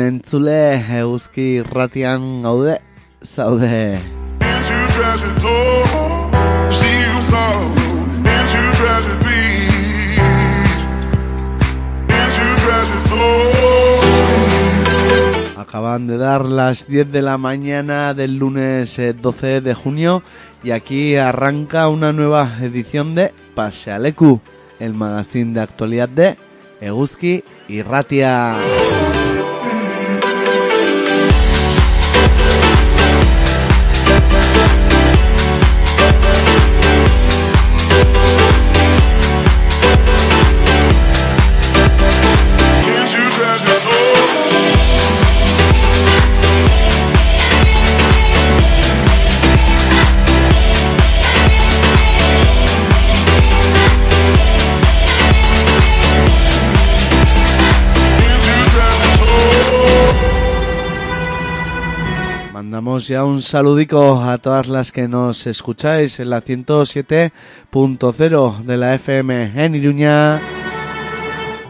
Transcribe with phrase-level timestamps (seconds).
[0.00, 2.80] Entzule eguzki ratian gaude,
[3.22, 3.98] zaude.
[15.58, 20.22] Acaban de dar las 10 de la mañana del lunes eh, 12 de junio
[20.62, 24.40] y aquí arranca una nueva edición de Pasealeku,
[24.78, 26.36] el magazine de actualidad de
[26.80, 28.56] Eguzki y Ratia.
[62.80, 68.94] Mandamos ya un saludico a todas las que nos escucháis en la 107.0 de la
[68.94, 70.40] FM en Iruña,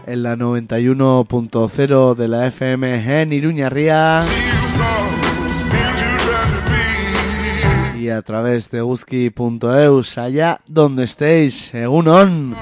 [0.07, 4.21] en la 91.0 de la FM en Iruña Ría
[7.99, 12.55] y a través de uski.eus allá donde estéis, Egunon.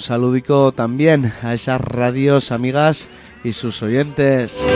[0.00, 3.08] Saludico también a esas radios amigas
[3.44, 4.66] y sus oyentes.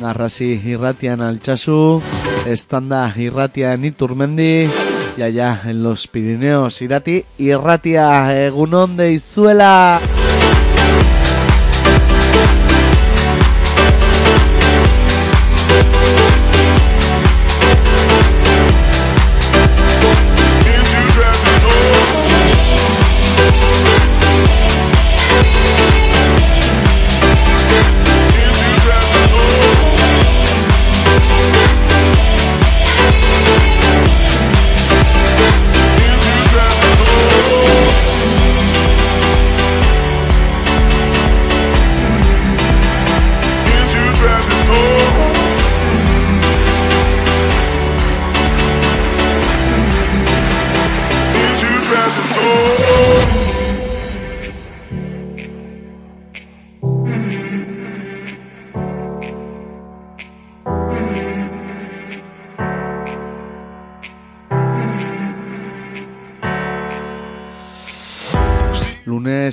[0.00, 2.02] Narrasi Irratia en Alchazu,
[2.46, 4.68] Estanda Irratia en Iturmendi
[5.16, 10.00] y allá en los Pirineos Irati Irratia Egunon de Izuela.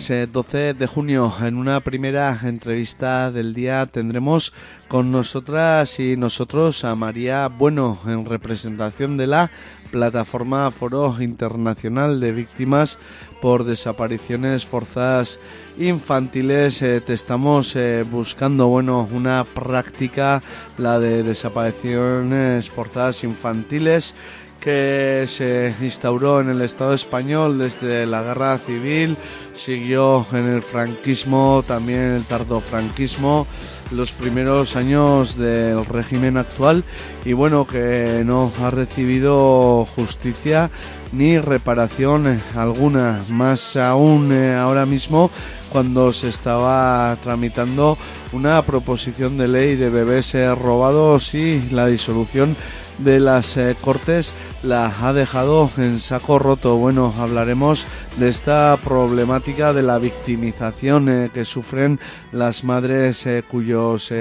[0.04, 4.52] Lunes eh, 12 de junio, en una primera entrevista del día tendremos
[4.90, 9.52] con nosotras y nosotros a María Bueno en representación de la
[9.92, 13.00] plataforma Foro Internacional de Víctimas
[13.42, 15.40] por Desapariciones Forzadas
[15.78, 16.82] Infantiles.
[16.82, 20.42] Eh, te estamos eh, buscando, bueno, una práctica,
[20.78, 24.16] la de desapariciones forzadas infantiles
[24.64, 29.18] que se instauró en el Estado español desde la guerra civil,
[29.54, 33.46] siguió en el franquismo, también en el tardofranquismo,
[33.92, 36.86] los primeros años del régimen actual.
[37.26, 40.72] Y bueno, que no ha recibido justicia
[41.12, 45.30] ni reparación alguna, más aún eh, ahora mismo
[45.72, 47.98] cuando se estaba tramitando
[48.32, 52.56] una proposición de ley de bebés eh, robados y la disolución
[52.98, 56.78] de las eh, Cortes la ha dejado en saco roto.
[56.78, 57.86] Bueno, hablaremos
[58.18, 62.00] de esta problemática de la victimización eh, que sufren
[62.32, 64.12] las madres eh, cuyos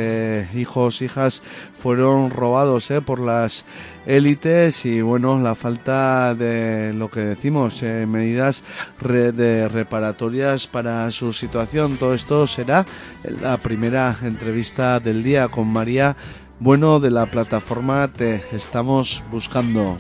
[0.55, 1.43] hijos, hijas
[1.79, 3.65] fueron robados por las
[4.07, 8.65] élites y bueno, la falta de lo que decimos, medidas
[9.01, 11.97] de reparatorias para su situación.
[11.97, 12.85] Todo esto será
[13.41, 16.17] la primera entrevista del día con María
[16.63, 19.99] bueno de la plataforma Te estamos buscando.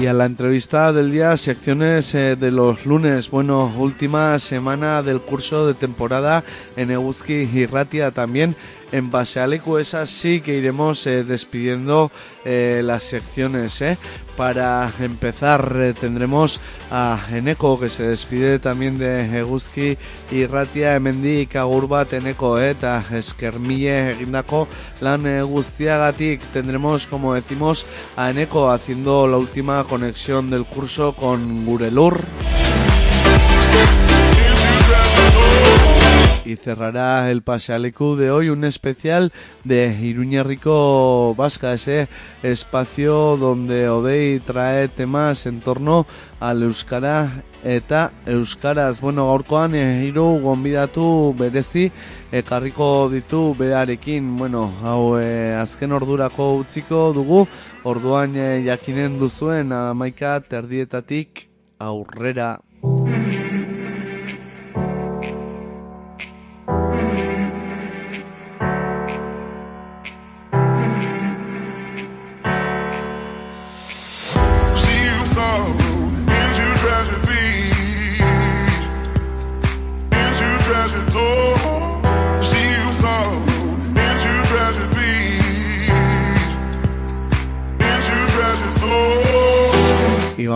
[0.00, 3.30] Y a la entrevista del día, secciones eh, de los lunes.
[3.30, 6.44] Bueno, última semana del curso de temporada
[6.76, 8.54] en Eguzki y Ratia también.
[8.92, 9.46] En base a
[9.80, 12.10] esas sí que iremos eh, despidiendo
[12.44, 13.80] eh, las secciones.
[13.82, 13.98] eh.
[14.36, 16.60] Para empezar, tendremos
[16.90, 19.96] a Eneco que se despide también de Eguzki
[20.30, 24.68] y Ratia Emendi Kagurbat Eneko eta Eskermille egindako
[25.00, 25.24] lan
[26.52, 27.86] tendremos como decimos
[28.16, 32.20] a Eneco haciendo la última conexión del curso con Gurelur.
[36.46, 39.32] Y cerrará el Pasealecu de hoy un especial
[39.64, 42.08] de Iruña Rico Vasca, ese
[42.42, 46.06] espacio donde Odei trae temas en torno
[46.38, 49.00] al Euskara eta Euskaraz.
[49.00, 51.90] Bueno, gaurkoan eh, hiru gonbidatu berezi
[52.30, 54.36] ekarriko ditu bearekin.
[54.38, 57.46] Bueno, hau eh, azken ordurako utziko dugu,
[57.82, 62.60] orduan eh, jakinen duzuen amaika terdietatik aurrera.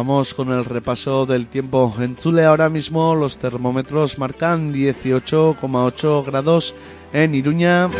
[0.01, 1.95] Vamos con el repaso del tiempo.
[1.99, 6.75] En Chule ahora mismo los termómetros marcan 18,8 grados
[7.13, 7.91] en Iruña.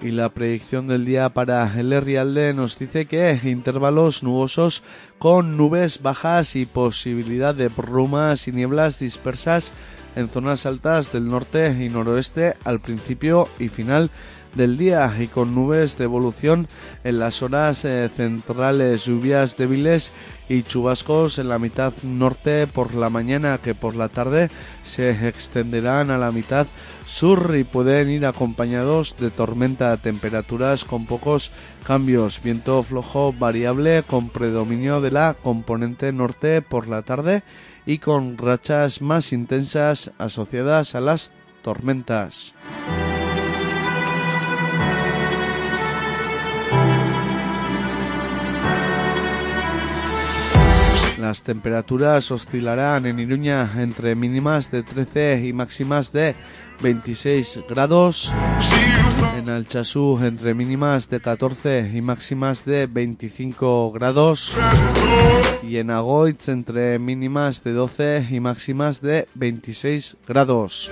[0.00, 4.82] Y la predicción del día para el Herrialde nos dice que intervalos nubosos
[5.18, 9.74] con nubes bajas y posibilidad de brumas y nieblas dispersas
[10.16, 14.10] en zonas altas del norte y noroeste al principio y final
[14.54, 16.68] del día y con nubes de evolución
[17.04, 20.12] en las horas eh, centrales, lluvias débiles
[20.48, 24.50] y chubascos en la mitad norte por la mañana que por la tarde
[24.82, 26.66] se extenderán a la mitad
[27.04, 31.52] sur y pueden ir acompañados de tormenta, temperaturas con pocos
[31.86, 37.42] cambios, viento flojo variable con predominio de la componente norte por la tarde
[37.86, 41.32] y con rachas más intensas asociadas a las
[41.62, 42.54] tormentas.
[51.22, 56.34] Las temperaturas oscilarán en Iruña entre mínimas de 13 y máximas de
[56.82, 58.32] 26 grados.
[59.38, 64.56] En Alchazú entre mínimas de 14 y máximas de 25 grados.
[65.62, 70.90] Y en Agoitz entre mínimas de 12 y máximas de 26 grados.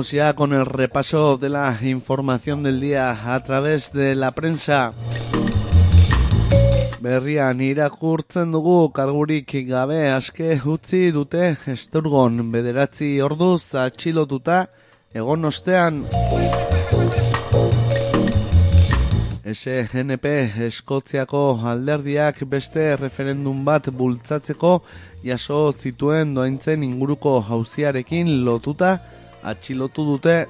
[0.00, 4.94] Vamos ya con el repaso de la información del día a través de la prensa.
[7.00, 14.70] Berrian irakurtzen dugu kargurik gabe aske utzi dute esturgon bederatzi orduz atxilotuta
[15.12, 16.06] egon ostean.
[19.44, 20.26] SNP
[20.64, 24.78] Eskoziako alderdiak beste referendum bat bultzatzeko
[25.22, 28.96] jaso zituen doaintzen inguruko hauziarekin lotuta
[29.42, 30.46] atxilotu dute.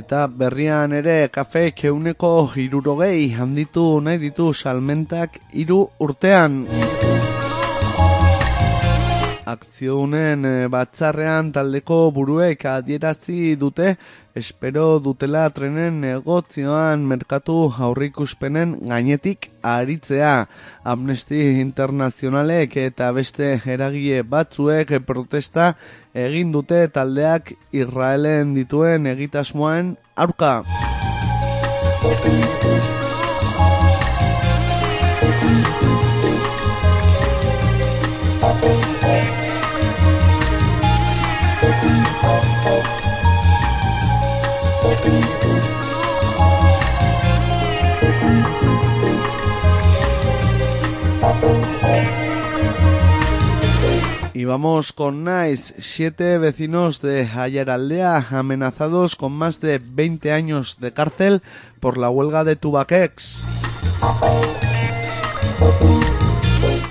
[0.00, 6.64] Eta berrian ere kafe keuneko hirurogei handitu nahi ditu salmentak hiru urtean.
[9.50, 13.94] Akziunen eh, batzarrean taldeko buruek adierazi dute
[14.36, 20.34] espero dutela trenen negotzioan merkatu aurrikuspenen gainetik aritzea.
[20.84, 25.72] Amnesty Internazionalek eta beste eragile batzuek protesta
[26.14, 30.54] egin dute taldeak Israelen dituen egitasmoen aurka.
[54.50, 61.40] Vamos con Nice, siete vecinos de Ayaraldea amenazados con más de 20 años de cárcel
[61.78, 63.44] por la huelga de Tubacex.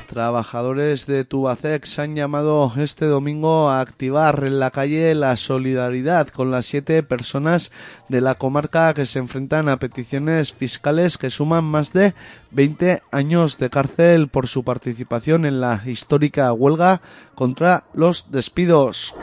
[0.10, 6.50] Trabajadores de Tubacex han llamado este domingo a activar en la calle la solidaridad con
[6.50, 7.72] las siete personas
[8.08, 12.16] de la comarca que se enfrentan a peticiones fiscales que suman más de
[12.50, 17.02] 20 años de cárcel por su participación en la histórica huelga
[17.36, 19.14] contra los despidos.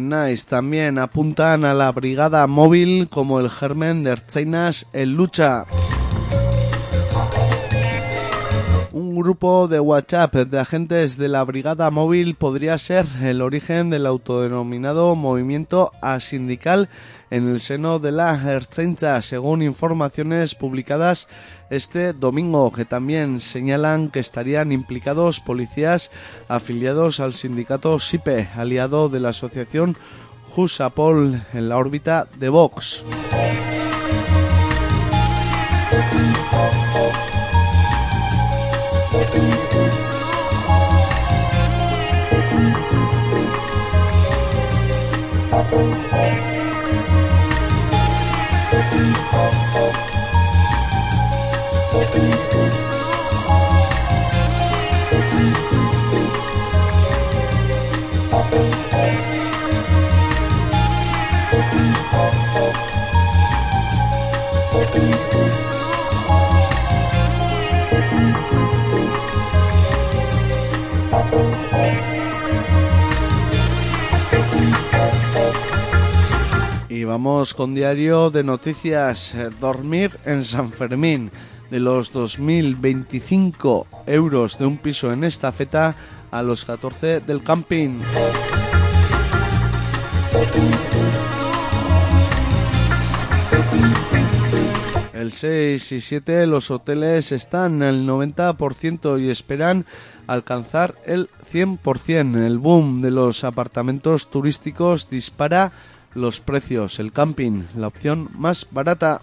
[0.00, 5.64] Nice también apuntan a la brigada móvil como el germen de Ertzainas en lucha.
[8.92, 14.06] Un grupo de WhatsApp de agentes de la brigada móvil podría ser el origen del
[14.06, 16.88] autodenominado movimiento asindical
[17.30, 21.28] en el seno de la Ertzaintza, según informaciones publicadas
[21.70, 26.10] este domingo, que también señalan que estarían implicados policías
[26.48, 29.96] afiliados al sindicato SIPE, aliado de la asociación
[30.50, 33.04] Jusapol en la órbita de Vox.
[77.18, 79.34] Vamos con diario de noticias.
[79.34, 81.32] eh, Dormir en San Fermín.
[81.68, 85.96] De los 2.025 euros de un piso en esta feta
[86.30, 87.98] a los 14 del camping.
[95.12, 99.86] El 6 y 7 los hoteles están al 90% y esperan
[100.28, 102.46] alcanzar el 100%.
[102.46, 105.72] El boom de los apartamentos turísticos dispara
[106.18, 106.98] los precios.
[106.98, 109.20] El camping, la opción más barata.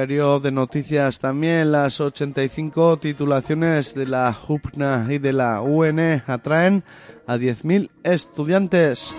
[0.00, 6.84] Diario de noticias también las 85 titulaciones de la UPNA y de la UN atraen
[7.26, 9.14] a 10.000 estudiantes.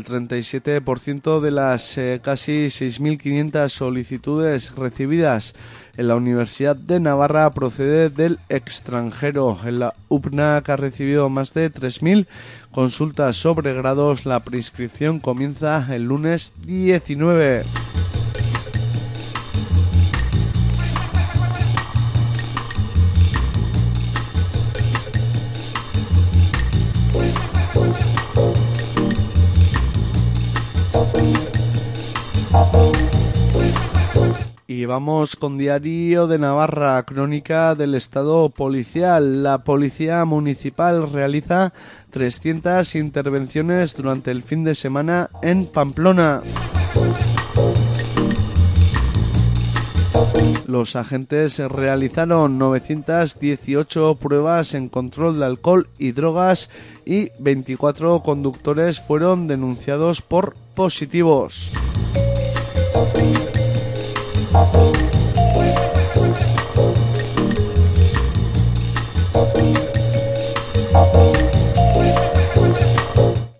[0.00, 5.54] El 37% de las eh, casi 6.500 solicitudes recibidas
[5.98, 9.58] en la Universidad de Navarra procede del extranjero.
[9.62, 12.26] En la UPNAC ha recibido más de 3.000
[12.72, 14.24] consultas sobre grados.
[14.24, 17.62] La prescripción comienza el lunes 19.
[34.80, 39.42] Y vamos con Diario de Navarra, crónica del Estado policial.
[39.42, 41.74] La Policía Municipal realiza
[42.08, 46.40] 300 intervenciones durante el fin de semana en Pamplona.
[50.66, 56.70] Los agentes realizaron 918 pruebas en control de alcohol y drogas
[57.04, 61.70] y 24 conductores fueron denunciados por positivos.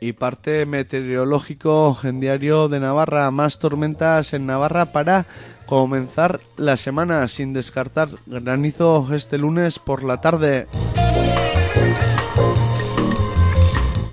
[0.01, 5.27] Y parte meteorológico en Diario de Navarra, más tormentas en Navarra para
[5.67, 10.67] comenzar la semana sin descartar granizo este lunes por la tarde.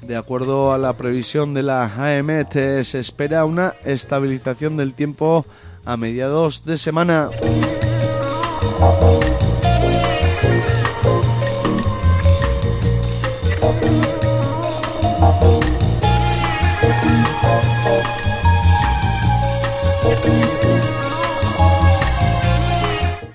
[0.03, 5.45] De acuerdo a la previsión de la AEMET, se espera una estabilización del tiempo
[5.87, 7.29] a mediados de semana.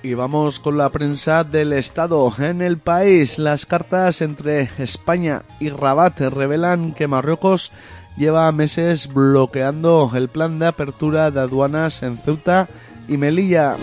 [0.03, 2.31] Y vamos con la prensa del Estado.
[2.37, 7.71] En el país, las cartas entre España y Rabat revelan que Marruecos
[8.17, 12.69] lleva meses bloqueando el plan de apertura de aduanas en Ceuta
[13.07, 13.75] y Melilla.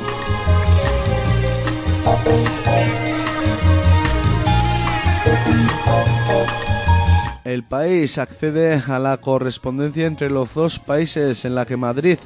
[7.51, 12.19] El país accede a la correspondencia entre los dos países en la que Madrid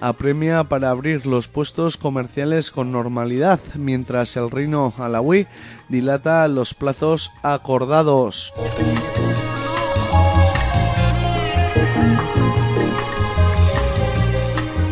[0.00, 5.46] apremia para abrir los puestos comerciales con normalidad, mientras el reino alawí
[5.90, 8.54] dilata los plazos acordados.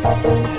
[0.09, 0.58] Y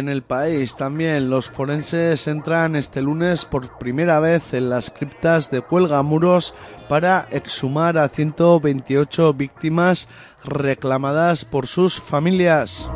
[0.00, 5.50] en el país también los forenses entran este lunes por primera vez en las criptas
[5.50, 6.54] de Cuelgamuros
[6.88, 10.08] para exhumar a 128 víctimas
[10.42, 12.90] reclamadas por sus familias.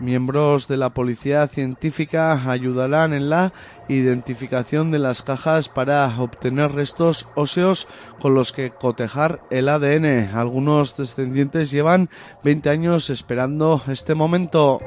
[0.00, 3.52] Miembros de la policía científica ayudarán en la
[3.88, 7.86] identificación de las cajas para obtener restos óseos
[8.18, 10.34] con los que cotejar el ADN.
[10.34, 12.08] Algunos descendientes llevan
[12.42, 14.80] 20 años esperando este momento.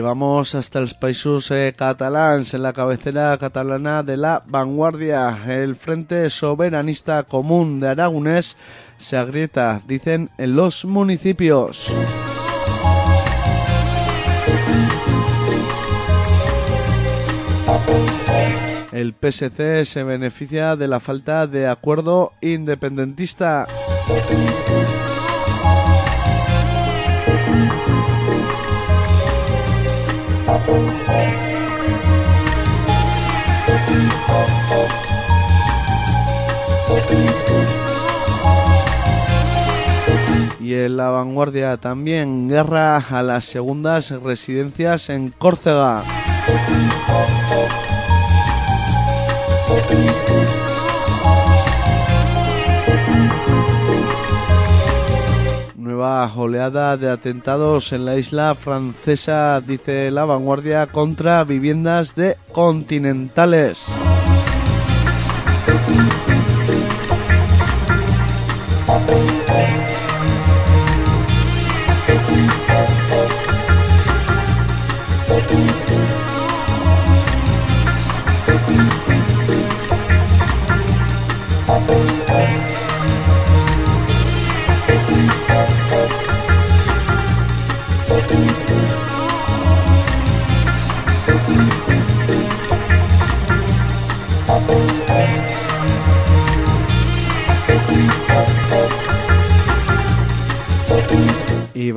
[0.00, 5.40] Y vamos hasta los países eh, catalans, en la cabecera catalana de la vanguardia.
[5.46, 8.56] El Frente Soberanista Común de Aragonés
[8.96, 11.92] se agrieta, dicen, en los municipios.
[18.92, 23.66] El PSC se beneficia de la falta de acuerdo independentista.
[40.60, 46.04] Y en la vanguardia también guerra a las segundas residencias en Córcega.
[56.00, 63.84] Nueva oleada de atentados en la isla francesa, dice la vanguardia, contra viviendas de continentales.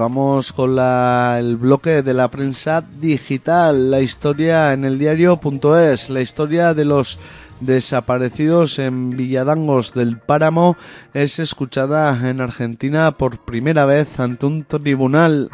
[0.03, 6.73] Vamos con el bloque de la prensa digital, la historia en el diario.es, la historia
[6.73, 7.19] de los
[7.61, 10.75] desaparecidos en Villadangos del Páramo
[11.13, 15.49] es escuchada en Argentina por primera vez ante un tribunal.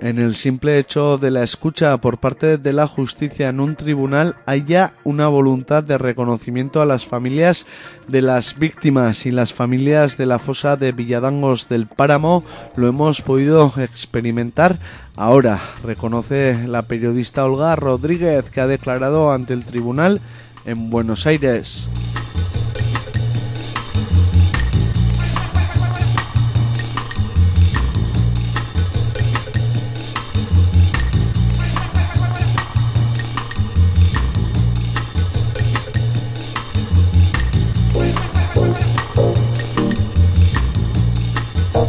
[0.00, 4.36] En el simple hecho de la escucha por parte de la justicia en un tribunal
[4.46, 7.66] hay ya una voluntad de reconocimiento a las familias
[8.06, 12.44] de las víctimas y las familias de la fosa de Villadangos del Páramo
[12.76, 14.78] lo hemos podido experimentar
[15.16, 20.20] ahora, reconoce la periodista Olga Rodríguez que ha declarado ante el tribunal
[20.64, 21.88] en Buenos Aires.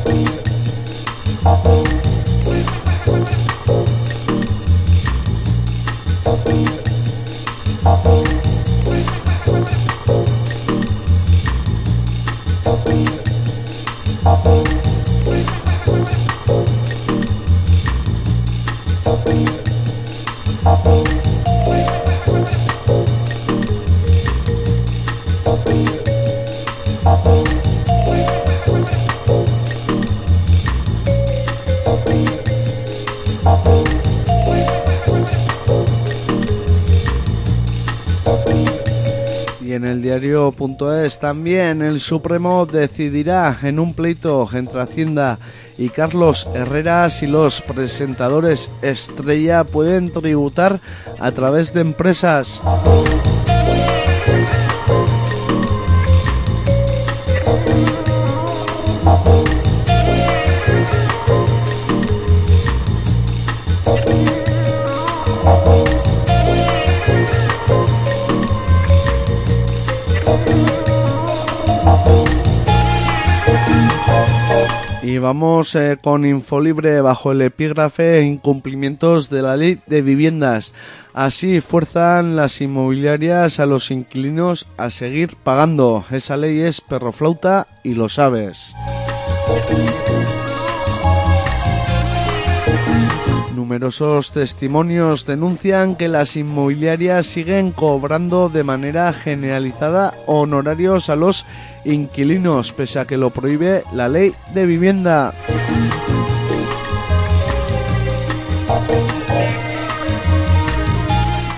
[0.06, 1.99] Y en el
[41.20, 45.40] también el Supremo decidirá en un pleito entre Hacienda
[45.78, 50.80] y Carlos Herrera si los presentadores estrella pueden tributar
[51.20, 52.62] a través de empresas.
[75.30, 80.74] Vamos eh, con Infolibre bajo el epígrafe incumplimientos de la ley de viviendas.
[81.14, 86.04] Así fuerzan las inmobiliarias a los inquilinos a seguir pagando.
[86.10, 88.74] Esa ley es perroflauta y lo sabes.
[93.70, 101.46] Numerosos testimonios denuncian que las inmobiliarias siguen cobrando de manera generalizada honorarios a los
[101.86, 105.36] inquilinos, pese a que lo prohíbe la ley de vivienda.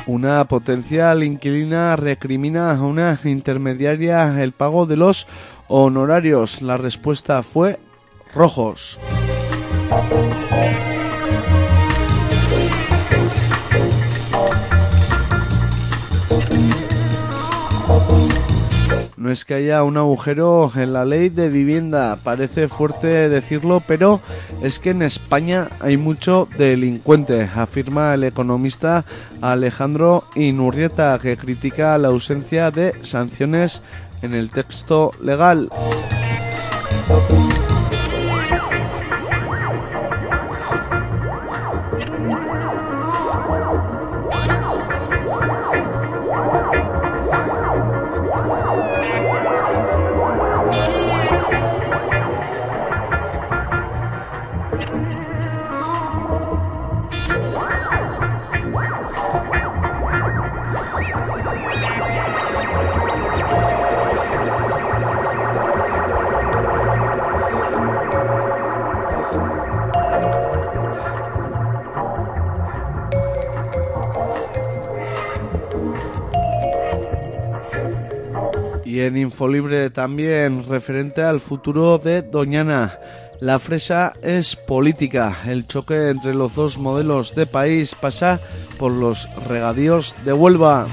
[0.06, 5.30] Una potencial inquilina recrimina a una intermediaria el pago de los
[5.70, 6.62] honorarios.
[6.62, 7.80] La respuesta fue
[8.36, 9.00] rojos.
[19.22, 24.20] No es que haya un agujero en la ley de vivienda, parece fuerte decirlo, pero
[24.64, 29.06] es que en España hay mucho delincuente, afirma el economista
[29.40, 33.84] Alejandro Inurrieta, que critica la ausencia de sanciones
[34.24, 35.70] en el texto legal.
[79.92, 82.98] También referente al futuro de Doñana.
[83.40, 85.38] La fresa es política.
[85.46, 88.40] El choque entre los dos modelos de país pasa
[88.78, 90.88] por los regadíos de Huelva.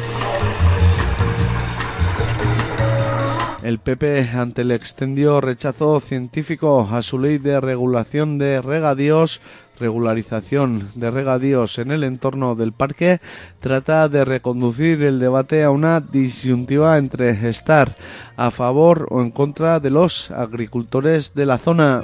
[3.62, 9.42] El PP, ante el extendido rechazo científico a su ley de regulación de regadíos,
[9.78, 13.20] regularización de regadíos en el entorno del parque,
[13.60, 17.96] trata de reconducir el debate a una disyuntiva entre estar
[18.36, 22.02] a favor o en contra de los agricultores de la zona.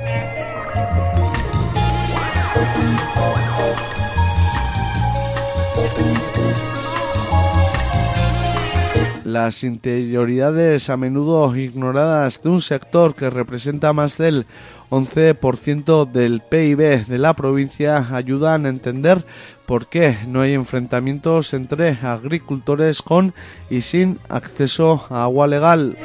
[9.34, 14.46] las interioridades a menudo ignoradas de un sector que representa más del
[14.94, 19.24] 11% del PIB de la provincia ayudan a entender
[19.66, 23.34] por qué no hay enfrentamientos entre agricultores con
[23.68, 25.96] y sin acceso a agua legal.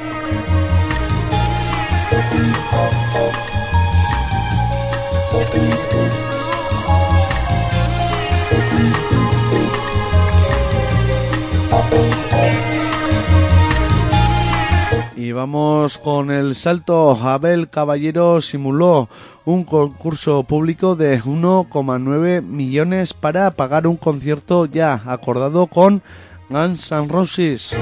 [15.40, 17.12] Vamos con el salto.
[17.12, 19.08] Abel Caballero simuló
[19.46, 26.02] un concurso público de 1,9 millones para pagar un concierto ya acordado con
[26.50, 27.74] Guns N' Roses.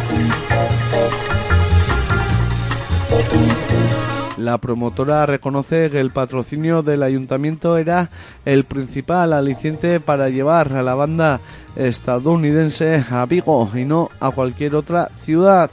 [4.37, 8.09] La promotora reconoce que el patrocinio del ayuntamiento era
[8.45, 11.41] el principal aliciente para llevar a la banda
[11.75, 15.73] estadounidense a Vigo y no a cualquier otra ciudad.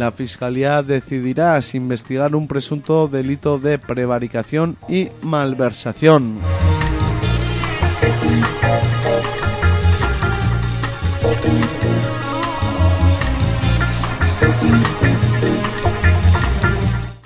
[0.00, 6.38] La Fiscalía decidirá si investigar un presunto delito de prevaricación y malversación.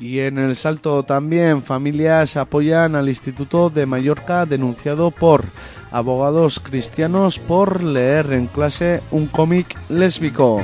[0.00, 5.44] Y en el salto también familias apoyan al Instituto de Mallorca denunciado por
[5.92, 10.60] abogados cristianos por leer en clase un cómic lésbico.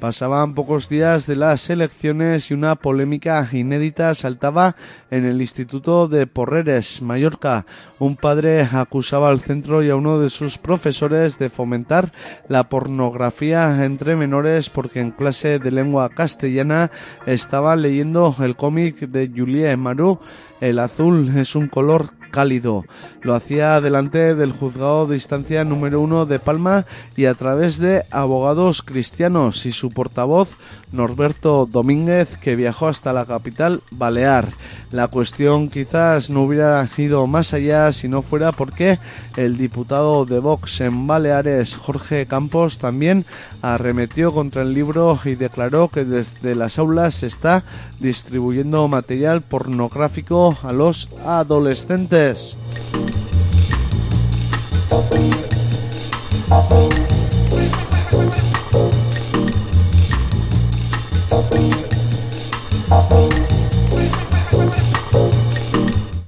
[0.00, 4.76] Pasaban pocos días de las elecciones y una polémica inédita saltaba
[5.10, 7.66] en el Instituto de Porreres, Mallorca.
[7.98, 12.12] Un padre acusaba al centro y a uno de sus profesores de fomentar
[12.48, 16.92] la pornografía entre menores porque en clase de lengua castellana
[17.26, 20.20] estaba leyendo el cómic de Julie Maru
[20.60, 22.84] el azul es un color cálido.
[23.22, 26.86] Lo hacía delante del juzgado de instancia número uno de Palma
[27.16, 30.56] y a través de abogados cristianos y su portavoz
[30.92, 34.48] Norberto Domínguez que viajó hasta la capital Balear.
[34.90, 38.98] La cuestión quizás no hubiera ido más allá si no fuera porque
[39.36, 43.24] el diputado de Vox en Baleares Jorge Campos también
[43.62, 47.64] arremetió contra el libro y declaró que desde las aulas se está
[48.00, 52.56] distribuyendo material pornográfico a los adolescentes.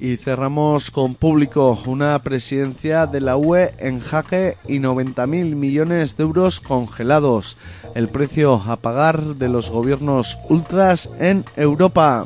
[0.00, 6.22] Y cerramos con público una presidencia de la UE en jaque y 90.000 millones de
[6.22, 7.58] euros congelados.
[7.94, 12.24] El precio a pagar de los gobiernos ultras en Europa.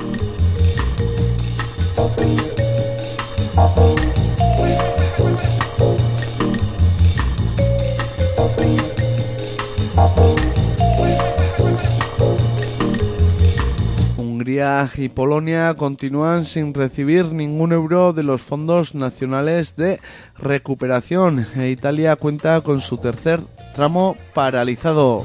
[14.54, 19.98] Hungría y Polonia continúan sin recibir ningún euro de los fondos nacionales de
[20.38, 23.40] recuperación e Italia cuenta con su tercer
[23.74, 25.24] tramo paralizado.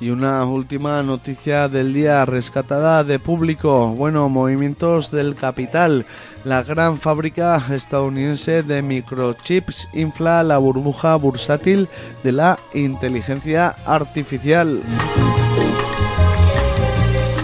[0.00, 3.94] Y una última noticia del día rescatada de público.
[3.94, 6.06] Bueno, movimientos del capital.
[6.44, 11.88] La gran fábrica estadounidense de microchips infla la burbuja bursátil
[12.24, 14.82] de la inteligencia artificial.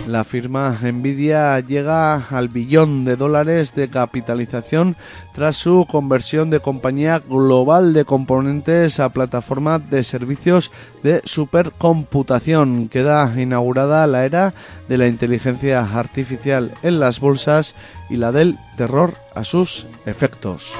[0.09, 4.97] La firma Nvidia llega al billón de dólares de capitalización
[5.35, 12.89] tras su conversión de compañía global de componentes a plataforma de servicios de supercomputación.
[12.89, 14.55] Queda inaugurada la era
[14.89, 17.75] de la inteligencia artificial en las bolsas
[18.09, 20.73] y la del terror a sus efectos.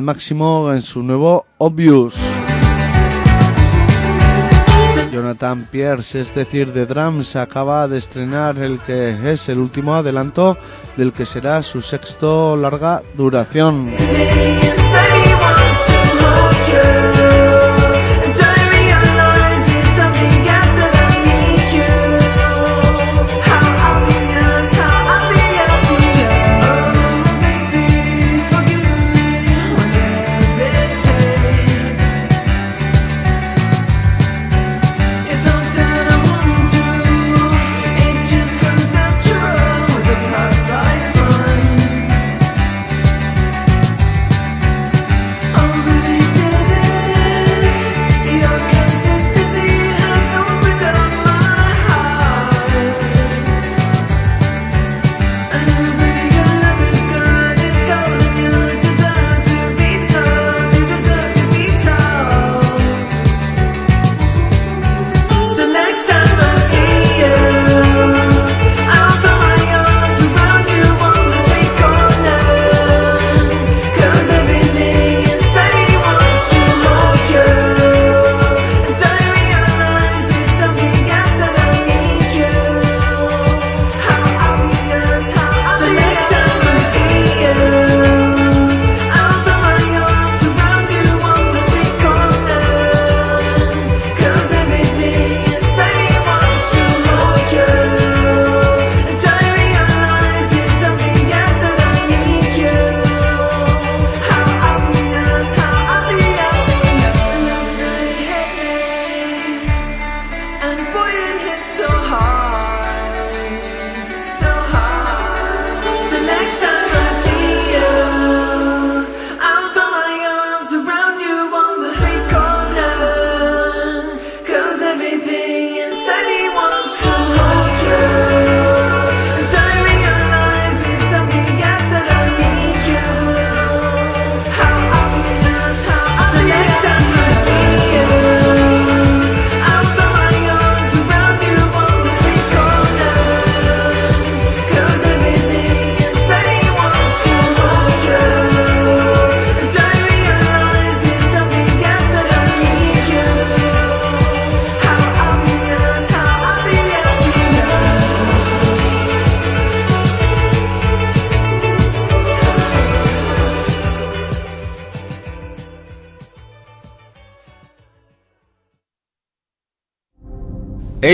[0.00, 2.14] Al máximo en su nuevo Obvious.
[5.12, 10.56] Jonathan Pierce, es decir, The Drums, acaba de estrenar el que es el último adelanto
[10.96, 13.90] del que será su sexto larga duración.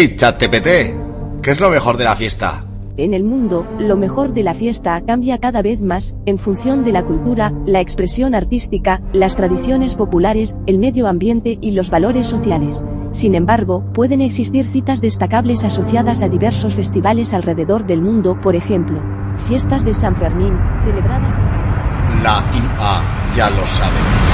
[0.09, 1.43] ¡Hey, ChatTPT!
[1.43, 2.65] ¿Qué es lo mejor de la fiesta?
[2.97, 6.93] En el mundo, lo mejor de la fiesta cambia cada vez más, en función de
[6.93, 12.87] la cultura, la expresión artística, las tradiciones populares, el medio ambiente y los valores sociales.
[13.11, 19.03] Sin embargo, pueden existir citas destacables asociadas a diversos festivales alrededor del mundo, por ejemplo,
[19.49, 22.23] fiestas de San Fermín, celebradas en...
[22.23, 24.26] La IA ya lo sabe.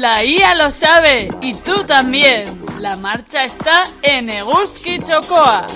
[0.00, 2.44] La IA lo sabe y tú también.
[2.80, 5.66] La marcha está en Eguski Chocoa.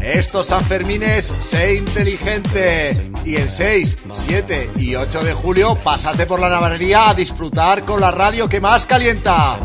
[0.00, 3.10] Estos Sanfermines, sé inteligente.
[3.24, 8.00] Y el 6, 7 y 8 de julio, pásate por la navarrería a disfrutar con
[8.00, 9.58] la radio que más calienta.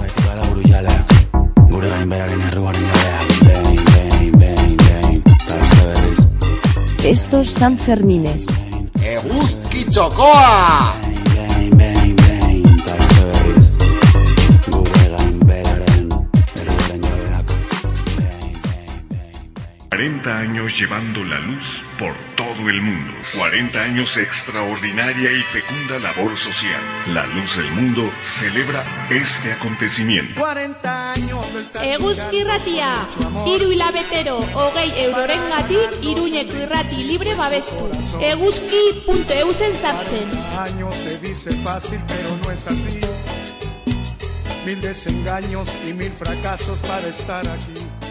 [7.03, 8.47] Estos Sanfermines.
[9.03, 11.12] Eguzki Txokoa!
[19.93, 23.13] 40 años llevando la luz por todo el mundo.
[23.37, 26.81] 40 años de extraordinaria y fecunda labor social.
[27.13, 30.41] La Luz del Mundo celebra este acontecimiento.
[31.79, 33.07] Eguzki irratia,
[33.45, 37.85] hiru hilabetero hogei eurorengatik iruñeko irrati libre babestu.
[38.19, 40.27] Eguzki.eusen sartzen.
[40.57, 42.99] años se dice fácil, pero no es así.
[44.65, 48.02] Mil desengaños y mil fracasos para estar aquí.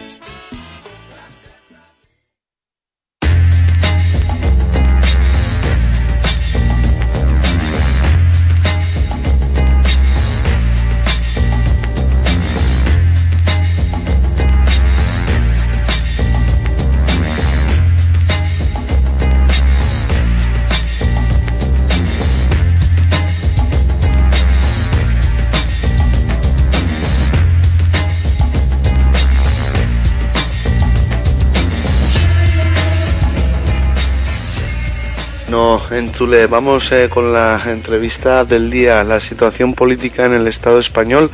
[35.93, 39.03] No, en Chule, vamos eh, con la entrevista del día.
[39.03, 41.29] La situación política en el Estado español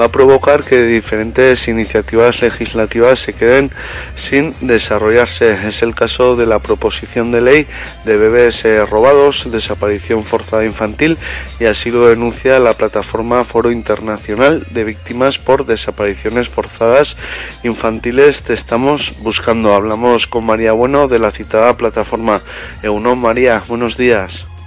[0.00, 3.72] va a provocar que diferentes iniciativas legislativas se queden
[4.14, 5.58] sin desarrollarse.
[5.66, 7.66] Es el caso de la proposición de ley
[8.04, 11.18] de bebés eh, robados, desaparición forzada infantil
[11.58, 17.16] y así lo denuncia la plataforma Foro Internacional de Víctimas por Desapariciones Forzadas
[17.64, 18.42] Infantiles.
[18.42, 19.74] Te estamos buscando.
[19.74, 22.42] Hablamos con María Bueno de la citada plataforma
[22.80, 23.16] EUNO.
[23.16, 24.03] María, buenos días.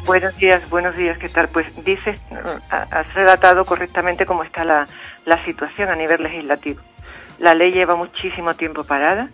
[0.06, 1.48] Buenos días, buenos días, ¿qué tal?
[1.50, 2.20] Pues dices,
[2.72, 4.88] ha- has relatado correctamente cómo está la,
[5.46, 6.82] situación a nivel legislativo.
[7.40, 9.28] La ley lleva muchísimo tiempo parada,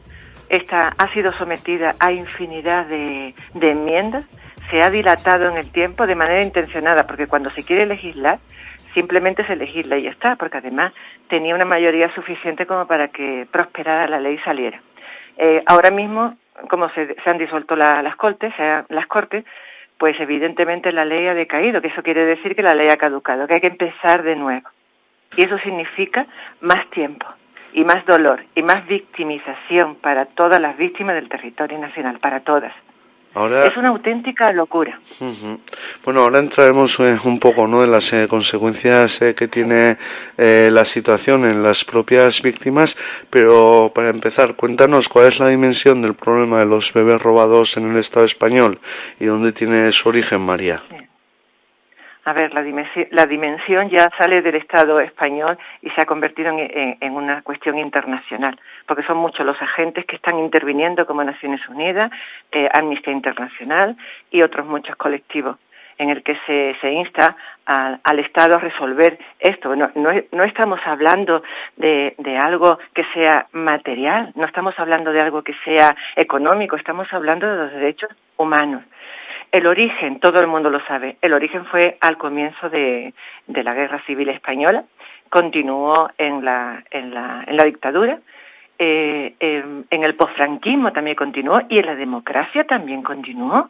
[0.50, 3.34] esta ha sido sometida a infinidad de,
[3.72, 4.26] enmiendas,
[4.72, 8.40] se ha dilatado en el tiempo de manera intencionada, porque cuando se quiere legislar,
[8.94, 10.92] simplemente se legisla y está, porque además
[11.30, 14.82] tenía una mayoría suficiente como para que prosperara la ley y saliera.
[15.38, 16.36] Eh, ahora mismo,
[16.70, 19.46] como se, se han disuelto la- las cortes, se las cortes,
[20.04, 23.48] pues evidentemente la ley ha decaído, que eso quiere decir que la ley ha caducado,
[23.48, 24.68] que hay que empezar de nuevo.
[25.38, 26.28] Y eso significa
[26.60, 27.26] más tiempo
[27.72, 32.74] y más dolor y más victimización para todas las víctimas del territorio nacional, para todas.
[33.36, 35.00] Ahora, Es una auténtica locura.
[36.06, 37.84] Bueno, ahora entraremos eh, un poco ¿no?
[37.84, 39.98] en las eh, consecuencias eh, que tiene
[40.38, 42.96] eh, la situación en las propias víctimas,
[43.30, 47.92] pero para empezar, cuéntanos cuál es la dimensión del problema de los bebés robados en
[47.92, 48.80] el Estado español
[49.20, 50.84] y dónde tiene su origen, María.
[52.26, 56.52] A ver, la dimensión, la dimensión ya sale del Estado español y se ha convertido
[56.58, 58.58] en, en- una cuestión internacional,
[58.88, 62.12] porque son muchos los agentes que están interviniendo como Naciones Unidas,
[62.54, 63.98] eh, Amnistía Internacional
[64.32, 65.58] y otros muchos colectivos
[65.98, 69.76] en el que se, se insta al- Estado a resolver esto.
[69.76, 71.44] No, no, no estamos hablando
[71.76, 77.48] de algo que sea material, no estamos hablando de algo que sea económico, estamos hablando
[77.52, 78.82] de los derechos humanos.
[79.54, 83.14] El origen, todo el mundo lo sabe, el origen fue al comienzo de,
[83.46, 84.84] la Guerra Civil Española,
[85.30, 88.18] continuó en la, en la, en la dictadura,
[88.80, 93.70] eh, en, en el posfranquismo también continuó y en la democracia también continuó.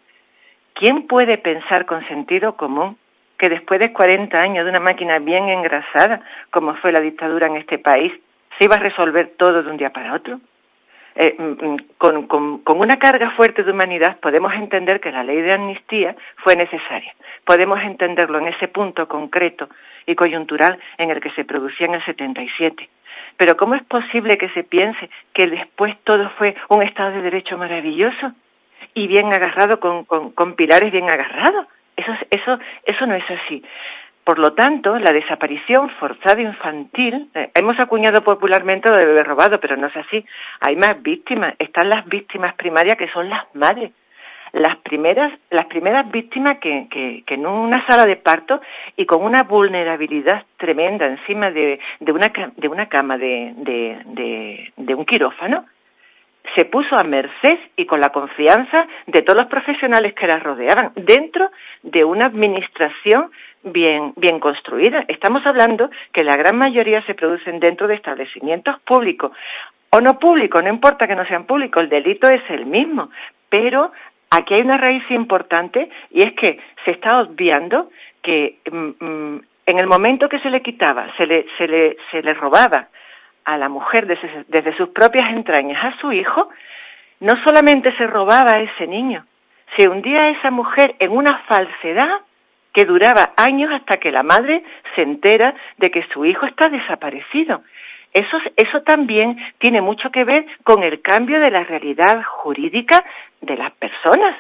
[0.74, 2.96] ¿Quién puede pensar con sentido común
[3.38, 7.58] que después de 40 años de una máquina bien engrasada, como fue la dictadura en
[7.58, 8.14] este país,
[8.58, 10.40] se iba a resolver todo de un día para otro?
[11.16, 15.42] Eh, mm, mm, con, con- una carga fuerte de humanidad podemos entender que la ley
[15.42, 17.14] de amnistía fue necesaria.
[17.46, 19.70] Podemos entenderlo en ese punto concreto
[20.08, 22.90] y coyuntural en el que se producía en el 77.
[23.38, 27.58] Pero ¿cómo es posible que se piense que después todo fue un Estado de Derecho
[27.58, 28.32] maravilloso
[28.96, 31.68] y bien agarrado con, con, pilares bien agarrados?
[31.96, 33.64] Eso, es- eso, eso no es así.
[34.24, 39.60] Por lo tanto, la desaparición forzada infantil, eh, hemos acuñado popularmente lo de bebé robado,
[39.60, 40.26] pero no es así.
[40.62, 41.56] Hay más víctimas.
[41.60, 43.92] Están las víctimas primarias que son las madres.
[44.54, 48.62] Las primeras, las primeras víctimas que, que, que en una sala de parto
[48.96, 54.74] y con una vulnerabilidad tremenda encima de, de, una, de una cama de, de, de,
[54.78, 55.66] de un quirófano,
[56.56, 60.92] se puso a merced y con la confianza de todos los profesionales que la rodeaban
[60.96, 61.50] dentro
[61.82, 63.32] de una administración
[63.64, 65.06] bien, bien construida.
[65.08, 69.32] Estamos hablando que la gran mayoría se producen dentro de establecimientos públicos
[69.90, 73.10] o no públicos, no importa que no sean públicos, el delito es el mismo,
[73.50, 73.92] pero
[74.32, 77.90] aquí hay una raíz importante y es que se está obviando
[78.24, 82.24] que mm, mm, en el momento que se le quitaba, se le, se le, se
[82.24, 82.88] le robaba
[83.46, 86.50] a la mujer desde, sus propias entrañas a su hijo,
[87.20, 89.26] no solamente se robaba a ese niño,
[89.78, 92.22] se hundía a esa mujer en una falsedad
[92.74, 94.64] que duraba años hasta que la madre
[94.96, 97.62] se entera de que su hijo está desaparecido.
[98.14, 103.04] Eso, eso también tiene mucho que ver con el cambio de la realidad jurídica
[103.42, 104.36] de las personas.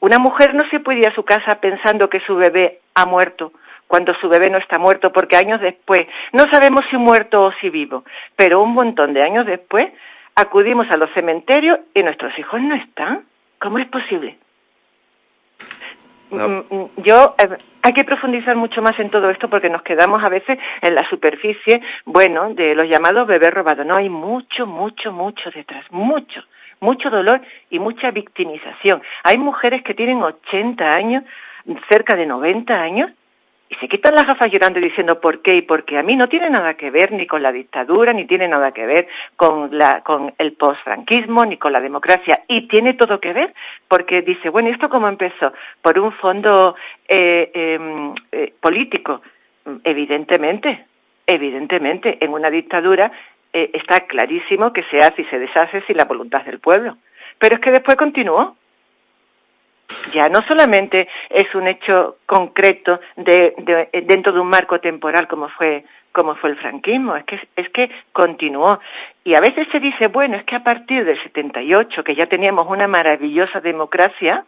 [0.00, 3.52] Una mujer no se puede ir a su casa pensando que su bebé ha muerto
[3.86, 7.70] cuando su bebé no está muerto, porque años después, no sabemos si muerto o si
[7.70, 8.04] vivo,
[8.36, 9.92] pero un montón de años después
[10.34, 13.24] acudimos a los cementerios y nuestros hijos no están.
[13.58, 14.36] ¿Cómo es posible?
[16.30, 16.48] No.
[16.48, 20.22] Mm, mm, Yo eh, hay que profundizar mucho más en todo esto porque nos quedamos
[20.24, 23.86] a veces en la superficie, bueno, de los llamados bebés robados.
[23.86, 26.42] No hay mucho, mucho, mucho detrás, mucho,
[26.80, 29.02] mucho dolor y mucha victimización.
[29.22, 31.24] Hay mujeres que tienen 80 años,
[31.88, 33.10] cerca de 90 años
[33.74, 35.98] y se quitan las gafas llorando y diciendo por qué y por qué.
[35.98, 38.86] A mí no tiene nada que ver ni con la dictadura, ni tiene nada que
[38.86, 42.42] ver con, la, con el postfranquismo, ni con la democracia.
[42.48, 43.54] Y tiene todo que ver
[43.88, 45.52] porque dice, bueno, ¿esto cómo empezó?
[45.82, 46.76] Por un fondo
[47.08, 49.22] eh, eh, eh, político.
[49.82, 50.84] Evidentemente,
[51.26, 53.10] evidentemente, en una dictadura
[53.52, 56.96] eh, está clarísimo que se hace y se deshace sin la voluntad del pueblo.
[57.38, 58.56] Pero es que después continuó
[60.14, 65.48] ya no solamente es un hecho concreto de, de- dentro de un marco temporal como
[65.48, 68.78] fue como fue el franquismo, es que es que continuó.
[69.24, 72.66] Y a veces se dice bueno es que a partir del 78 que ya teníamos
[72.68, 74.44] una maravillosa democracia,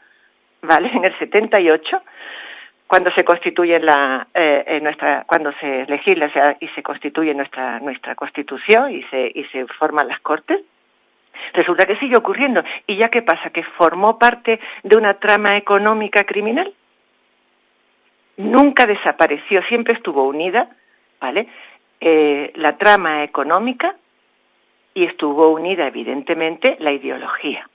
[0.63, 2.03] vale en el 78
[2.87, 7.81] cuando se constituye la eh, nuestra cuando se legisla o sea, y se constituye nuestra
[7.81, 10.61] nuestra constitución y se y se forman las cortes
[11.53, 12.63] Resulta que sigue ocurriendo.
[12.87, 13.51] ¿Y ya qué pasa?
[13.51, 16.73] ¿Que formó parte de una trama económica criminal?
[18.37, 20.69] Nunca desapareció, siempre estuvo unida,
[21.21, 21.49] ¿vale?
[22.01, 23.97] Eh, la trama económica
[24.93, 27.69] y estuvo unida, evidentemente, la ideología.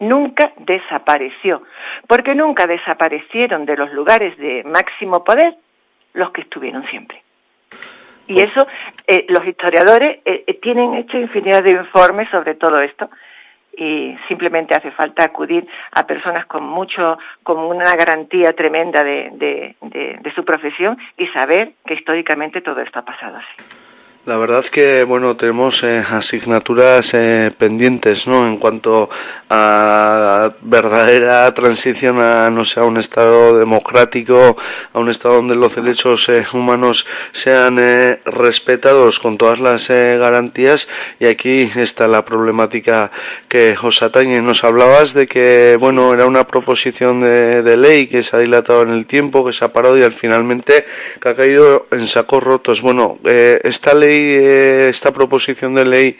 [0.00, 1.62] Nunca desapareció,
[2.06, 5.56] porque nunca desaparecieron de los lugares de máximo poder
[6.12, 7.23] los que estuvieron siempre.
[8.26, 8.66] Y eso,
[9.06, 13.10] eh, los historiadores eh, eh, tienen hecho infinidad de informes sobre todo esto
[13.76, 19.76] y simplemente hace falta acudir a personas con mucho, con una garantía tremenda de, de,
[19.82, 23.83] de, de su profesión y saber que históricamente todo esto ha pasado así.
[24.26, 28.46] La verdad que bueno tenemos eh, asignaturas eh, pendientes, ¿no?
[28.46, 29.10] En cuanto
[29.50, 34.56] a verdadera transición a no sé a un estado democrático,
[34.94, 40.16] a un estado donde los derechos eh, humanos sean eh, respetados con todas las eh,
[40.18, 40.88] garantías
[41.20, 43.10] y aquí está la problemática
[43.46, 44.40] que os atañe.
[44.40, 48.80] Nos hablabas de que bueno era una proposición de, de ley que se ha dilatado
[48.84, 50.86] en el tiempo, que se ha parado y al finalmente
[51.20, 52.80] que ha caído en sacos rotos.
[52.80, 56.18] Bueno, eh, esta ley, eh, esta proposición de ley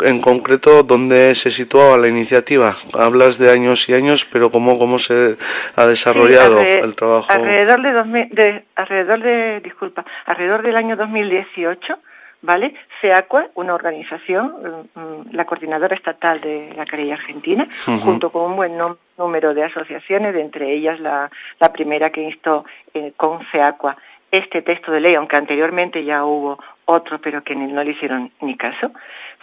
[0.00, 2.74] en concreto, ¿dónde se situaba la iniciativa?
[2.94, 5.36] Hablas de años y años, pero ¿cómo, cómo se
[5.76, 7.28] ha desarrollado Sí, alre- el trabajo?
[7.30, 11.98] Alrededor de, 2000 de, alrededor de, disculpa, alrededor del año 2018,
[12.40, 12.74] ¿vale?
[13.00, 17.68] FEACUA, una organización, mm, la coordinadora estatal de la querella argentina,
[18.02, 18.72] junto con un buen
[19.18, 21.30] número de asociaciones, de entre ellas la,
[21.60, 22.64] la primera que instó
[22.94, 23.96] eh, con FEACUA
[24.32, 28.56] este texto de ley, aunque anteriormente ya hubo otro, pero que no le hicieron ni
[28.56, 28.90] caso,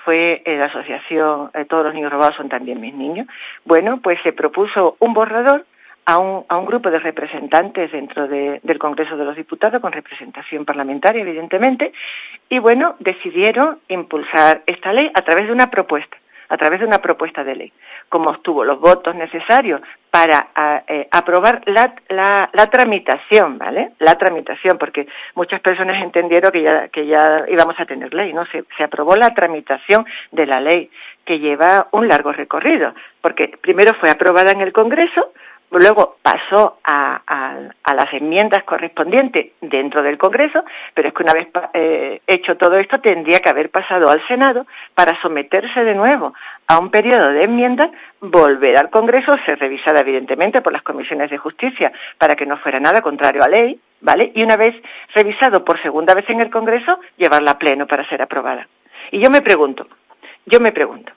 [0.04, 3.28] fue eh, la asociación eh, Todos los niños robados son también mis niños.
[3.66, 5.66] Bueno, pues se propuso un borrador
[6.06, 9.92] a un, a un grupo de representantes dentro de- del Congreso de los Diputados, con
[9.92, 11.94] representación parlamentaria, evidentemente,
[12.50, 16.18] y bueno, decidieron impulsar esta ley a través de una propuesta,
[16.50, 17.74] a través de una propuesta de ley.
[18.10, 19.82] Como obtuvo los votos necesarios
[20.12, 20.48] para
[20.88, 23.92] eh, aprobar la, la, la tramitación, ¿vale?
[24.00, 28.46] La tramitación, porque muchas personas entendieron que ya, que ya íbamos a tener ley, ¿no?
[28.48, 30.90] Se, se aprobó la tramitación de la ley,
[31.26, 35.32] que lleva un largo recorrido, porque primero fue aprobada en el Congreso,
[35.72, 40.64] Luego pasó a, a- las enmiendas correspondientes dentro del Congreso,
[40.94, 44.66] pero es que una vez eh, hecho todo esto tendría que haber pasado al Senado
[44.96, 46.34] para someterse de nuevo
[46.68, 47.92] a un periodo de enmiendas,
[48.22, 52.80] volver al Congreso, ser revisada evidentemente por las comisiones de justicia para que no fuera
[52.80, 54.32] nada contrario a ley, ¿vale?
[54.34, 54.76] Y una vez
[55.14, 58.68] revisado por segunda vez en el Congreso, llevarla a pleno para ser aprobada.
[59.12, 59.88] Y yo me pregunto,
[60.46, 61.12] yo me pregunto,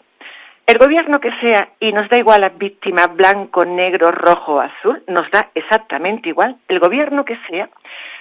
[0.67, 5.03] El gobierno que sea, y nos da igual las víctimas blanco, negro, rojo o azul,
[5.09, 6.57] nos da exactamente igual.
[6.69, 7.69] El gobierno que sea,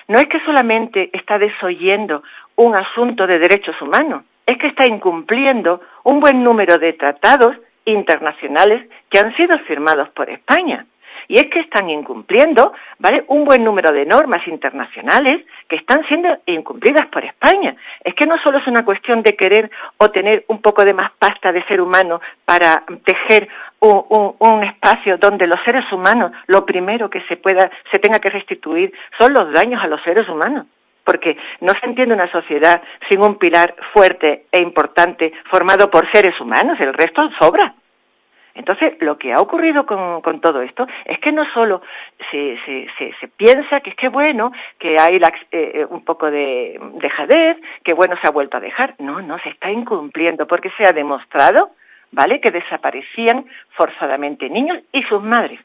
[0.07, 2.23] no es que solamente está desoyendo
[2.55, 8.89] un asunto de derechos humanos, es que está incumpliendo un buen número de tratados internacionales
[9.09, 10.85] que han sido firmados por España.
[11.31, 13.23] Y es que están incumpliendo, ¿vale?
[13.29, 17.73] Un buen número de normas internacionales que están siendo incumplidas por España.
[18.03, 21.09] Es que no solo es una cuestión de querer o tener un poco de más
[21.17, 23.47] pasta de ser humano para tejer
[23.79, 28.91] un, espacio donde los seres humanos, lo primero que se pueda, se tenga que restituir
[29.17, 30.67] son los daños a los seres humanos
[31.05, 36.39] porque no se entiende una sociedad sin un pilar fuerte e importante formado por seres
[36.41, 37.73] humanos, el resto sobra.
[38.55, 41.81] Entonces, lo que ha ocurrido con, con todo esto es que no solo
[42.29, 47.57] se, se, piensa que es que bueno, que hay la- eh, un poco de dejadez,
[47.83, 48.95] que bueno, se ha vuelto a dejar.
[48.99, 51.71] No, no, se está incumpliendo porque se ha demostrado,
[52.11, 55.59] ¿vale?, que desaparecían forzadamente niños y sus madres.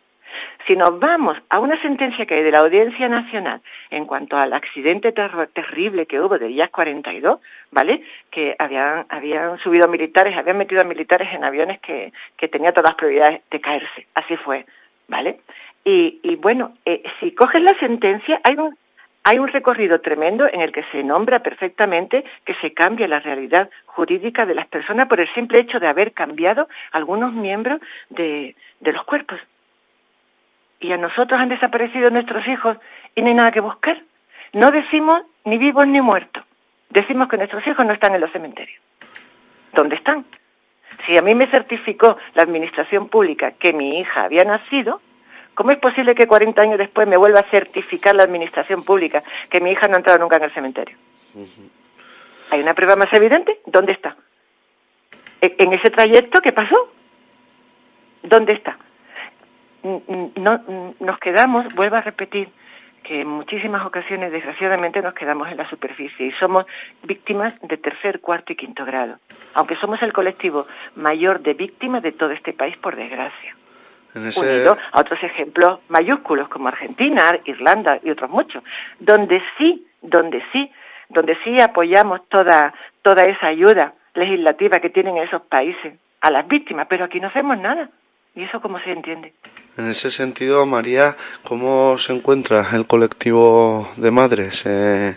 [0.67, 3.61] Si nos vamos a una sentencia que hay de la Audiencia Nacional
[3.91, 8.03] en cuanto al accidente ter- terrible que hubo del IAS 42, ¿vale?
[8.31, 12.91] Que habían, habían subido militares, habían metido a militares en aviones que, que tenían todas
[12.91, 14.07] las probabilidades de caerse.
[14.15, 14.67] Así fue,
[15.09, 15.39] ¿vale?
[15.85, 18.77] Y, y bueno, eh, si coges la sentencia, hay un,
[19.23, 23.71] hay un recorrido tremendo en el que se nombra perfectamente que se cambia la realidad
[23.87, 27.81] jurídica de las personas por el simple hecho de haber cambiado algunos miembros
[28.11, 29.39] de, de los cuerpos
[30.81, 32.77] y a nosotros han desaparecido nuestros hijos
[33.15, 34.01] y no hay nada que buscar.
[34.53, 36.45] No decimos ni vivos ni muertos.
[36.91, 38.81] Decimos que nuestros hijos no están en los cementerios.
[39.73, 40.25] ¿Dónde están?
[41.07, 45.01] Si a mí me certificó la administración pública que mi hija había nacido,
[45.55, 49.61] ¿cómo es posible que 40 años después me vuelva a certificar la administración pública que
[49.61, 50.97] mi hija no ha entrado nunca en el cementerio?
[52.51, 53.61] ¿Hay una prueba más evidente?
[53.67, 54.17] ¿Dónde está?
[55.41, 56.77] ¿E- ¿En ese trayecto qué pasó?
[58.23, 58.79] ¿Dónde está?
[59.83, 60.61] No,
[61.01, 62.49] nos quedamos, vuelvo a repetir,
[63.03, 66.67] que en muchísimas ocasiones, desgraciadamente, nos quedamos en la superficie y somos
[67.05, 69.19] víctimas de tercer, cuarto y quinto grado,
[69.55, 70.67] aunque somos el colectivo
[70.97, 73.55] mayor de víctimas de todo este país, por desgracia.
[74.15, 78.65] Ese, Unido a otros ejemplos mayúsculos como Argentina, Irlanda y otros muchos,
[78.99, 80.71] donde sí, donde sí,
[81.11, 82.73] donde sí apoyamos toda,
[83.03, 87.59] toda esa ayuda legislativa que tienen esos países a las víctimas, pero aquí no hacemos
[87.59, 87.91] nada.
[88.35, 89.33] ¿Y eso cómo se entiende?
[89.77, 95.17] En ese sentido, María, ¿cómo se encuentra el colectivo de madres eh,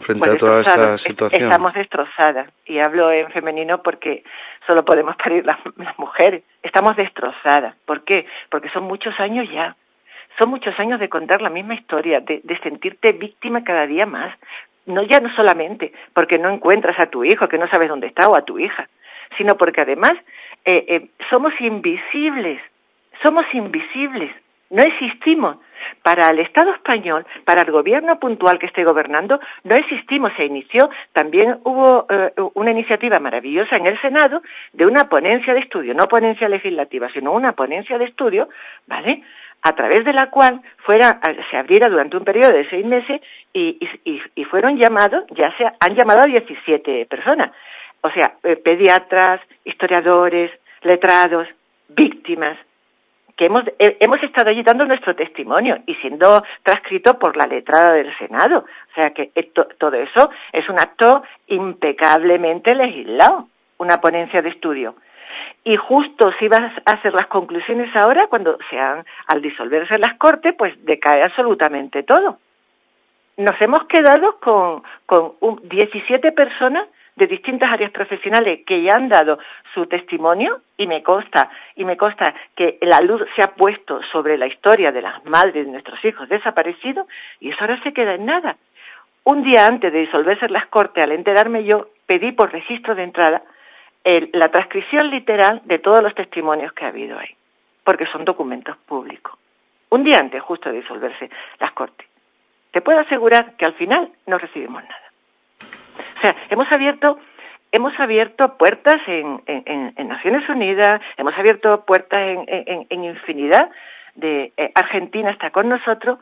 [0.00, 1.44] frente Pues a toda esta situación?
[1.44, 2.50] Estamos destrozadas.
[2.66, 4.24] Y hablo en femenino porque
[4.66, 6.42] solo podemos parir las, las mujeres.
[6.62, 7.74] Estamos destrozadas.
[7.84, 8.26] ¿Por qué?
[8.50, 9.76] Porque son muchos años ya.
[10.38, 14.36] Son muchos años de contar la misma historia, de, de sentirte víctima cada día más.
[14.86, 18.28] No ya no solamente porque no encuentras a tu hijo, que no sabes dónde está,
[18.28, 18.88] o a tu hija,
[19.36, 20.12] sino porque además
[20.64, 22.60] eh, eh, somos invisibles.
[23.22, 24.30] Somos invisibles.
[24.70, 25.56] No existimos.
[26.02, 30.32] Para el Estado español, para el gobierno puntual que esté gobernando, no existimos.
[30.36, 34.42] Se inició, también hubo eh, una iniciativa maravillosa en el Senado
[34.72, 38.48] de una ponencia de estudio, no ponencia legislativa, sino una ponencia de estudio,
[38.86, 39.22] ¿vale?
[39.62, 43.20] A través de la cual fuera, se abriera durante un periodo de seis meses
[43.52, 47.52] y, y, y- y fueron llamados, ya se han llamado a 17 personas.
[48.02, 50.50] O sea, eh, pediatras, historiadores,
[50.82, 51.48] letrados,
[51.88, 52.58] víctimas,
[53.38, 58.14] que hemos, hemos estado allí dando nuestro testimonio y siendo transcrito por la letrada del
[58.18, 58.58] Senado.
[58.90, 64.96] O sea que to- todo eso es un acto impecablemente legislado, una ponencia de estudio.
[65.64, 70.54] Y justo si vas a hacer las conclusiones ahora, cuando sean, al disolverse las cortes,
[70.58, 72.38] pues decae absolutamente todo.
[73.36, 76.88] Nos hemos quedado con, con un- 17 personas
[77.18, 79.38] de distintas áreas profesionales que ya han dado
[79.74, 84.38] su testimonio y me consta y me consta que la luz se ha puesto sobre
[84.38, 87.06] la historia de las madres de nuestros hijos desaparecidos
[87.40, 88.56] y eso ahora se queda en nada.
[89.24, 93.42] Un día antes de disolverse las cortes, al enterarme yo, pedí por registro de entrada
[94.32, 97.34] la transcripción literal de todos los testimonios que ha habido ahí,
[97.84, 99.38] porque son documentos públicos.
[99.90, 102.06] Un día antes, justo de disolverse las cortes.
[102.70, 105.07] Te puedo asegurar que al final no recibimos nada.
[106.18, 107.18] O sea, hemos abierto,
[107.70, 113.70] hemos abierto puertas en, Naciones Unidas, hemos abierto puertas en, infinidad
[114.16, 116.18] de eh, Argentina está con nosotros,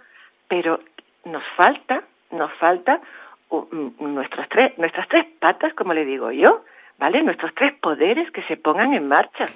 [0.48, 0.80] pero
[1.24, 3.00] nos falta, nos falta
[3.48, 6.62] uh, mm, nuestros tres, nuestras tres patas, como le digo yo,
[6.98, 7.22] ¿vale?
[7.22, 9.46] Nuestros tres poderes que se pongan en marcha.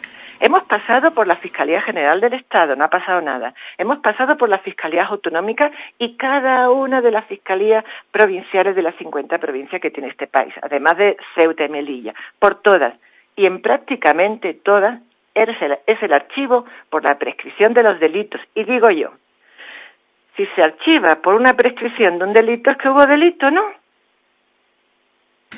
[0.41, 3.53] Hemos pasado por la Fiscalía General del Estado, no ha pasado nada.
[3.77, 8.95] Hemos pasado por las Fiscalías Autonómicas y cada una de las Fiscalías provinciales de las
[8.97, 12.95] 50 provincias que tiene este país, además de Ceuta y Melilla, por todas.
[13.37, 15.01] y en prácticamente todas
[15.35, 18.41] es el, es el archivo por la prescripción de los delitos.
[18.55, 19.13] Y digo yo,
[20.37, 23.63] si se archiva por una prescripción de un delito es que hubo delito, ¿no?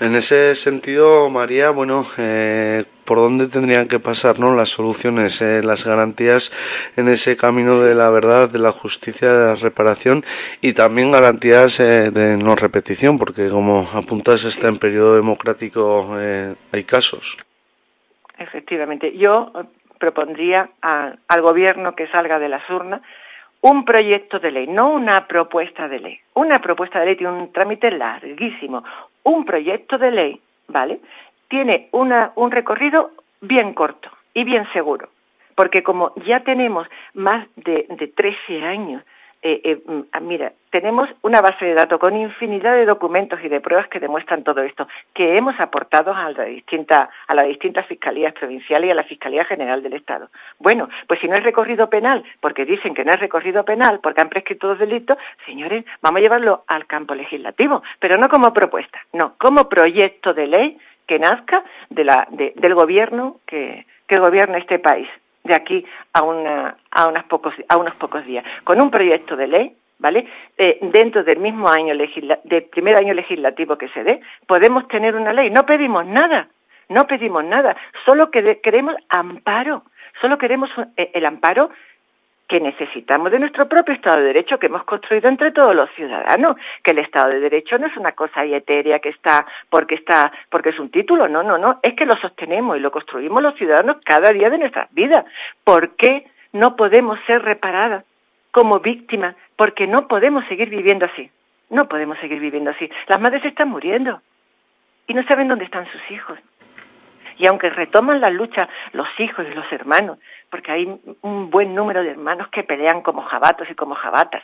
[0.00, 4.54] En ese sentido, María, bueno, eh, ¿por dónde tendrían que pasar ¿no?
[4.54, 6.50] las soluciones, eh, las garantías
[6.96, 10.24] en ese camino de la verdad, de la justicia, de la reparación
[10.62, 13.18] y también garantías eh, de no repetición?
[13.18, 17.36] Porque como apuntas, está en periodo democrático, eh, hay casos.
[18.38, 19.16] Efectivamente.
[19.16, 19.64] Yo eh,
[20.00, 23.02] propondría a- al gobierno que salga de las urnas
[23.62, 26.18] un proyecto de ley, no una propuesta de ley.
[26.34, 28.84] Una propuesta de ley tiene un trámite larguísimo.
[29.22, 31.00] Un proyecto de ley, ¿vale?
[31.48, 35.08] Tiene una, un recorrido bien corto y bien seguro.
[35.54, 39.02] Porque como ya tenemos más de, de 13 años
[39.42, 43.48] eh, eh, mm, ah, mira, tenemos una base de datos con infinidad de documentos y
[43.48, 48.32] de pruebas que demuestran todo esto, que hemos aportado a, la distinta, las distintas fiscalías
[48.34, 50.28] provinciales y a la Fiscalía General del Estado.
[50.58, 54.20] Bueno, pues si no es recorrido penal, porque dicen que no es recorrido penal, porque
[54.22, 58.98] han prescrito los delitos, señores, vamos a llevarlo al campo legislativo, pero no como propuesta,
[59.12, 64.58] no, como proyecto de ley que nazca de la, de- del gobierno que, que gobierna
[64.58, 65.08] este país
[65.44, 69.46] de aquí a, una, a, unas pocos, a unos pocos días, con un proyecto de
[69.48, 70.26] ley, ¿vale?
[70.58, 75.32] Eh, dentro del mismo año del primer año legislativo que se dé, podemos tener una
[75.32, 75.50] ley.
[75.50, 76.48] No pedimos nada,
[76.88, 79.84] no pedimos nada, solo que queremos amparo,
[80.20, 81.70] solo queremos un- eh, el amparo
[82.52, 86.58] que necesitamos de nuestro propio Estado de Derecho que hemos construido entre todos los ciudadanos,
[86.84, 90.30] que el Estado de Derecho no es una cosa ahí etérea que está porque está
[90.50, 93.54] porque es un título, no, no, no, es que lo sostenemos y lo construimos los
[93.54, 95.24] ciudadanos cada día de nuestras vidas.
[95.64, 98.04] ¿Por qué no podemos ser reparadas
[98.50, 99.34] como víctimas?
[99.56, 101.30] Porque no podemos seguir viviendo así.
[101.70, 102.90] No podemos seguir viviendo así.
[103.08, 104.20] Las madres están muriendo
[105.06, 106.38] y no saben dónde están sus hijos.
[107.38, 110.18] Y aunque retoman la lucha los hijos y los hermanos,
[110.52, 114.42] porque hay un buen número de hermanos que pelean como jabatos y como jabatas,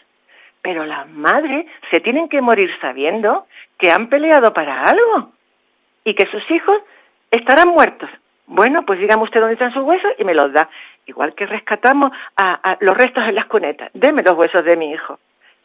[0.63, 3.47] pero las madres se tienen que morir sabiendo
[3.79, 5.33] que han peleado para algo
[6.05, 6.79] y que sus hijos
[7.31, 8.09] estarán muertos.
[8.47, 10.71] Bueno, pues dígame usted dónde están sus huesos y me los da.
[11.05, 13.91] Igual que rescatamos a, a los restos en las cunetas.
[13.93, 15.19] Deme los huesos de mi hijo.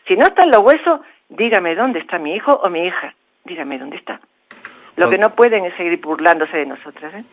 [0.10, 3.16] Si no están los huesos, dígame dónde está mi hijo o mi hija.
[3.46, 4.20] Dígame dónde está.
[4.98, 7.14] Lo que no pueden es seguir burlándose de nosotras.
[7.14, 7.24] ¿eh?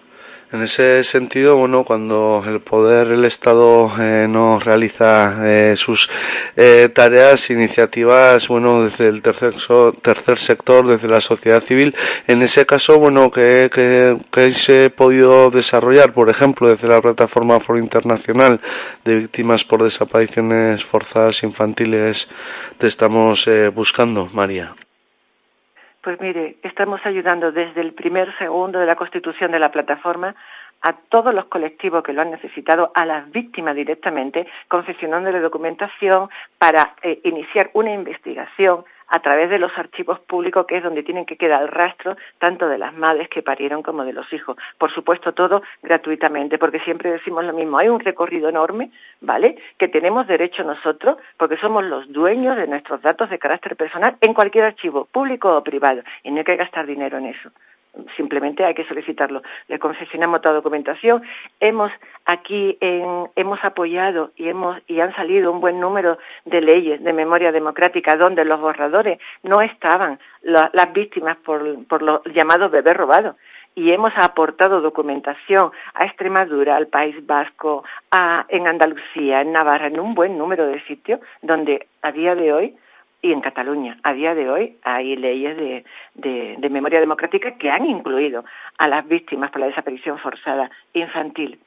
[0.53, 6.11] En ese sentido, bueno, cuando el poder, el Estado eh, no realiza eh, sus
[6.57, 9.55] eh, tareas, iniciativas, bueno, desde el tercer,
[10.03, 11.95] tercer sector, desde la sociedad civil,
[12.27, 17.01] en ese caso, bueno, ¿qué, qué, qué se ha podido desarrollar, por ejemplo, desde la
[17.01, 18.61] plataforma Foro Internacional
[19.05, 22.27] de Víctimas por Desapariciones Forzadas Infantiles,
[22.79, 24.75] te estamos eh, buscando, María?
[26.03, 30.35] Pues mire, estamos ayudando desde el primer segundo de la constitución de la plataforma
[30.81, 36.95] a todos los colectivos que lo han necesitado, a las víctimas directamente, confeccionándole documentación para
[37.03, 41.37] eh, iniciar una investigación a través de los archivos públicos, que es donde tienen que
[41.37, 44.57] quedar el rastro tanto de las madres que parieron como de los hijos.
[44.79, 47.79] Por supuesto, todo gratuitamente, porque siempre decimos lo mismo.
[47.79, 48.91] Hay un recorrido enorme,
[49.21, 49.57] ¿vale?
[49.79, 54.33] Que tenemos derecho nosotros, porque somos los dueños de nuestros datos de carácter personal en
[54.33, 57.51] cualquier archivo, público o privado, y no hay que gastar dinero en eso
[58.17, 59.43] simplemente hay que solicitarlo.
[59.69, 61.23] Le confeccionamos toda documentación.
[61.59, 61.91] Hemos
[62.25, 67.13] aquí en- hemos apoyado y hemos y han salido un buen número de leyes de
[67.13, 72.97] memoria democrática donde los borradores no estaban la- las víctimas por, por los llamados bebés
[72.97, 73.37] robados
[73.75, 80.01] y hemos aportado documentación a Extremadura, al País Vasco, a, en Andalucía, en Navarra, en
[80.01, 82.77] un buen número de sitios donde a día de hoy
[83.23, 83.99] y en Cataluña.
[84.03, 85.85] A día de hoy hay leyes de,
[86.59, 88.45] de, memoria democrática que han incluido
[88.79, 91.59] a las víctimas por la desaparición forzada infantil.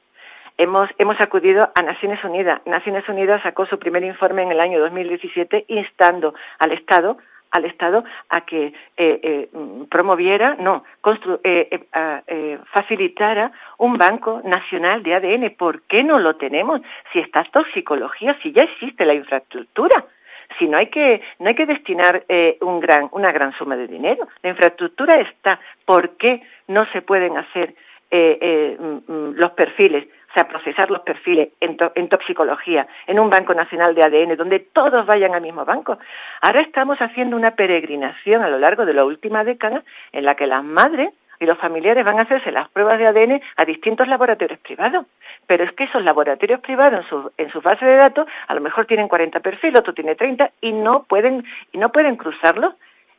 [0.56, 2.60] Hemos, hemos acudido a Naciones Unidas.
[2.66, 7.16] Naciones Unidas sacó su primer informe en el año 2017 instando al Estado
[7.50, 9.48] al Estado a que eh, eh,
[9.88, 15.54] promoviera, no, constru- eh, eh, eh, facilitara un banco nacional de ADN.
[15.56, 16.80] ¿Por qué no lo tenemos?
[17.12, 20.04] Si está toxicología, si ya existe la infraestructura
[20.58, 23.86] si no hay que no hay que destinar eh, un gran una gran suma de
[23.86, 24.26] dinero.
[24.42, 25.60] La infraestructura está.
[25.84, 27.74] Por qué no se pueden hacer
[28.10, 32.86] eh, eh, mm, mm, los perfiles o sea procesar los perfiles en, to- en toxicología
[33.06, 35.96] en un banco nacional de ADN donde todos vayan al mismo banco
[36.40, 39.82] ahora estamos haciendo una peregrinación a lo largo de la última década
[40.12, 41.10] en la que las madres
[41.40, 45.06] y los familiares van a hacerse las pruebas de ADN a distintos laboratorios privados.
[45.46, 48.60] Pero es que esos laboratorios privados en su, en su base de datos a lo
[48.60, 52.74] mejor tienen 40 perfiles, otro tiene 30 y no pueden, y no pueden cruzarlos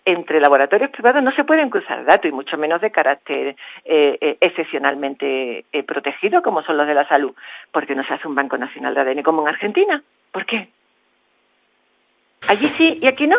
[0.05, 4.37] entre laboratorios privados no se pueden cruzar datos y mucho menos de carácter eh, eh,
[4.39, 7.33] excepcionalmente eh, protegido como son los de la salud,
[7.71, 10.03] porque no se hace un Banco Nacional de ADN como en Argentina.
[10.31, 10.69] ¿Por qué?
[12.47, 13.37] Allí sí y aquí no.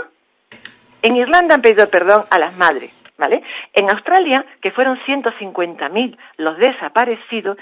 [1.03, 3.43] En Irlanda han pedido perdón a las madres, ¿vale?
[3.73, 7.57] En Australia, que fueron 150.000 los desaparecidos,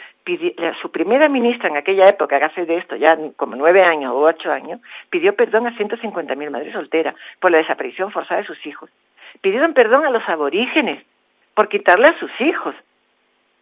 [0.81, 4.21] su primera ministra en aquella época, que hace de esto ya como nueve años o
[4.21, 4.81] ocho años,
[5.11, 8.91] pidió perdón a 150.000 madres solteras por la desaparición forzada de sus hijos.
[9.41, 11.05] Pidieron perdón a los aborígenes
[11.55, 12.75] por quitarle a sus hijos.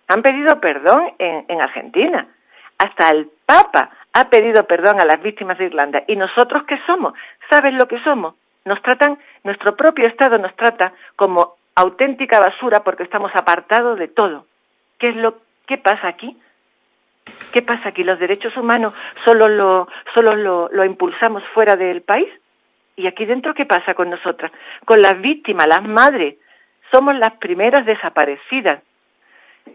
[0.08, 2.26] Han pedido perdón en, en Argentina.
[2.78, 6.02] Hasta el Papa ha pedido perdón a las víctimas de Irlanda.
[6.06, 7.14] ¿Y nosotros qué somos?
[7.48, 8.34] ¿Saben lo que somos?
[8.64, 14.46] Nos tratan, nuestro propio Estado nos trata como auténtica basura porque estamos apartados de todo.
[14.98, 16.36] ¿Qué es lo qué pasa aquí?
[17.52, 18.02] ¿Qué pasa aquí?
[18.02, 18.94] ¿Los derechos humanos
[19.24, 22.28] solo lo, solo lo, lo impulsamos fuera del país?
[22.96, 24.52] ¿Y aquí dentro qué pasa con nosotras?
[24.84, 26.36] Con las víctimas, las madres.
[26.90, 28.82] Somos las primeras desaparecidas.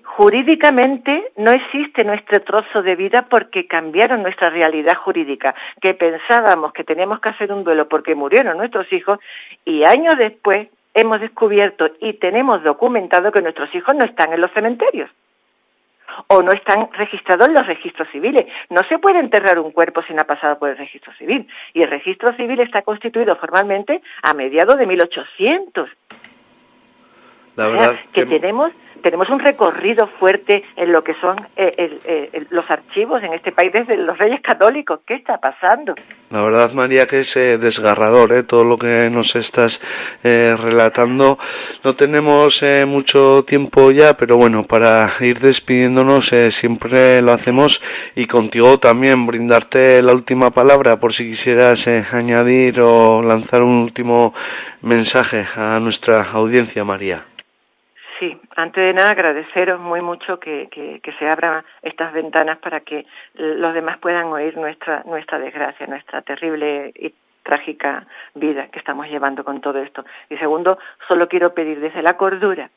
[0.04, 6.84] Jurídicamente no existe nuestro trozo de vida porque cambiaron nuestra realidad jurídica, que pensábamos que
[6.84, 9.20] teníamos que hacer un duelo porque murieron nuestros hijos
[9.64, 10.68] y años después
[10.98, 15.10] hemos descubierto y tenemos documentado que nuestros hijos no están en los cementerios
[16.26, 18.48] o no están registrados en los registros civiles.
[18.72, 21.48] No se puede enterrar un cuerpo sin ha pasado por el registro civil.
[21.74, 25.90] Y el registro civil está constituido formalmente a mediados de 1800.
[27.56, 28.72] La O sea, verdad que, que tenemos
[29.08, 33.34] tenemos un recorrido fuerte en lo que son eh, el- eh, el- los archivos en
[33.34, 35.00] este país desde los reyes católicos.
[35.08, 35.96] ¿Qué está pasando?
[36.30, 38.44] La verdad, María, que es eh, desgarrador ¿eh?
[38.44, 39.82] todo lo que nos estás
[40.24, 41.40] eh, relatando.
[41.84, 47.82] No tenemos mucho tiempo ya, pero bueno, para ir despidiéndonos siempre lo hacemos
[48.16, 54.34] y contigo también brindarte la última palabra por si quisieras añadir o lanzar un último
[54.82, 57.24] mensaje a nuestra audiencia, María.
[58.20, 62.80] Sí, antes de nada agradeceros muy mucho que, que, que se abran estas ventanas para
[62.80, 63.06] que
[63.36, 67.14] los demás puedan oír nuestra, nuestra desgracia, nuestra terrible y
[67.44, 70.04] trágica vida que estamos llevando con todo esto.
[70.30, 72.70] Y segundo, solo quiero pedir desde la cordura,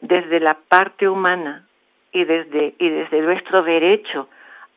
[0.00, 1.66] desde la parte humana
[2.12, 4.28] y desde, y desde nuestro derecho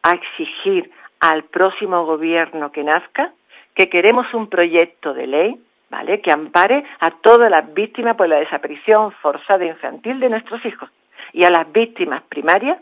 [0.01, 3.31] a exigir al próximo gobierno que nazca
[3.75, 6.21] que queremos un proyecto de ley ¿vale?
[6.21, 10.89] Que ampare a todas las víctimas por la desaparición forzada infantil de nuestros hijos
[11.33, 12.79] y a las víctimas primarias,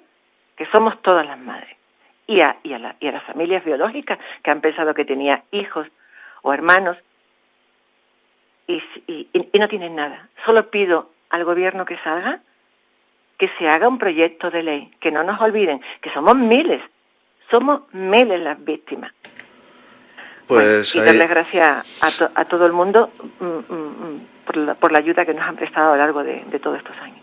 [0.55, 1.75] que somos todas las madres,
[2.27, 5.43] y a, y a, la- y a las familias biológicas que han pensado que tenía
[5.51, 5.87] hijos
[6.43, 6.97] o hermanos
[8.67, 10.29] y, y- y no tienen nada.
[10.45, 12.39] Solo pido al gobierno que salga
[13.39, 16.81] que se haga un proyecto de ley, que no nos olviden que somos miles,
[17.49, 19.13] somos miles las víctimas
[20.49, 24.57] Pues y ahí- darles gracias a, to- a todo el mundo mm, mm, mm, por,
[24.57, 27.19] la, por la ayuda que nos han prestado a lo largo de, todos estos años.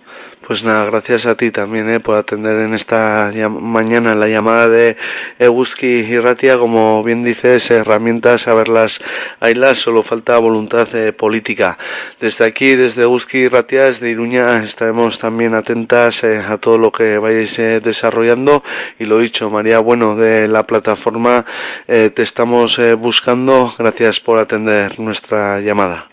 [0.46, 4.96] Pues nada, gracias a ti también eh, por atender en esta mañana la llamada de
[5.40, 6.56] Eguski y Ratia.
[6.56, 9.00] Como bien dices, herramientas, a verlas,
[9.40, 11.76] haylas, solo falta voluntad eh, política.
[12.20, 16.92] Desde aquí, desde Eguski y Ratia, desde Iruña, estaremos también atentas eh, a todo lo
[16.92, 18.62] que vayáis eh, desarrollando.
[19.00, 21.44] Y lo dicho, María, bueno, de la plataforma
[21.88, 23.72] eh, te estamos buscando.
[23.76, 26.06] Gracias por atender nuestra llamada.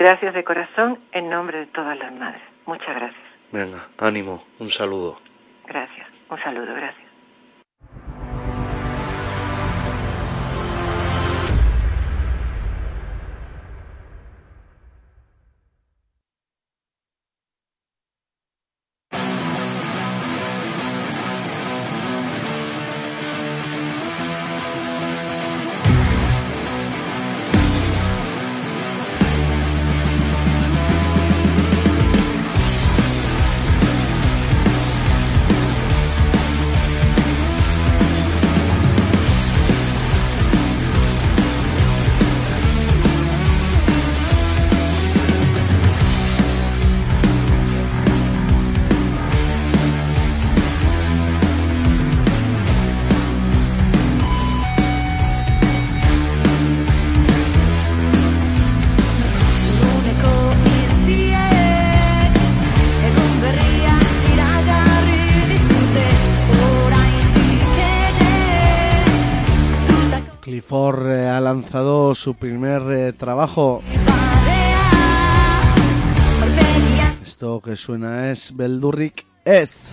[0.00, 2.40] Gracias de corazón en nombre de todas las madres.
[2.64, 3.22] Muchas gracias.
[3.52, 5.20] Venga, ánimo, un saludo.
[5.66, 6.08] Gracias.
[6.30, 6.74] Un saludo.
[6.74, 7.06] Gracias.
[70.70, 73.82] Clifford eh, ha lanzado su primer eh, trabajo.
[77.24, 79.92] Esto que suena es Beldurrik Ez.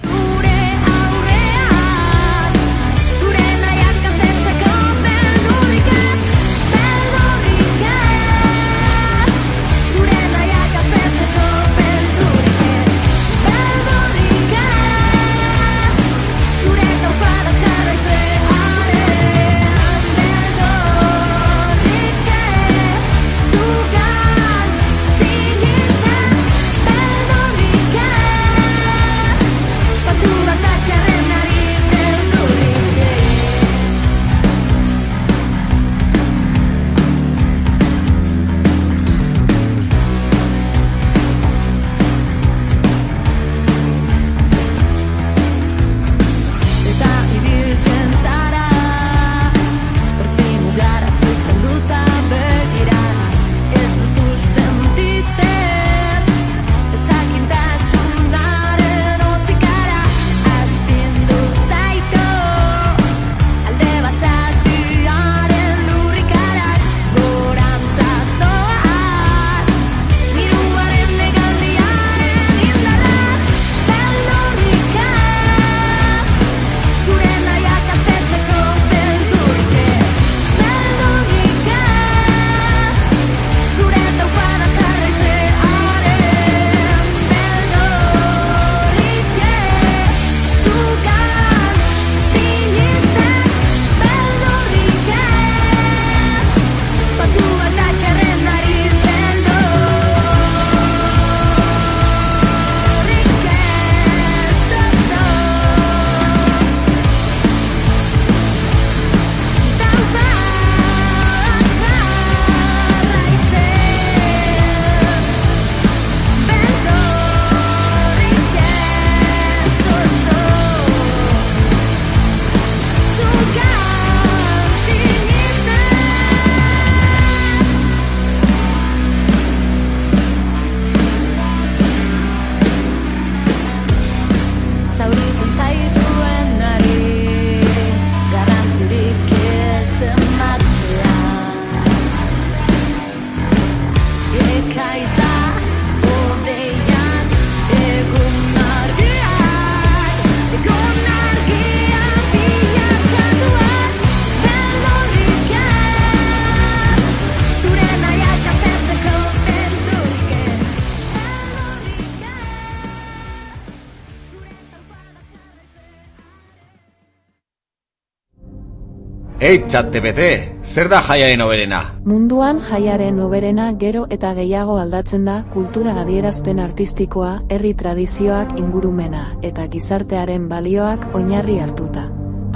[169.47, 170.23] Ei, ChatGPT,
[170.61, 171.77] zer da jaiaren oberena?
[172.03, 179.69] Munduan jaiaren oberena gero eta gehiago aldatzen da kultura adierazpen artistikoa, herri tradizioak ingurumena eta
[179.71, 182.03] gizartearen balioak oinarri hartuta.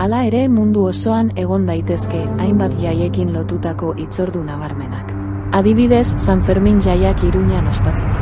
[0.03, 5.15] Hala ere mundu osoan egon daitezke hainbat jaiekin lotutako itzordu nabarmenak.
[5.61, 8.20] Adibidez, San Fermin jaiak Iruñan ospatzen dira.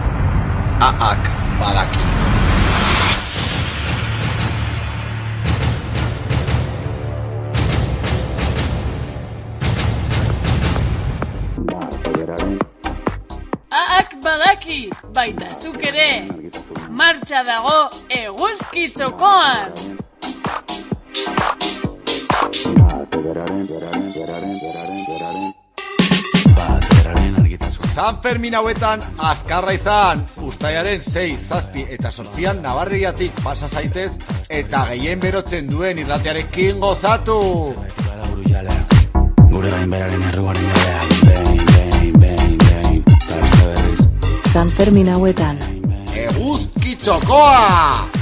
[17.39, 19.71] Martxa dago eguzki txokoan.
[27.93, 34.11] San Fermin hauetan azkarra izan, ustaiaren 6, zazpi eta sortzian nabarriatik pasa zaitez
[34.49, 37.39] eta gehien berotzen duen irratiarekin gozatu.
[39.49, 40.69] Gure gainberaren erruaren
[44.49, 45.59] San Fermin hauetan,
[47.09, 48.18] Eguzki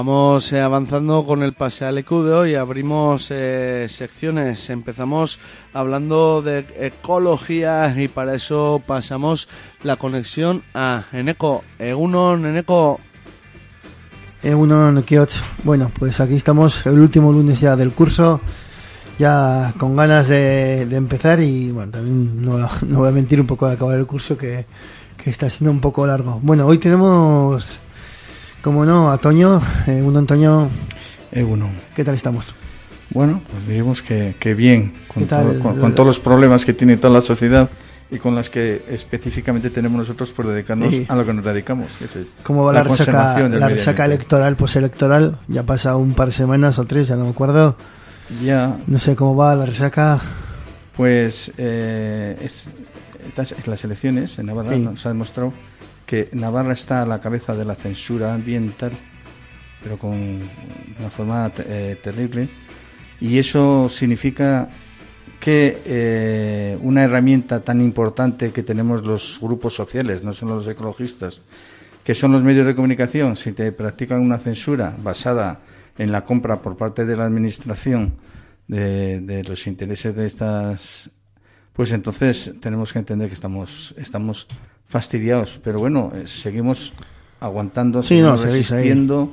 [0.00, 2.54] vamos eh, avanzando con el pase al EQ de hoy.
[2.54, 4.70] Abrimos eh, secciones.
[4.70, 5.38] Empezamos
[5.74, 9.50] hablando de ecología y para eso pasamos
[9.82, 11.64] la conexión a Eneco.
[11.78, 12.98] Egunon, Eneco.
[14.42, 15.26] Uno no quiero-
[15.64, 18.40] Bueno, pues aquí estamos, el último lunes ya del curso,
[19.18, 23.68] ya con ganas de, empezar y bueno, también no, no voy a mentir un poco
[23.68, 24.64] de acabar el curso que,
[25.22, 26.40] que está siendo un poco largo.
[26.42, 27.78] Bueno, hoy tenemos,
[28.62, 30.68] como no, a Toño, eh, uno Antonio,
[31.32, 31.70] Egunon.
[31.94, 32.54] ¿qué tal estamos?
[33.10, 36.96] Bueno, pues diríamos que, que bien, con, todo- con- con todos los problemas que tiene
[36.96, 37.68] toda la sociedad
[38.10, 41.06] y con las que específicamente tenemos nosotros por dedicarnos Sí.
[41.08, 41.88] a lo que nos dedicamos.
[41.98, 45.38] que es el- ¿Cómo va la, resaca, la resaca electoral, postelectoral?
[45.48, 47.76] Ya pasa un par de semanas o tres, ya no me acuerdo.
[48.44, 50.20] Ya, No sé cómo va la resaca.
[50.96, 52.70] pues eh, es,
[53.26, 54.80] estas las elecciones en Navarra Sí.
[54.80, 55.52] nos ha demostrado
[56.10, 58.90] que Navarra está a la cabeza de la censura ambiental,
[59.80, 62.48] pero con una forma eh, terrible.
[63.20, 64.68] Y eso significa
[65.38, 71.42] que eh, una herramienta tan importante que tenemos los grupos sociales, no solo los ecologistas,
[72.02, 75.60] que son los medios de comunicación, si te practican una censura basada
[75.96, 78.14] en la compra por parte de la administración
[78.66, 81.08] de, de los intereses de estas,
[81.72, 84.48] pues entonces tenemos que entender que estamos, estamos
[84.90, 85.58] fastidiados.
[85.64, 86.92] Pero bueno, eh, seguimos
[87.40, 89.32] aguantando, Sí, no, seguimos resistiendo.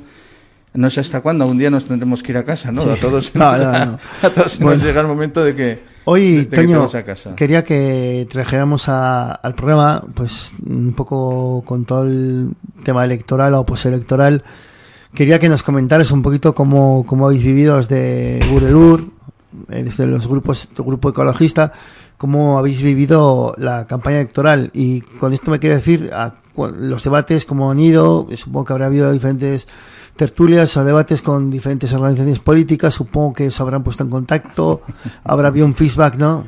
[0.73, 2.83] No sé hasta cuándo, un día nos tendremos que ir a casa, ¿no?
[2.83, 2.89] Sí.
[2.91, 3.99] A todos, No, no, no.
[4.21, 4.75] a todos Bueno.
[4.77, 10.01] nos llega el momento de que, Hoy, Toño, a quería que trajéramos a- al programa,
[10.13, 12.51] pues, un poco con todo el
[12.83, 14.41] tema electoral o postelectoral.
[15.13, 19.09] Quería que nos comentaras un poquito cómo, cómo habéis vivido desde Gurelur,
[19.69, 21.73] eh, desde los grupos, tu grupo ecologista,
[22.17, 24.71] cómo habéis vivido la campaña electoral.
[24.73, 28.87] Y con esto me quiero decir, a los debates, cómo han ido, supongo que habrá
[28.87, 29.67] habido diferentes
[30.15, 34.81] tertulias o debates con diferentes organizaciones políticas, supongo que se habrán puesto en contacto,
[35.23, 36.45] habrá habido un feedback, ¿no?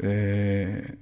[0.00, 0.94] Eh,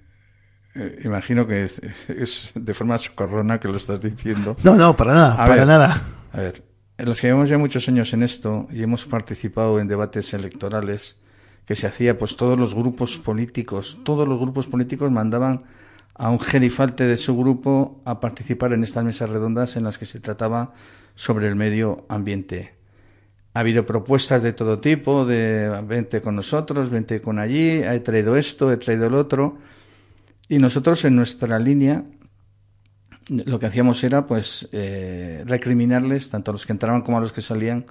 [0.74, 4.56] eh, imagino que es, es- es de forma socorrona que lo estás diciendo.
[4.62, 6.02] No, no, para nada, A para ver, nada.
[6.32, 6.62] A ver,
[6.96, 11.16] en los que llevamos ya muchos años en esto y hemos participado en debates electorales
[11.68, 15.64] que se hacía, pues todos los grupos políticos, todos los grupos políticos mandaban
[16.14, 20.06] a un gerifalte de su grupo a participar en estas mesas redondas en las que
[20.06, 20.72] se trataba
[21.14, 22.72] sobre el medio ambiente.
[23.52, 28.34] Ha habido propuestas de todo tipo, de vente con nosotros, vente con allí, he traído
[28.36, 29.58] esto, he traído el otro.
[30.48, 32.02] Y nosotros en nuestra línea
[33.44, 37.34] lo que hacíamos era pues eh, recriminarles, tanto a los que entraban como a los
[37.34, 37.84] que salían,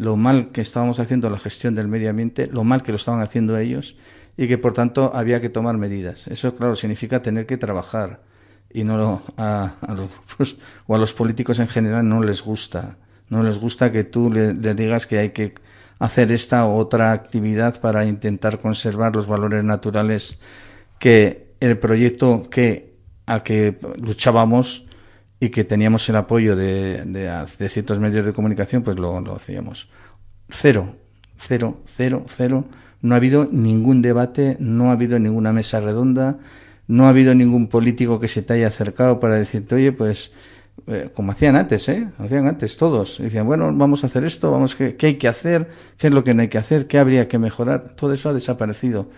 [0.00, 3.20] lo mal que estábamos haciendo la gestión del medio ambiente, lo mal que lo estaban
[3.20, 3.96] haciendo ellos
[4.36, 6.26] y que por tanto había que tomar medidas.
[6.28, 8.20] Eso, claro, significa tener que trabajar
[8.72, 12.96] y no lo- a, los grupos o a los políticos en general no les gusta.
[13.28, 15.52] No les gusta que tú le, le digas que hay que
[15.98, 20.38] hacer esta u otra actividad para intentar conservar los valores naturales
[20.98, 22.94] que el proyecto que
[23.26, 24.86] al que luchábamos
[25.40, 29.36] y que teníamos el apoyo de, de, de ciertos medios de comunicación, pues lo, lo
[29.36, 29.90] hacíamos.
[30.50, 30.96] Cero,
[31.38, 32.66] cero, cero, cero.
[33.00, 36.38] No ha habido ningún debate, no ha habido ninguna mesa redonda,
[36.86, 40.34] no ha habido ningún político que se te haya acercado para decirte, oye, pues,
[40.86, 42.08] eh, como hacían antes, ¿eh?
[42.18, 43.16] Hacían antes todos.
[43.18, 45.70] Decían, bueno, vamos a hacer esto, vamos, ¿qué, ¿qué hay que hacer?
[45.96, 46.86] ¿Qué es lo que no hay que hacer?
[46.86, 47.94] ¿Qué habría que mejorar?
[47.96, 49.08] Todo eso ha desaparecido.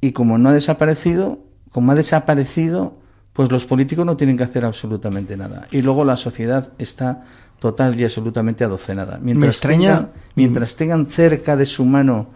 [0.00, 2.99] Y como no ha desaparecido, como ha desaparecido,
[3.32, 5.66] pues los políticos no tienen que hacer absolutamente nada.
[5.70, 7.24] Y luego la sociedad está
[7.58, 9.18] total y absolutamente adocenada.
[9.22, 12.28] Mientras, Me extraña- tengan, mientras tengan cerca de su mano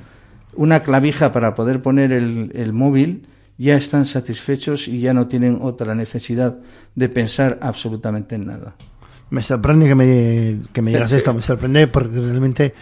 [0.54, 3.26] una clavija para poder poner el, el móvil,
[3.58, 6.56] ya están satisfechos y ya no tienen otra necesidad
[6.94, 8.74] de pensar absolutamente en nada.
[9.30, 12.74] Me sorprende que me, que me digas esto, me sorprende porque realmente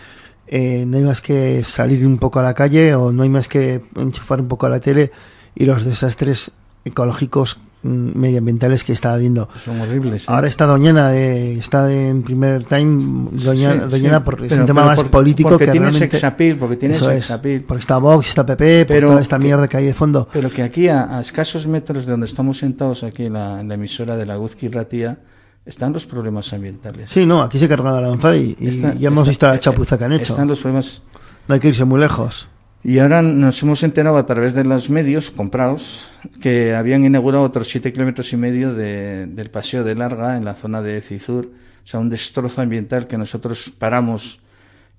[0.47, 3.49] eh, no hay más que salir un poco a la calle o no hay más
[3.49, 5.13] que enchufar un poco a la tele
[5.55, 6.53] y los desastres
[6.85, 9.49] ecológicos medioambientales que está habiendo.
[9.65, 10.23] Son horribles.
[10.23, 10.27] ¿eh?
[10.29, 14.23] Ahora está Doñana, de, está de- en primer time, Doñana, Sí, Doñana sí.
[14.25, 16.55] porque es un tema más por- político porque que tiene realmente...
[16.59, 17.63] porque tiene Eso sex es.
[17.67, 20.29] Porque está Vox, está PP, por Pero toda esta que- mierda que hay de fondo.
[20.33, 23.69] Pero que aquí, a, a escasos metros de donde estamos sentados, aquí en la, en
[23.69, 25.19] la emisora de la Guzki Ratía,
[25.67, 27.11] están los problemas ambientales.
[27.11, 29.55] Sí, no, aquí se carga la lanza y, y Está- ya hemos está- visto la
[29.57, 30.33] eh, chapuza que han hecho.
[30.33, 31.03] Están los problemas.
[31.49, 32.49] No hay que irse muy lejos.
[32.85, 36.11] Y ahora nos hemos enterado a través de los medios comprados
[36.41, 40.55] que habían inaugurado otros siete kilómetros y medio de- del paseo de Larga en la
[40.55, 41.47] zona de Cizur.
[41.47, 44.41] O sea, un destrozo ambiental que nosotros paramos,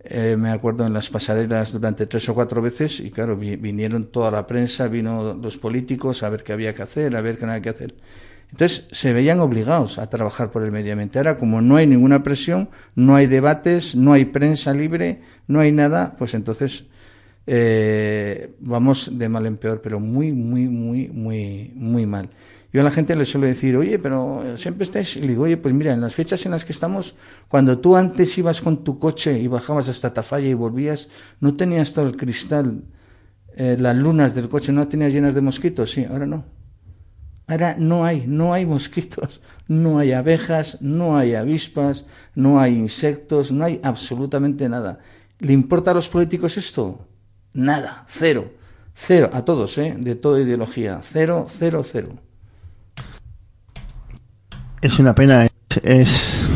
[0.04, 4.06] eh, me acuerdo, en las pasarelas durante tres o cuatro veces y claro, vi- vinieron
[4.12, 7.46] toda la prensa, vino los políticos a ver qué había que hacer, a ver qué
[7.46, 7.94] no había que hacer.
[8.52, 11.18] Entonces se veían obligados a trabajar por el medio ambiente.
[11.20, 15.72] Ahora, como no hay ninguna presión, no hay debates, no hay prensa libre, no hay
[15.74, 16.86] nada, pues entonces
[17.46, 22.30] eh, vamos de mal en peor, pero muy, muy, muy, muy, muy mal.
[22.72, 25.58] Yo a la gente le suelo decir, oye, pero siempre estáis, y le digo, oye,
[25.58, 27.16] pues mira, en las fechas en las que estamos,
[27.48, 31.10] cuando tú antes ibas con tu coche y bajabas hasta Tafalla y volvías,
[31.40, 32.84] no tenías todo el cristal,
[33.56, 36.46] eh, las lunas del coche, no tenías llenas de mosquitos, sí, ahora no.
[37.46, 43.52] Ahora no hay, no hay mosquitos, no hay abejas, no hay avispas, no hay insectos,
[43.52, 45.00] no hay absolutamente nada.
[45.40, 47.08] ¿Le importa a los políticos esto?
[47.54, 48.52] Nada, cero,
[48.96, 49.96] cero, a todos, ¿eh?
[49.98, 52.10] de toda ideología, cero, cero, cero.
[54.82, 55.52] Es una pena, es,
[55.84, 56.48] es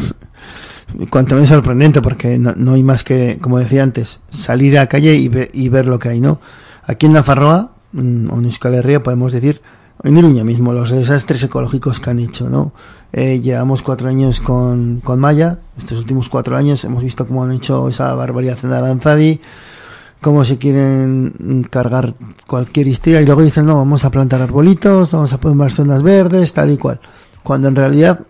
[1.09, 4.87] cuanto menos sorprendente porque no, no hay más que, como decía antes, salir a la
[4.89, 6.39] calle y, ve- y ver lo que hay, ¿no?
[6.83, 9.61] Aquí en Nafarroa, mm, o en Euskal Herria, podemos decir,
[10.03, 12.73] en Iruña mismo, los desastres ecológicos que han hecho, ¿no?
[13.13, 17.53] Eh, llevamos cuatro años con, con Maya, estos últimos cuatro años hemos visto cómo han
[17.53, 19.39] hecho esa barbaridad en Aranzadi,
[20.21, 22.13] cómo se quieren cargar
[22.47, 26.03] cualquier historia y luego dicen, no, vamos a plantar arbolitos, vamos a poner más zonas
[26.03, 26.99] verdes, tal y cual.
[27.43, 28.21] Cuando en realidad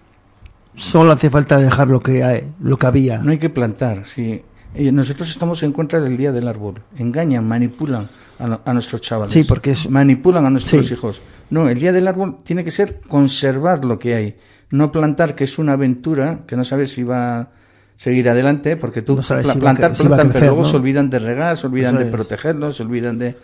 [0.75, 3.19] solo hace falta dejar lo que hay, lo que había.
[3.19, 4.41] No hay que plantar, sí.
[4.75, 6.81] Nosotros estamos en contra del Día del Árbol.
[6.97, 9.33] Engañan, manipulan a, a nuestros chavales.
[9.33, 10.93] Sí, porque es- Manipulan a nuestros Sí.
[10.93, 11.21] hijos.
[11.49, 14.35] No, el Día del Árbol tiene que ser conservar lo que hay.
[14.69, 17.49] No plantar, que es una aventura, que no sabes si va
[17.97, 20.71] seguir adelante, porque tú No sabes si plantar, si plantan, crecer, pero luego ¿no?
[20.71, 23.35] se olvidan de regar, se olvidan Eso de protegerlos, se olvidan de...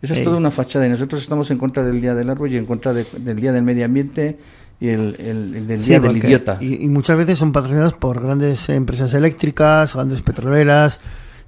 [0.00, 2.56] Eso es toda una fachada y nosotros estamos en contra del Día del Árbol y
[2.56, 4.36] en contra de- del Día del Medio Ambiente
[4.80, 6.58] y el, el- el del Sí, Día del Idiota.
[6.60, 10.98] Y, y muchas veces son patrocinados por grandes empresas eléctricas, grandes petroleras,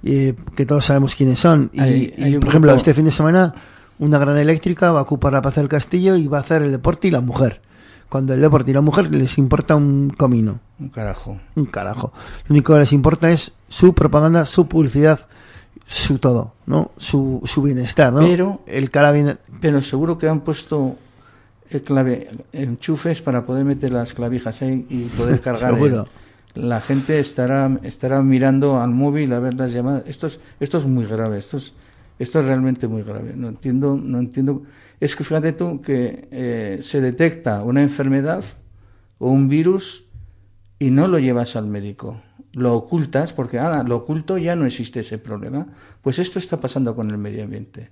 [0.01, 1.69] y, que todos sabemos quiénes son.
[1.73, 3.53] Y, Hay- hay por ejemplo, este fin de semana,
[3.99, 6.71] una gran eléctrica va a ocupar la plaza del castillo y va a hacer el
[6.71, 7.59] deporte y la mujer.
[8.09, 10.59] Cuando el deporte y la mujer les importa un comino.
[10.79, 11.37] Un carajo.
[11.55, 12.13] Un carajo.
[12.47, 15.21] Lo único que les importa es su propaganda, su publicidad,
[15.87, 16.91] su todo, ¿no?
[16.97, 18.19] Su, su bienestar, ¿no?
[18.21, 19.37] Pero- el cara bien...
[19.59, 20.95] Pero seguro que han puesto
[21.69, 25.73] el clave, enchufes para poder meter las clavijas ahí y poder cargar.
[25.73, 26.07] Seguro.
[26.55, 30.03] el- la gente estará, estará mirando al móvil a ver las llamadas.
[30.05, 31.37] Esto es, esto es muy grave.
[31.39, 31.73] Esto es,
[32.19, 33.33] esto es realmente muy grave.
[33.35, 34.63] No entiendo, no entiendo.
[34.99, 38.43] Es que fíjate tú que eh, se detecta una enfermedad
[39.19, 40.05] o un virus
[40.79, 42.21] y no lo llevas al médico.
[42.53, 45.67] Lo ocultas porque, ah, lo oculto ya no existe ese problema.
[46.01, 47.89] Pues esto está pasando con el medio ambiente.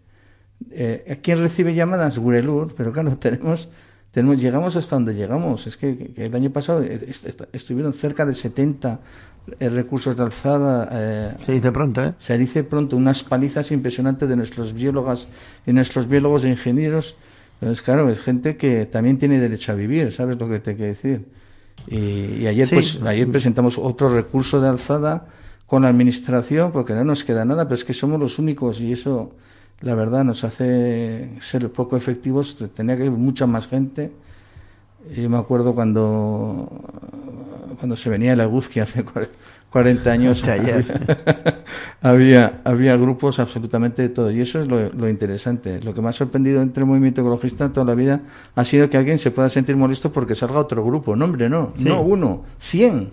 [0.71, 2.17] Eh, ¿Quién recibe llamadas?
[2.17, 3.69] Gurelur, pero claro, tenemos,
[4.11, 5.67] tenemos, llegamos hasta donde llegamos.
[5.67, 8.97] Es que, el año pasado es- es- est- estuvieron cerca de 70 eh,
[9.59, 10.89] recursos de alzada.
[10.91, 12.13] eh, Se dice pronto, ¿eh?
[12.17, 15.27] se dice pronto, unas palizas impresionantes de nuestros biólogas
[15.65, 17.15] y nuestros biólogos e ingenieros.
[17.61, 20.89] Entonces, claro, es gente que también tiene derecho a vivir, ¿sabes lo que te quiero
[20.91, 21.25] decir?
[21.87, 21.97] Y,
[22.43, 22.75] y ayer, Sí.
[22.75, 25.27] pues, ayer presentamos otro recurso de alzada
[25.65, 28.91] con la administración, porque no nos queda nada, pero es que somos los únicos y
[28.91, 29.31] eso,
[29.81, 32.57] la verdad, nos hace ser poco efectivos.
[32.75, 34.11] Tenía que ir mucha más gente.
[35.15, 36.67] Yo me acuerdo cuando,
[37.79, 39.29] cuando se venía la Eguzki hace cuare-
[39.71, 40.43] 40 años.
[40.47, 40.85] Ayer.
[42.01, 44.31] había, había grupos absolutamente de todo.
[44.31, 45.81] Y eso es lo, lo interesante.
[45.81, 48.21] Lo que me ha sorprendido entre el movimiento ecologista toda la vida
[48.55, 51.15] ha sido que alguien se pueda sentir molesto porque salga otro grupo.
[51.15, 51.73] No, hombre, no.
[51.77, 51.85] Sí.
[51.85, 52.43] No uno.
[52.59, 53.11] 100.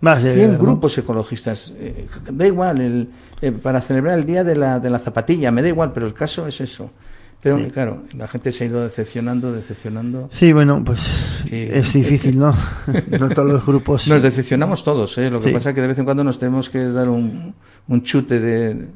[0.00, 0.58] Más de 100 ¿no?
[0.58, 1.72] grupos ecologistas.
[1.78, 3.08] Eh, da igual, el,
[3.40, 6.12] eh, para celebrar el día de la, de la zapatilla, me da igual, pero el
[6.12, 6.90] caso es eso.
[7.44, 7.70] Pero Sí.
[7.70, 10.28] claro, la gente se ha ido decepcionando, decepcionando.
[10.32, 12.54] Sí, bueno, pues es difícil, ¿no?
[13.20, 14.08] no todos los grupos.
[14.08, 15.28] Nos decepcionamos todos, ¿eh?
[15.30, 15.52] Lo que Sí.
[15.54, 17.54] pasa es que de vez en cuando nos tenemos que dar un,
[17.86, 18.88] un chute de...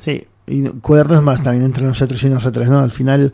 [0.00, 2.80] Sí, y cuidarnos más también entre nosotros y nosotras, ¿no?
[2.80, 3.32] Al final,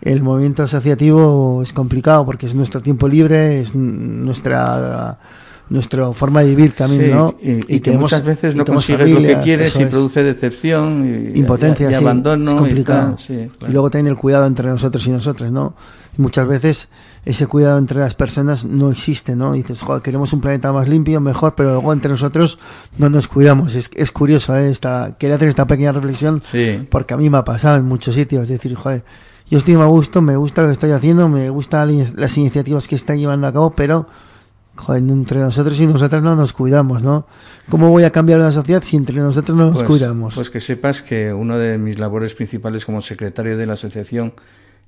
[0.00, 5.18] el movimiento asociativo es complicado porque es nuestro tiempo libre, es nuestra
[5.70, 7.34] nuestra forma de vivir también, Sí, ¿no?
[7.40, 9.88] Y, y que tenemos- muchas veces y no consigues lo que quieres y es.
[9.88, 12.50] produce decepción y, impotencia, y, y sí, abandono.
[12.50, 13.00] es complicado.
[13.00, 13.70] Y, tal, sí, claro.
[13.70, 15.74] Y luego también el cuidado entre nosotros y nosotras, ¿no?
[16.18, 16.88] Y muchas veces
[17.24, 19.54] ese cuidado entre las personas no existe, ¿no?
[19.54, 22.58] Y dices, joder, queremos un planeta más limpio, mejor, pero luego entre nosotros
[22.98, 23.76] no nos cuidamos.
[23.76, 24.70] Es, es curioso, ¿eh?
[24.70, 26.86] Esta, quería hacer esta pequeña reflexión Sí.
[26.90, 28.42] porque a mí me ha pasado en muchos sitios.
[28.42, 29.04] Es decir, joder,
[29.48, 32.96] yo estoy a gusto, me gusta lo que estoy haciendo, me gustan las iniciativas que
[32.96, 34.06] está llevando a cabo, pero
[34.80, 37.26] joder, entre nosotros y nosotras no nos cuidamos, ¿no?
[37.68, 40.34] ¿Cómo voy a cambiar una sociedad si entre nosotros no nos Pues- cuidamos?
[40.34, 44.32] Pues que sepas que una de mis labores principales como secretario de la asociación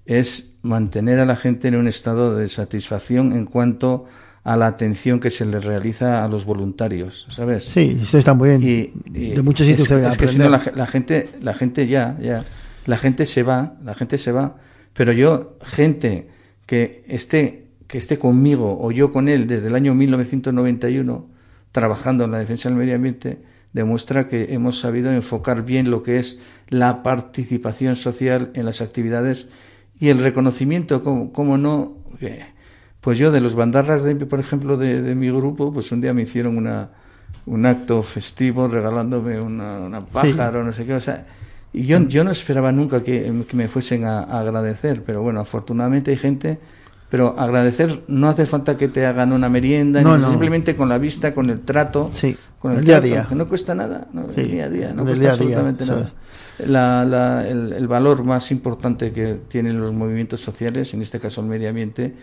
[0.05, 4.07] es mantener a la gente en un estado de satisfacción en cuanto
[4.45, 7.67] a la atención que se le realiza a los voluntarios, ¿sabes?
[7.67, 8.63] Sí, eso está muy bien.
[8.63, 11.55] Y- y de muchos sitios es, se es que si no la, la gente la
[11.55, 12.45] gente ya ya
[12.87, 14.57] la gente se va la gente se va
[14.95, 16.29] pero yo gente
[16.67, 17.62] que esté
[17.93, 21.27] que esté conmigo o yo con él desde el año 1991
[21.73, 23.43] trabajando en la defensa del medio ambiente
[23.75, 26.41] demuestra que hemos sabido enfocar bien lo que es
[26.71, 29.51] la participación social en las actividades
[30.01, 32.47] y el reconocimiento como, como no eh,
[33.03, 36.15] pues yo de los bandarras de por ejemplo de, de mi grupo pues un día
[36.15, 36.93] me hicieron una
[37.45, 41.27] un acto festivo regalándome una, una pájaro, no sé qué, o sea,
[41.75, 45.41] y yo, yo no esperaba nunca que, que me fuesen a, a agradecer, pero bueno,
[45.41, 46.59] afortunadamente hay gente,
[47.13, 50.31] pero agradecer no hace falta que te hagan una merienda, No, ni no.
[50.31, 53.27] simplemente con la vista, con el trato, Sí, con el, el día a trato, día.
[53.29, 55.37] que no cuesta nada, no, Sí, el día a día, no el cuesta día a
[55.37, 56.11] día, absolutamente nada.
[56.67, 61.43] La- la- el, el valor más importante que tienen los movimientos sociales, en este caso
[61.43, 62.15] el medio ambiente,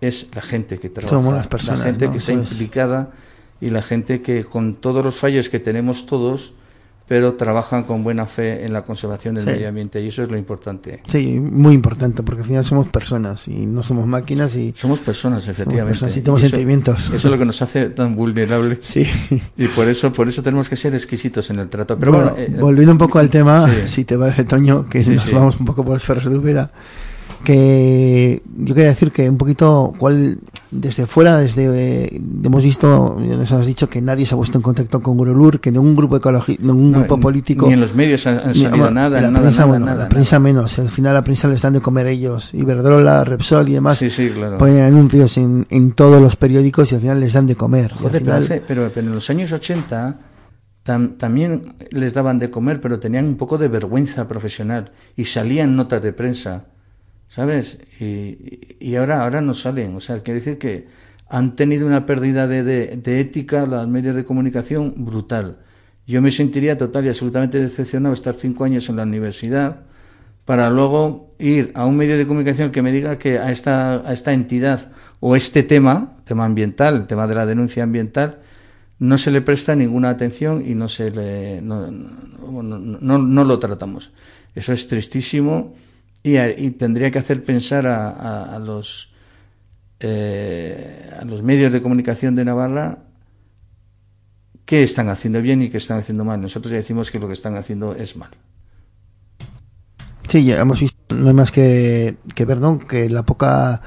[0.00, 3.10] es la gente que trabaja, Somos las personas, la gente que está implicada
[3.60, 6.54] y la gente que con todos los fallos que tenemos todos,
[7.08, 9.50] pero trabajan con buena fe en la conservación del Sí.
[9.50, 11.02] medio ambiente y eso es lo importante.
[11.06, 14.74] Sí, muy importante, porque al final somos personas y no somos máquinas y...
[14.76, 15.92] Somos personas, efectivamente.
[15.92, 17.06] personas y tenemos eso- sentimientos.
[17.06, 18.78] Eso es lo que nos hace tan vulnerables.
[18.82, 19.06] Sí.
[19.56, 21.96] Y por eso, por eso tenemos que ser exquisitos en el trato.
[21.96, 23.86] Pero bueno, bueno, eh, volviendo un poco al tema, sí.
[23.86, 26.66] si te parece, Toño, que Sí, nos vamos un poco por esferas de
[27.44, 30.38] que yo quería decir que un poquito, cuál,
[30.70, 34.62] desde fuera, desde, eh, hemos visto, nos has dicho que nadie se ha puesto en
[34.62, 37.66] contacto con Grolur, que ningún grupo ecológico, ningún No, grupo ni- político...
[37.66, 39.86] ni en los medios han- han ni- sabido bueno, nada, la nada, prensa, nada, bueno,
[39.86, 43.68] nada, la prensa menos, al final la prensa les dan de comer ellos, Iberdrola, Repsol
[43.68, 44.58] y demás, Sí, sí, claro.
[44.58, 47.92] ponen anuncios en, en todos los periódicos y al final les dan de comer.
[48.12, 50.18] Pero, hace- pero, pero en los años 80
[50.84, 55.74] tam- también les daban de comer, pero tenían un poco de vergüenza profesional y salían
[55.76, 56.64] notas de prensa,
[57.36, 57.78] ¿sabes?
[58.00, 59.94] Y, y ahora, ahora no salen.
[59.94, 60.86] O sea, quiere decir que
[61.28, 65.58] han tenido una pérdida de, de- de ética los medios de comunicación brutal.
[66.06, 69.80] Yo me sentiría total y absolutamente decepcionado estar cinco años en la universidad
[70.46, 74.12] para luego ir a un medio de comunicación que me diga que a esta, a
[74.14, 78.38] esta entidad o este tema, tema ambiental, tema de la denuncia ambiental,
[79.00, 83.58] no se le presta ninguna atención y no se le no, no- no- no lo
[83.58, 84.12] tratamos.
[84.54, 85.74] Eso es tristísimo
[86.26, 89.12] y, y tendría que hacer pensar a, a- a los
[90.00, 92.98] eh, a los medios de comunicación de Navarra
[94.66, 96.40] qué están haciendo bien y qué están haciendo mal.
[96.40, 98.30] Nosotros ya decimos que lo que están haciendo es mal.
[100.28, 102.80] Sí, ya hemos visto, no hay más que, que ver, ¿no?
[102.80, 103.80] Que la poca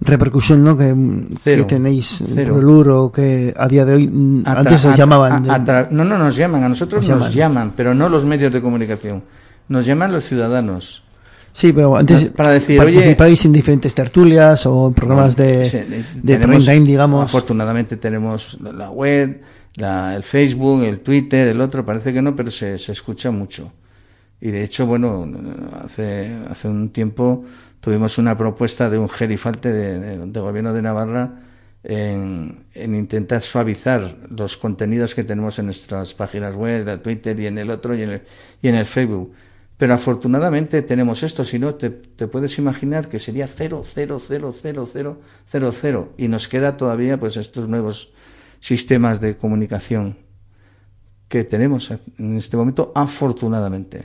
[0.00, 0.74] repercusión, ¿no?
[0.76, 0.94] Que,
[1.42, 1.62] Cero.
[1.66, 2.54] que tenéis Cero.
[2.54, 5.48] por el Uro, que a día de hoy, mm, A antes os llamaban.
[5.50, 7.66] a- a no, no nos llaman, a nosotros Nos nos llaman.
[7.68, 9.22] llaman, pero no los medios de comunicación.
[9.68, 11.04] Nos llaman los ciudadanos.
[11.52, 15.78] Sí, pero antes para decir, oye, participáis en diferentes tertulias o en programas de, Sí,
[15.78, 17.24] de tenemos- prime time, digamos.
[17.24, 19.40] Afortunadamente tenemos la- web,
[19.76, 23.72] la- el Facebook, el Twitter, el otro, parece que no, pero se, se escucha mucho.
[24.40, 25.26] Y de hecho, bueno,
[25.84, 27.44] hace, hace un tiempo
[27.80, 31.30] tuvimos una propuesta de un gerifalte de, de- de gobierno de Navarra
[31.84, 37.46] en, en intentar suavizar los contenidos que tenemos en nuestras páginas web, de Twitter y
[37.46, 38.22] en el otro y en el,
[38.62, 39.32] y en el Facebook.
[39.82, 44.54] Pero afortunadamente tenemos esto, si no te, te puedes imaginar que sería 0, 0, 0,
[44.62, 45.16] 0, 0,
[45.50, 46.08] 0, 0.
[46.18, 48.12] Y nos queda todavía pues estos nuevos
[48.60, 50.18] sistemas de comunicación
[51.26, 54.04] que tenemos en este momento, afortunadamente.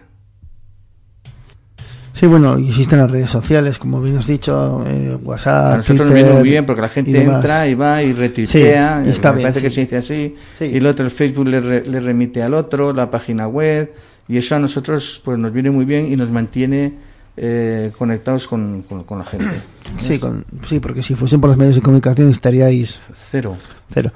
[2.13, 6.07] Sí, bueno, existen las redes sociales, como bien has dicho, eh, WhatsApp, A nosotros nos
[6.09, 9.03] Twitter viene muy bien porque la gente entra y va y retuitea.
[9.03, 10.35] Sí, está me bien, parece que se dice así.
[10.57, 10.65] Sí.
[10.65, 13.93] Y el otro, el Facebook le, re- le remite al otro, la página web.
[14.27, 16.93] Y eso a nosotros pues nos viene muy bien y nos mantiene
[17.37, 19.45] eh, conectados con, con- con la gente.
[20.01, 23.01] Sí, con, sí, porque si fuesen por los medios de comunicación estaríais
[23.31, 23.55] Cero.
[23.93, 24.11] cero.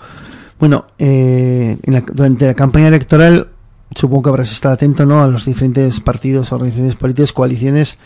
[0.59, 3.47] Bueno, eh, en la- durante la campaña electoral
[3.95, 5.23] supongo que habrás estado atento ¿no?
[5.23, 7.97] a los diferentes partidos, organizaciones políticas, coaliciones.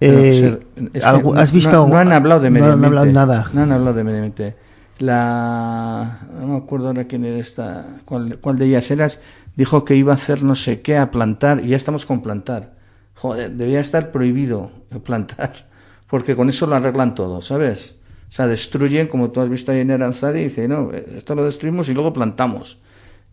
[0.00, 0.58] Eh,
[1.04, 1.72] algo- no- ¿Has visto?
[1.72, 3.14] No, no han hablado de no medio han hablado ambiente.
[3.26, 3.50] nada.
[3.52, 4.54] No han hablado de medio ambiente.
[4.98, 6.20] La.
[6.40, 7.84] No me acuerdo ahora quién era esta.
[8.04, 9.20] Cuál, cuál de ellas eras.
[9.58, 11.64] Dijo que iba a hacer no sé qué, a plantar.
[11.64, 12.76] Y ya estamos con plantar.
[13.14, 14.70] Joder, debía estar prohibido
[15.04, 15.66] plantar.
[16.06, 17.96] Porque con eso lo arreglan todo, ¿sabes?
[18.28, 21.44] O sea, destruyen, como tú has visto ahí en Aranzadi, y dice, no, esto lo
[21.44, 22.78] destruimos y luego plantamos.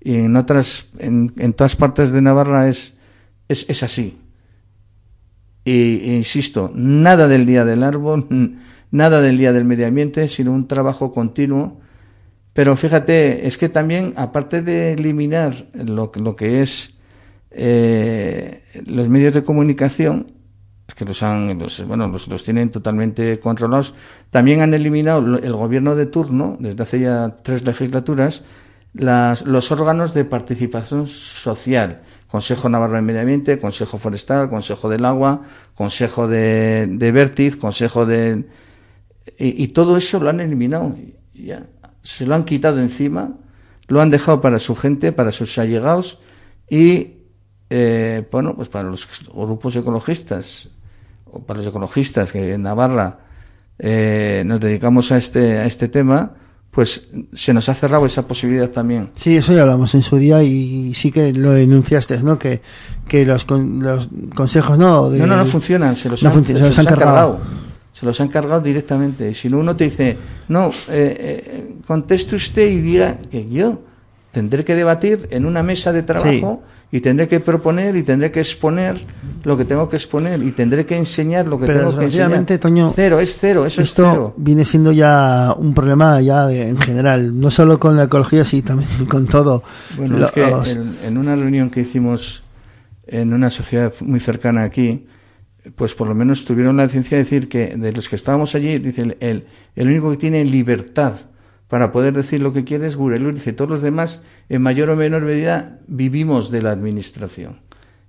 [0.02, 2.98] Y en otras, en, en todas partes de Navarra es,
[3.48, 4.18] es, es así.
[5.64, 8.28] Y, e insisto, nada del día del árbol,
[8.90, 11.82] nada del día del medio ambiente, sino un trabajo continuo.
[12.56, 16.98] Pero fíjate, es que también, aparte de eliminar lo, que- lo que es
[17.52, 20.16] eh, los medios de comunicación,
[20.96, 23.94] que los han, los, bueno, los, los tienen totalmente controlados,
[24.32, 28.46] también han eliminado el gobierno de turno, desde hace ya tres legislaturas,
[28.94, 32.02] las, los órganos de participación social.
[32.28, 35.42] Consejo Navarro de Medio Ambiente, Consejo Forestal, Consejo del Agua,
[35.74, 38.46] Consejo de, de Vértiz, Consejo de...
[39.38, 40.96] Y, y todo eso lo han eliminado.
[41.34, 41.66] Ya,
[42.06, 43.32] se lo han quitado encima,
[43.88, 46.20] lo han dejado para su gente, para sus allegados
[46.70, 47.16] y,
[47.70, 50.70] eh, bueno, pues para los grupos ecologistas
[51.26, 53.20] o para los ecologistas que en Navarra
[53.80, 56.32] eh, nos dedicamos a este, a este tema,
[56.72, 59.12] pues se nos ha cerrado esa posibilidad también.
[59.16, 62.38] Sí, eso ya hablamos en su día y sí que lo denunciaste, ¿no?
[62.38, 62.62] Que,
[63.08, 65.10] que los, con- los consejos no.
[65.10, 67.40] de- No, no, no funcionan, se los, no han, se los han cargado.
[67.98, 69.34] Se los han cargado directamente.
[69.34, 70.18] Si no, uno te dice,
[70.50, 73.80] no, eh, eh, conteste usted y diga que yo
[74.34, 76.62] tendré que debatir en una mesa de trabajo
[76.92, 78.98] y tendré que proponer y tendré que exponer
[79.46, 82.46] lo que tengo que exponer y tendré que enseñar lo que Pero tengo que enseñar.
[82.60, 84.34] Toño, Cero, es cero, eso es Esto cero.
[84.36, 88.64] viene siendo ya un problema ya de- en general, no solo con la ecología, sino
[88.68, 89.64] también con todo.
[89.96, 92.44] Bueno, Los- es que en, en una reunión que hicimos
[93.08, 95.06] en una sociedad muy cercana aquí,
[95.76, 98.78] pues por lo menos tuvieron la decencia de decir que de los que estábamos allí,
[98.78, 101.18] dice el, el, único que tiene libertad
[101.68, 104.96] para poder decir lo que quiere es Gurelur, dice todos los demás en mayor o
[104.96, 107.60] menor medida vivimos de la administración.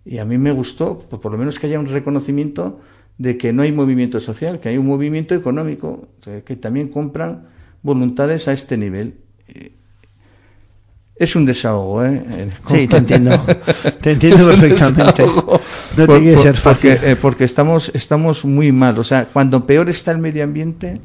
[0.04, 2.80] Y a mí me gustó, pues por lo menos que haya un reconocimiento
[3.18, 6.08] de que no hay movimiento social, que hay un movimiento económico,
[6.44, 7.48] que también compran
[7.82, 9.14] voluntades a este nivel.
[11.18, 12.50] Es un desahogo, ¿eh?
[12.68, 13.40] Sí, te entiendo.
[14.02, 15.22] Te entiendo perfectamente.
[15.22, 15.60] desahogo.
[15.96, 16.90] No tiene que ser fácil.
[16.92, 18.98] Porque, eh, porque estamos, estamos muy mal.
[18.98, 21.00] O sea, cuando peor está el medio ambiente,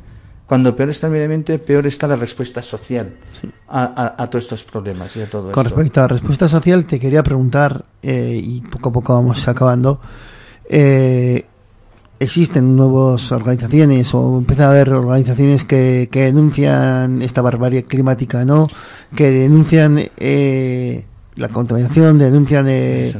[0.45, 3.13] cuando peor está el medio ambiente, peor está la respuesta social
[3.69, 3.83] a,
[4.17, 5.75] a- a todos estos problemas y a todo Con esto.
[5.77, 10.01] respecto a la respuesta social, te quería preguntar, eh, y poco a poco vamos acabando,
[10.67, 11.45] eh,
[12.21, 18.67] ¿existen nuevas organizaciones o empieza a haber organizaciones que, que denuncian esta barbarie climática, ¿no?
[19.15, 22.65] Que denuncian eh, la contaminación, denuncian...
[22.69, 23.13] eh,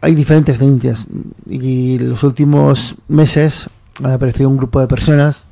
[0.00, 0.14] hay.
[0.14, 1.06] Diferentes denuncias
[1.48, 3.68] y en los últimos meses
[4.04, 5.44] ha aparecido un grupo de personas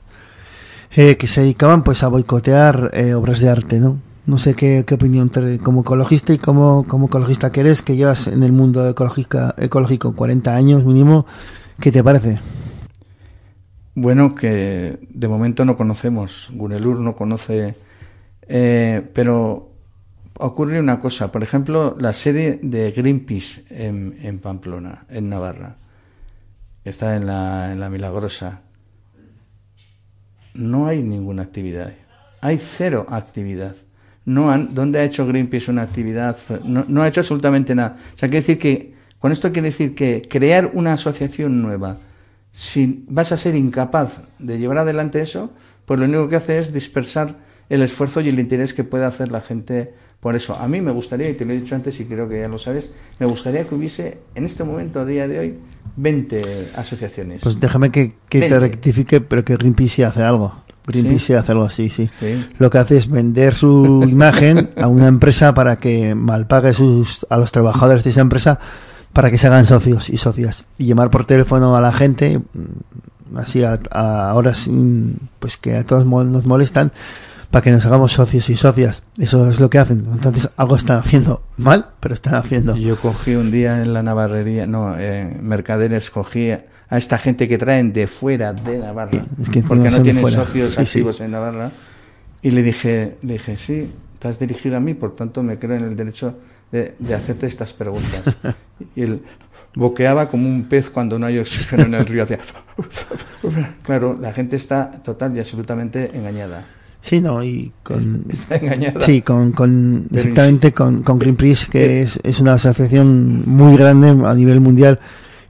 [0.94, 4.85] eh, que se dedicaban pues a boicotear eh, obras de arte no no sé qué,
[4.86, 8.53] qué opinión te- como ecologista y como, como ecologista que eres que llevas en el
[8.53, 11.27] mundo ecológica, ecológico 40 años mínimo
[11.83, 12.39] ¿qué te parece?
[13.95, 16.49] Bueno, que de momento no conocemos.
[16.55, 17.75] Gunelur no conoce.
[18.49, 19.73] eh, pero
[20.39, 21.33] ocurre una cosa.
[21.33, 25.77] Por ejemplo, la sede de Greenpeace en, en Pamplona, en Navarra.
[26.85, 28.61] Está en la, en la Milagrosa.
[30.55, 31.93] No hay ninguna actividad.
[32.41, 33.75] Hay cero actividad.
[34.25, 36.37] No han, ¿Dónde ha hecho Greenpeace una actividad?
[36.65, 37.97] No, no ha hecho absolutamente nada.
[38.15, 38.91] O sea, quiere decir que,
[39.23, 41.99] con esto quiere decir que crear una asociación nueva,
[42.51, 45.53] si vas a ser incapaz de llevar adelante eso,
[45.86, 47.36] pues lo único que hace es dispersar
[47.69, 50.57] el esfuerzo y el interés que puede hacer la gente por eso.
[50.57, 52.59] A mí me gustaría, y te lo he dicho antes y creo que ya lo
[52.59, 55.55] sabes, me gustaría que hubiese en este momento, a día de hoy,
[55.94, 57.43] 20 asociaciones.
[57.44, 58.59] pues déjame que, que te 20.
[58.59, 62.09] rectifique pero que Greenpeace sí hace algo Greenpeace sí hace algo así sí.
[62.19, 62.44] Sí.
[62.59, 67.36] lo que hace es vender su imagen a una empresa para que malpague sus, a
[67.36, 68.59] los trabajadores de esa empresa
[69.12, 73.36] para que se hagan socios y socias y llamar por teléfono a la gente mm,
[73.39, 76.93] así a, a horas mm, pues que a todos nos molestan
[77.51, 80.98] para que nos hagamos socios y socias eso es lo que hacen entonces algo están
[80.98, 86.10] haciendo mal pero están haciendo Yo cogí un día en la navarrería, no, en Mercaderes
[86.10, 90.20] cogí a esta gente que traen de fuera de Navarra, es que porque no tienen
[90.20, 90.44] fuera.
[90.44, 90.98] socios Sí, sí.
[90.98, 91.70] activos en Navarra,
[92.43, 95.76] y le dije, le dije, sí, te has dirigido a mí, por tanto me creo
[95.76, 96.34] en el derecho
[96.73, 98.23] de, de hacerte estas preguntas.
[98.97, 99.23] y él
[99.74, 102.24] boqueaba como un pez cuando no hay oxígeno en el río.
[102.24, 102.40] Hacía...
[103.82, 106.65] claro, la gente está total y absolutamente engañada.
[107.01, 108.27] Sí, no, y con...
[108.28, 109.01] Está engañada.
[109.01, 114.11] Sí, con, con Pero exactamente con, con Greenpeace, que es, es una asociación muy grande
[114.24, 115.01] a nivel mundial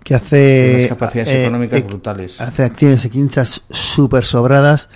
[0.02, 0.74] que hace...
[0.76, 2.40] Unas capacidades eh, económicas eh, brutales.
[2.40, 4.88] Hace acciones equinchas súper sobradas,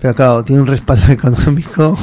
[0.00, 1.96] pero claro, tiene un respaldo económico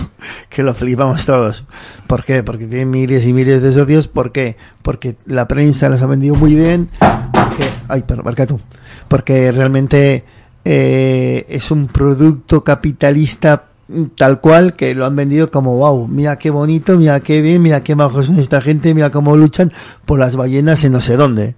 [0.50, 1.66] que lo flipamos todos.
[2.06, 2.44] ¿Por qué?
[2.44, 4.08] Porque tiene miles y miles de socios.
[4.08, 4.58] ¿Por qué?
[4.82, 6.90] Porque la prensa los ha vendido muy bien.
[7.00, 8.60] Porque, ay, perdón, marca tú.
[9.08, 10.24] Porque realmente
[10.64, 13.66] eh, es un producto capitalista
[14.16, 17.84] tal cual que lo han vendido como wow, mira qué bonito, mira qué bien, mira
[17.84, 19.72] qué majos son esta gente, mira cómo luchan
[20.06, 21.56] por las ballenas en no sé dónde.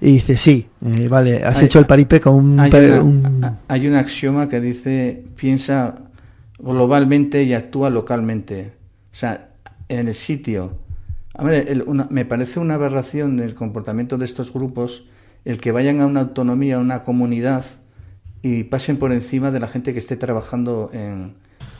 [0.00, 3.44] Y dice, sí, eh, vale, has Hay- hecho el paripe con un, hay, una- un-
[3.44, 5.96] a- hay un axioma que dice piensa
[6.58, 8.72] globalmente y actúa localmente.
[9.12, 9.48] O sea,
[9.88, 10.72] en el sitio.
[11.34, 15.08] A ver, el- una- me parece una aberración del comportamiento de estos grupos
[15.44, 17.64] el que vayan a una autonomía, a una comunidad
[18.42, 21.34] y pasen por encima de la gente que esté trabajando en,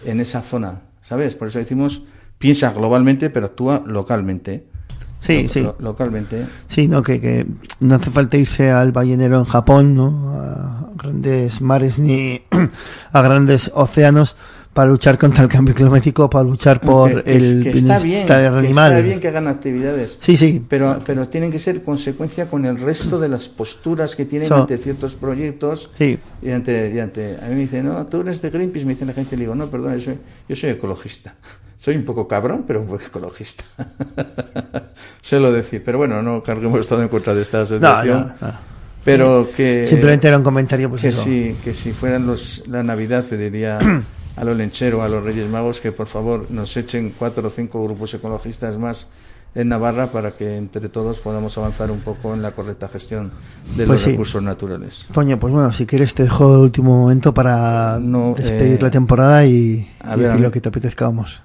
[0.05, 0.81] en esa zona.
[1.03, 1.35] ¿Sabes?
[1.35, 2.05] Por eso decimos
[2.39, 4.65] piensa globalmente pero actúa localmente.
[5.21, 5.61] Sí, Lo- sí.
[5.63, 6.47] lo- localmente.
[6.69, 7.47] Sí, no, que, que
[7.81, 10.33] no hace falta irse al ballenero en Japón, ¿no?
[10.39, 12.41] A grandes mares ni
[13.13, 14.37] a grandes océanos
[14.73, 18.27] para luchar contra el cambio climático, para luchar por Que- que- el que está bien,
[18.29, 18.93] que animal.
[18.93, 20.19] está bien que hagan actividades.
[20.21, 20.65] Sí, sí.
[20.69, 24.55] Pero, pero tienen que ser consecuencia con el resto de las posturas que tienen So-
[24.55, 25.91] ante ciertos proyectos.
[25.99, 26.17] Sí.
[26.43, 29.05] Y ante, y ante- a mí me dicen, no, tú eres de Greenpeace, me dice
[29.05, 30.19] la gente, le digo, no, perdón, yo soy,
[30.49, 31.35] yo soy ecologista.
[31.79, 33.65] Soy un poco cabrón, pero un poco ecologista.
[35.23, 38.35] Suelo decir, pero bueno, no carguemos todo en contra de esta asociación.
[38.41, 38.69] no, no.
[39.05, 39.87] Pero que.
[39.87, 41.23] Simplemente era un comentario, pues que eso.
[41.23, 43.79] si, que si fueran los, la Navidad, pediría
[44.37, 47.83] a los lencheros, a los Reyes Magos, que por favor nos echen cuatro o cinco
[47.85, 49.07] grupos ecologistas más
[49.55, 53.33] en Navarra para que entre todos podamos avanzar un poco en la correcta gestión
[53.77, 54.11] de Pues los sí.
[54.13, 55.07] recursos naturales.
[55.13, 58.91] Toño, pues bueno, si quieres te dejo el último momento para No, despedir eh, la
[58.91, 61.43] temporada y, a y ver, decir lo que te apetezca, vamos.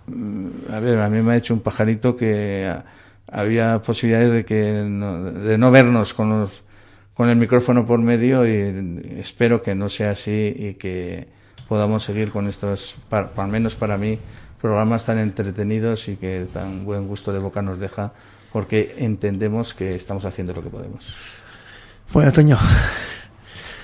[0.71, 2.71] A ver, a mí me ha hecho un pajarito que
[3.31, 6.61] había posibilidades de que no, de no vernos con los
[7.15, 11.27] con el micrófono por medio y espero que no sea así y que
[11.69, 14.17] podamos seguir con estos, par- al menos para mí,
[14.63, 18.13] programas tan entretenidos y que tan buen gusto de boca nos deja
[18.53, 21.13] porque entendemos que estamos haciendo lo que podemos.
[22.13, 22.57] Bueno, Toño,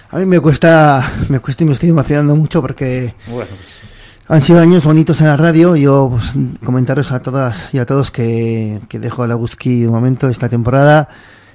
[0.10, 3.81] a mí me cuesta, me cuesta y me estoy emocionando mucho porque Bueno, pues,
[4.30, 5.76] han sido años bonitos en la radio.
[5.76, 6.31] Yo pues,
[6.64, 11.10] comentaros a todas y a todos que, que dejo la Guzki de momento esta temporada,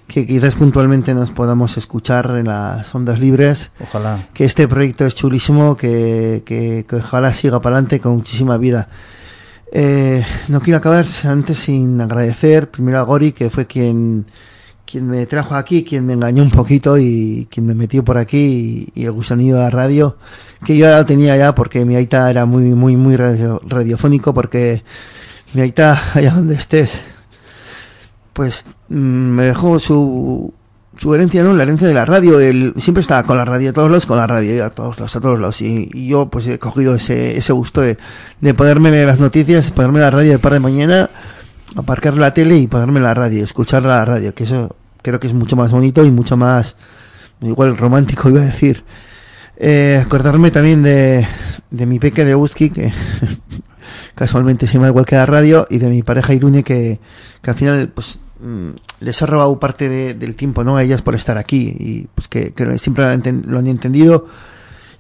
[0.07, 3.71] que quizás puntualmente nos podamos escuchar en las ondas libres.
[3.83, 4.29] ojalá.
[4.35, 8.89] que este proyecto es chulísimo, que, que, que ojalá siga para adelante con muchísima vida.
[9.73, 14.27] Eh, no quiero acabar antes sin agradecer primero a Gori, que fue quien,
[14.87, 18.93] quien me trajo aquí, quien me engañó un poquito y quien me metió por aquí
[18.95, 20.17] y, y el gusanillo de la radio,
[20.65, 24.33] que yo ya lo tenía ya porque mi aita era muy, muy, muy radio- radiofónico,
[24.33, 24.85] porque
[25.55, 27.01] mi aita, allá donde estés,
[28.35, 30.53] pues mm, me dejó su,
[30.99, 31.55] su herencia, ¿no?
[31.55, 32.41] La herencia de la radio.
[32.41, 35.17] Él siempre estaba con la radio, a todos los con la radio, a todos los,
[35.17, 35.63] a todos los.
[35.63, 37.97] Y, y yo pues he cogido ese, ese gusto de,
[38.41, 41.09] de poderme leer las noticias, ponerme la radio de par de mañana,
[41.77, 45.35] aparcar la tele y ponerme la radio, escuchar la radio, que eso creo que es
[45.35, 46.77] mucho más bonito y mucho más,
[47.41, 48.85] igual romántico iba a decir.
[49.57, 51.27] Eh, acordarme también de,
[51.71, 52.93] de mi peque de Uski, que
[54.15, 56.99] casualmente se llama igual que la radio, y de mi pareja Irune, que,
[57.41, 58.69] que al final, pues, mm,
[59.01, 60.77] les ha robado parte de- del tiempo, ¿no?
[60.77, 64.27] A ellas por estar aquí, y pues que, siempre lo han, entendido,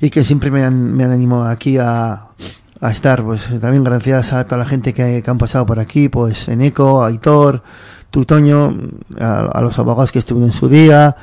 [0.01, 2.29] y que siempre me han, me han animado aquí a,
[2.81, 6.49] a estar, pues también gracias a toda la gente que, han pasado por aquí, pues
[6.49, 7.62] Eneco, Aitor,
[8.11, 8.77] Tutoño,
[9.21, 11.16] a, a los abogados que estuvieron en su día,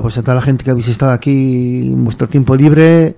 [0.00, 3.16] pues a toda la gente que habéis estado aquí en vuestro tiempo libre,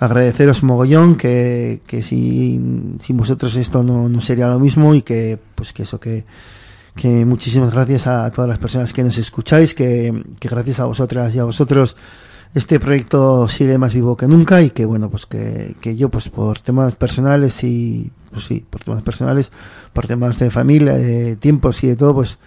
[0.00, 2.60] agradeceros mogollón que, que si,
[3.00, 6.24] sin vosotros esto no, no sería lo mismo y que pues que eso que,
[7.00, 11.34] que muchísimas gracias a todas las personas que nos escucháis que, que gracias a vosotras
[11.34, 11.96] y a vosotros
[12.54, 16.28] este proyecto sigue más vivo que nunca y que bueno pues que, que yo pues
[16.28, 19.52] por temas personales y pues sí por temas personales
[19.92, 22.38] por temas de familia de tiempos y de todo pues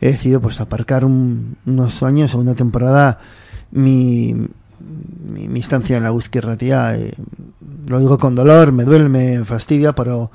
[0.00, 3.20] he decidido pues aparcar un- unos años o una temporada
[3.70, 4.34] mi,
[5.32, 6.96] mi, estancia en la Whisky Ratía.
[6.96, 7.14] eh,
[7.88, 10.30] lo digo con dolor, me duele, me fastidia, pero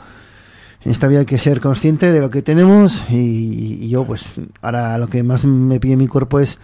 [0.86, 4.26] en esta vida hay que ser consciente de lo que tenemos y, yo pues
[4.62, 6.58] ahora lo que más me pide mi cuerpo es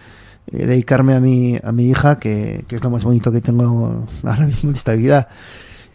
[0.52, 4.06] eh, dedicarme a mi, a mi hija, que, que es lo más bonito que tengo
[4.22, 5.28] ahora mismo en esta vida,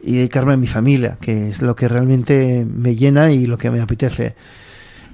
[0.03, 3.69] y dedicarme a mi familia, que es lo que realmente me llena y lo que
[3.72, 4.35] me apetece.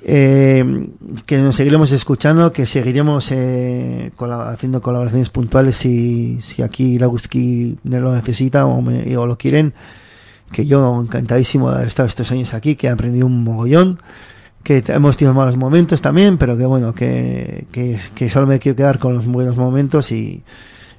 [0.09, 0.87] Eh,
[1.25, 7.77] que nos seguiremos escuchando, que seguiremos eh, haciendo colaboraciones puntuales si, si aquí la Whisky
[7.83, 9.73] lo necesita o, me- o lo quieren.
[10.51, 13.97] Que yo encantadísimo de haber estado estos años aquí, que he aprendido un mogollón,
[14.63, 18.75] que hemos tenido malos momentos también, pero que bueno, que, que, que solo me quiero
[18.75, 20.43] quedar con los buenos momentos y,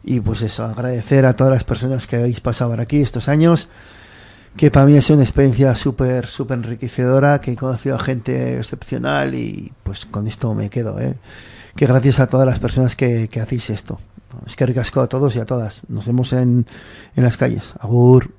[0.05, 3.69] y pues eso, agradecer a todas las personas que habéis pasado por aquí estos años
[4.59, 8.59] que para mí ha sido una experiencia súper, súper enriquecedora, que he conocido a gente
[8.59, 11.15] excepcional y pues con esto me quedo, ¿eh?
[11.77, 14.01] Que gracias a todas las personas que, que hacéis esto.
[14.47, 15.83] Es que ricasco a todos y a todas.
[15.89, 16.67] Nos vemos en,
[17.15, 17.75] en las calles.
[17.79, 18.33] Agur.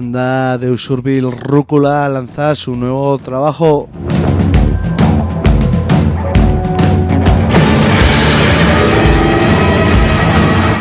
[0.00, 3.86] Banda de Usurbil Rúcula lanza su nuevo trabajo.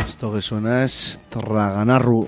[0.08, 2.28] Esto que suena es Traganarru.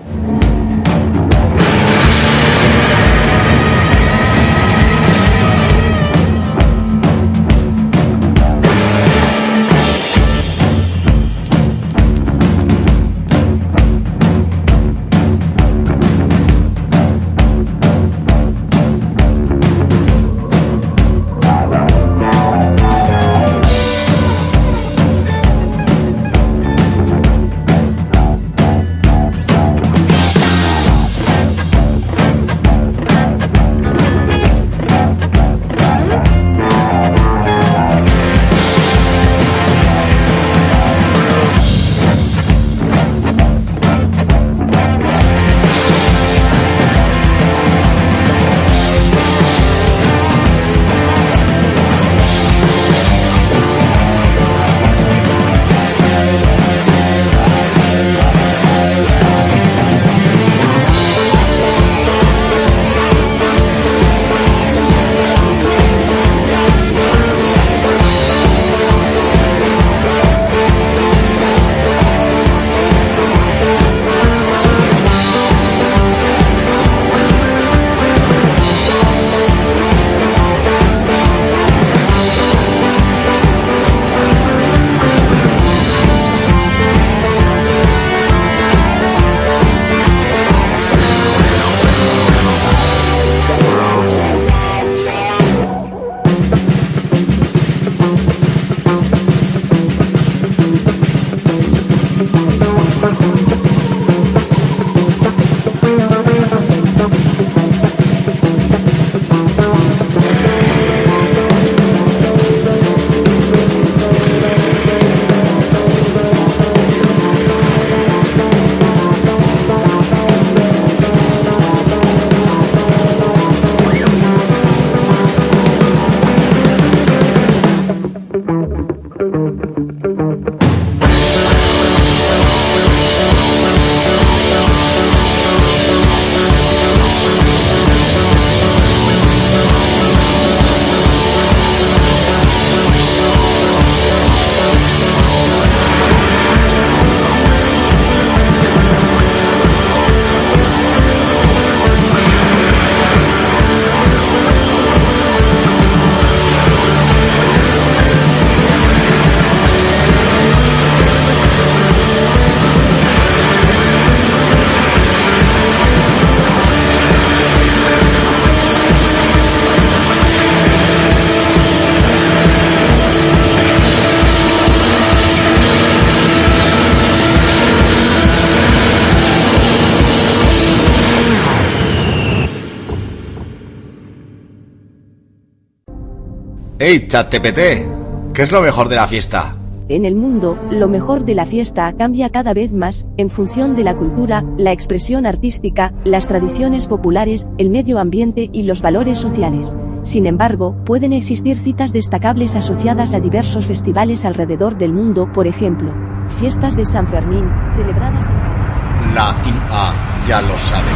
[186.84, 189.54] Hey, ChatTPT, ¿qué es lo mejor de la fiesta?
[189.88, 193.84] En el mundo, lo mejor de la fiesta cambia cada vez más, en función de
[193.84, 199.76] la cultura, la expresión artística, las tradiciones populares, el medio ambiente y los valores sociales.
[200.02, 205.94] Sin embargo, pueden existir citas destacables asociadas a diversos festivales alrededor del mundo, por ejemplo,
[206.30, 207.46] fiestas de San Fermín,
[207.76, 209.14] celebradas en...
[209.14, 210.90] La IA ya lo sabe.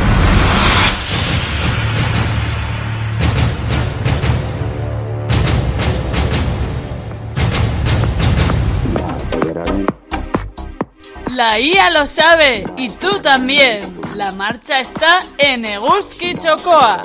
[11.58, 13.80] IA lo sabe y tú también.
[14.14, 17.02] La marcha está en Eguski Chocoa.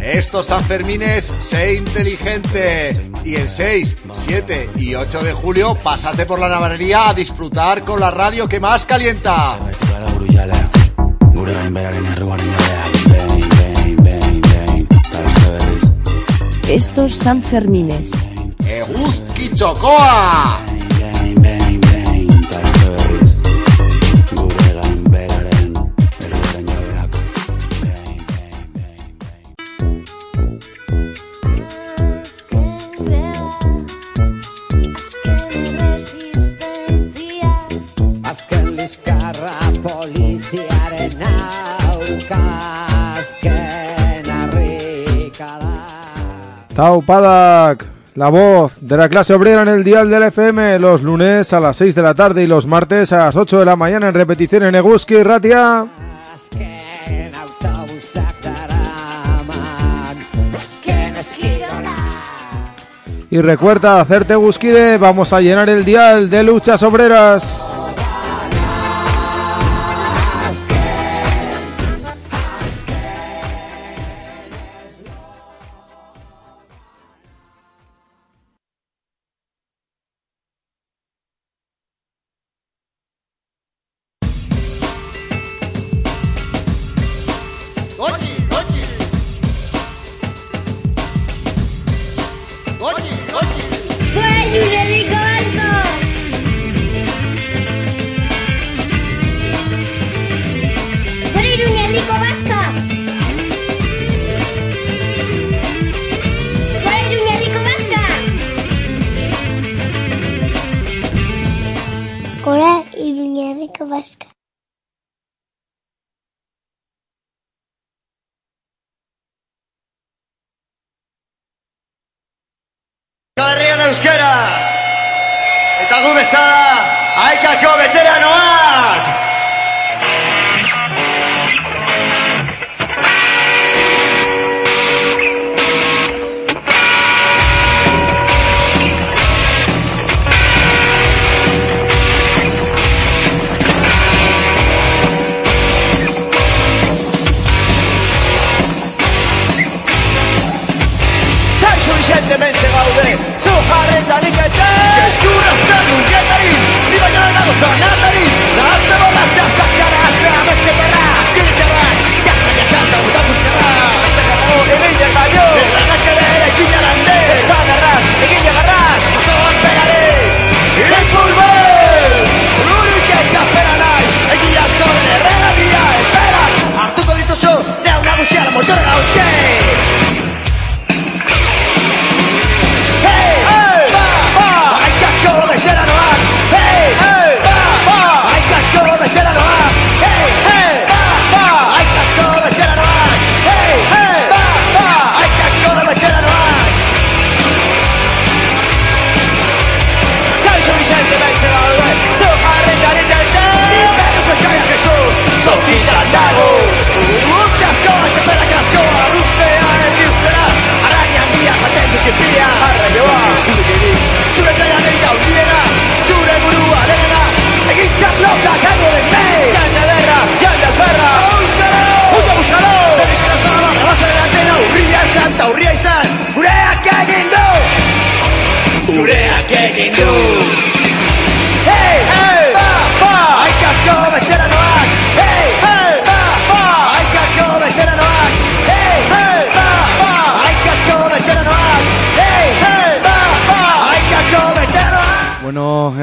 [0.00, 3.10] Estos Sanfermines, sé inteligente.
[3.24, 8.00] Y el 6, 7 y 8 de julio, pásate por la navarrería a disfrutar con
[8.00, 9.58] la radio que más calienta.
[16.72, 18.12] Estos Sanfermines.
[18.64, 20.71] Eguzki Txokoa!
[48.14, 51.76] La voz de la clase obrera en el dial del FM, los lunes a las
[51.76, 54.64] 6 de la tarde y los martes a las 8 de la mañana en repetición
[54.64, 55.86] en Eguski Ratia.
[63.30, 67.71] Y recuerda hacerte Eguskide, vamos a llenar el dial de luchas obreras.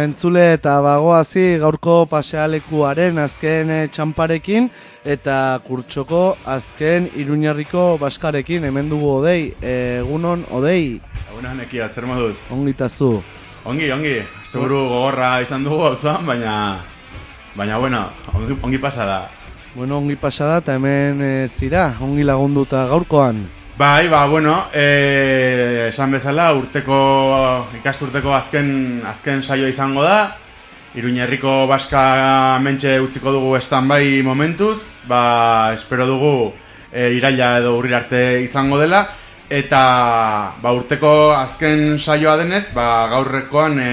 [0.04, 4.70] Entzule eta bagoazi gaurko pasealekuaren azken eh, txamparekin
[5.06, 11.00] eta kurtsoko azken iruñarriko baskarekin hemen dugu odei, egunon odei.
[11.32, 12.36] Egunon ekia, zer moduz?
[12.52, 13.20] Ongitazu.
[13.70, 16.56] Ongi, ongi, asteburu gogorra izan dugu auzoan, baina
[17.56, 19.20] baina bueno, ongi, ongi pasa da.
[19.76, 23.46] Bueno, ongi pasada eta hemen e, zira, ongi lagunduta gaurkoan.
[23.80, 26.96] Bai, ba, bueno, eh, esan bezala urteko
[27.78, 30.36] ikasturteko azken azken saio izango da.
[31.00, 32.02] Iruñerriko baska
[32.60, 36.52] mentxe utziko dugu standby momentuz, ba, espero dugu
[36.92, 39.06] e, iraila edo urrir arte izango dela
[39.48, 39.82] eta
[40.60, 43.90] ba, urteko azken saioa denez, ba, gaurrekoan e,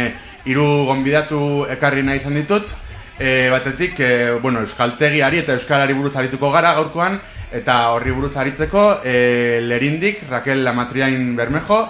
[0.51, 1.41] hiru gonbidatu
[1.79, 2.75] ekarri nahi izan ditut.
[3.21, 7.21] E, batetik, e, bueno, euskaltegiari eta euskalari buruz arituko gara gaurkoan
[7.53, 11.85] eta horri buruz aritzeko e, Lerindik, Raquel Lamatriain Bermejo.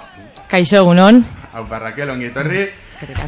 [0.49, 1.23] Kaixo egunon.
[1.53, 2.67] Haupa Raquel, ongi etorri.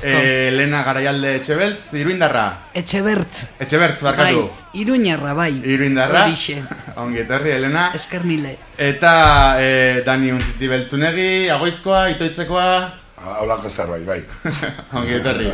[0.02, 2.70] E, Lena Garaialde Etxebeltz, Iruindarra.
[2.72, 3.48] Etxebertz.
[3.60, 4.46] Etxebertz, barkatu.
[4.48, 5.50] Bai, iruñarra, bai.
[5.60, 6.24] Iruindarra.
[6.24, 6.62] Horixe.
[7.02, 7.90] Ongi etorri, Elena.
[7.94, 8.56] Esker mile.
[8.78, 9.12] Eta
[9.60, 9.68] e,
[10.06, 12.70] Dani Untiti Beltzunegi, Agoizkoa, Itoitzekoa.
[13.18, 14.22] Haulako zerbait, bai.
[14.98, 15.52] Ongi etorri.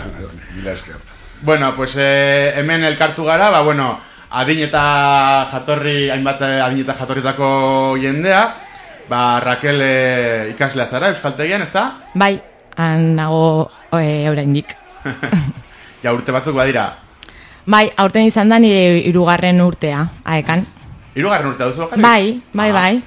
[0.55, 1.03] Mila esker.
[1.45, 4.01] Bueno, pues eh, hemen elkartu gara, ba, bueno,
[4.35, 4.83] adin eta
[5.53, 7.49] jatorri, hainbat eh, adin eta jatorritako
[8.03, 8.43] jendea,
[9.09, 11.85] ba, Raquel eh, ikaslea zara, Euskaltegian, ez da?
[12.15, 12.35] Bai,
[12.77, 14.75] han nago e, oraindik.
[16.05, 16.83] Ja urte batzuk badira.
[17.65, 20.67] Bai, aurten izan da nire hirugarren urtea, aekan.
[21.17, 22.03] Hirugarren urtea duzu bakarrik?
[22.05, 22.75] Bai, bai, Ah.
[22.77, 23.03] bai.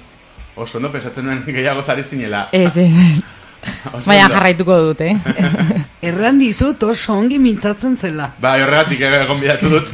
[0.57, 2.47] Oso ondo pensatzen nuen gehiago zari zinela.
[2.51, 3.35] Ez, ez, ez.
[4.07, 5.13] Baina jarraituko dut, eh?
[6.09, 8.31] Erran dizut oso ongi mintzatzen zela.
[8.41, 9.93] Bai, horregatik egon bidatu dut.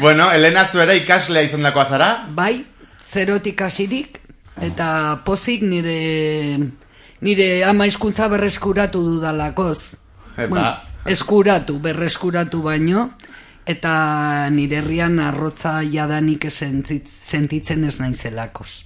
[0.00, 2.08] Bueno, Elena zu ere ikaslea izan dakoa zara?
[2.34, 2.64] Bai,
[3.04, 4.20] zerotik hasirik
[4.62, 6.58] eta pozik nire
[7.24, 9.94] nire ama hizkuntza berreskuratu dudalakoz.
[10.36, 10.82] Epa.
[11.06, 13.10] eskuratu, berreskuratu baino
[13.66, 18.84] eta nire herrian arrotza jadanik sentit, sentitzen ez naizelakoz.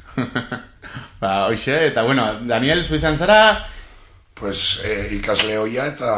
[1.22, 3.40] ba, hoxe, eta bueno, Daniel, zu izan zara,
[4.38, 6.10] Pues eh, ikasle hoia eta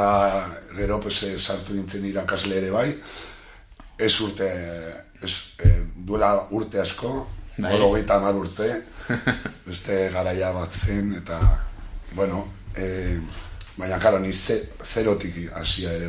[0.77, 2.91] gero pues, eh, sartu nintzen irakasle ere bai.
[4.01, 4.49] Ez urte,
[5.23, 7.29] ez, eh, duela urte asko,
[7.59, 7.75] Bai.
[7.77, 8.69] hogeita hamar urte,
[9.69, 11.41] beste garaia bat zen, eta,
[12.17, 12.47] bueno,
[12.77, 13.19] eh,
[13.77, 16.09] baina karo, ni ze, zerotik hasia ere,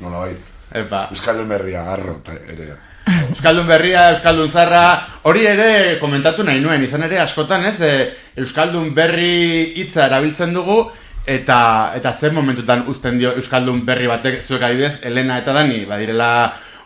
[0.00, 0.38] nola bai.
[0.80, 1.08] Epa.
[1.10, 2.16] Euskaldun berria, garro,
[2.48, 2.70] ere.
[3.34, 4.84] Euskaldun berria, Euskaldun zarra,
[5.28, 7.92] hori ere komentatu nahi nuen, izan ere askotan ez, e,
[8.40, 10.80] Euskaldun berri hitza erabiltzen dugu,
[11.26, 16.30] eta eta zer momentutan uzten dio Euskaldun berri batek zuek adibidez, Elena eta Dani, badirela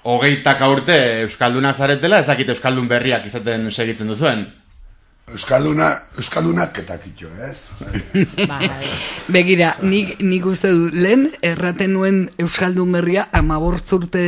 [0.04, 4.44] hogeitaka urte Euskalduna zaretela, ez dakit Euskaldun berriak izaten segitzen duzuen.
[5.32, 5.86] Euskalduna,
[6.20, 7.62] Euskaldunak eta kitxo, ez?
[9.34, 14.20] Begira, nik, nik uste dut, lehen erraten nuen Euskaldun berria amabortzurte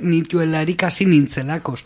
[0.00, 1.82] nituelarik hasi nintzelakos.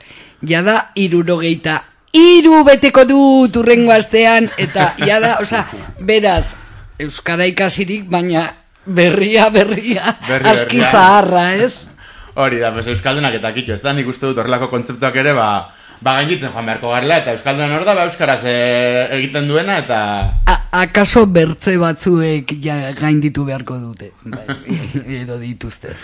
[0.47, 1.81] Jada irurogeita
[2.15, 5.66] iru beteko dut urrengo astean, eta jada, osea,
[5.98, 6.55] beraz,
[7.02, 8.47] Euskara ikasirik, baina
[8.86, 10.93] berria, berria, Berri, aski berria.
[10.93, 11.89] zaharra, ez?
[12.35, 15.48] Hori da, pues, Euskaldunak eta kitxo, ez da, nik uste dut horrelako kontzeptuak ere, ba,
[16.05, 18.55] ba gainditzen joan beharko garela, eta Euskaldunan hor da, ba, Euskaraz e,
[19.20, 20.01] egiten duena, eta...
[20.51, 24.47] A, akaso bertze batzuek ja gainditu beharko dute, bai,
[25.23, 25.94] edo dituzte.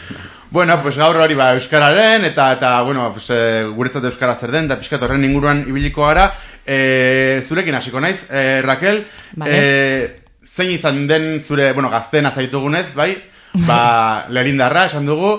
[0.51, 4.67] Bueno, pues gaur hori ba euskararen eta eta bueno, pues e, guretzat euskara zer den,
[4.67, 6.31] eta pixkat horren inguruan ibiliko gara.
[6.67, 9.05] E, zurekin hasiko naiz, e, Raquel,
[9.37, 9.55] Vale.
[9.55, 13.15] e, zein izan den zure, bueno, gaztena zaitugunez, bai?
[13.67, 13.81] Ba,
[14.35, 15.37] lelindarra esan dugu,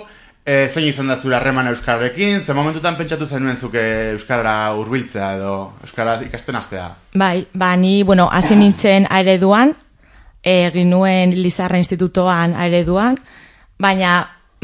[0.51, 5.53] e, zein izan da zure harreman euskararekin, ze momentutan pentsatu zenuen zuke euskara hurbiltzea edo
[5.85, 6.89] euskara ikasten hastea.
[7.15, 9.73] Bai, ba, ni, bueno, hasi nintzen aereduan,
[10.43, 13.17] egin nuen Lizarra Institutoan aereduan,
[13.79, 14.15] baina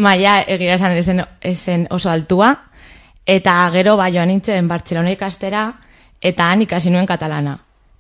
[0.04, 2.54] maia egia esan esen, esen oso altua,
[3.28, 5.70] eta gero ba joan nintzen Bartzelona ikastera,
[6.22, 7.58] eta han ikasi nuen katalana.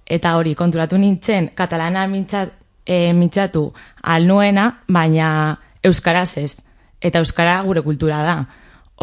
[0.07, 2.53] Eta hori, konturatu nintzen, katalana mintzat,
[2.87, 3.67] e, mintzatu
[4.03, 5.29] alnuena, baina
[5.83, 6.66] euskaraz ez.
[7.01, 8.37] Eta euskara gure kultura da.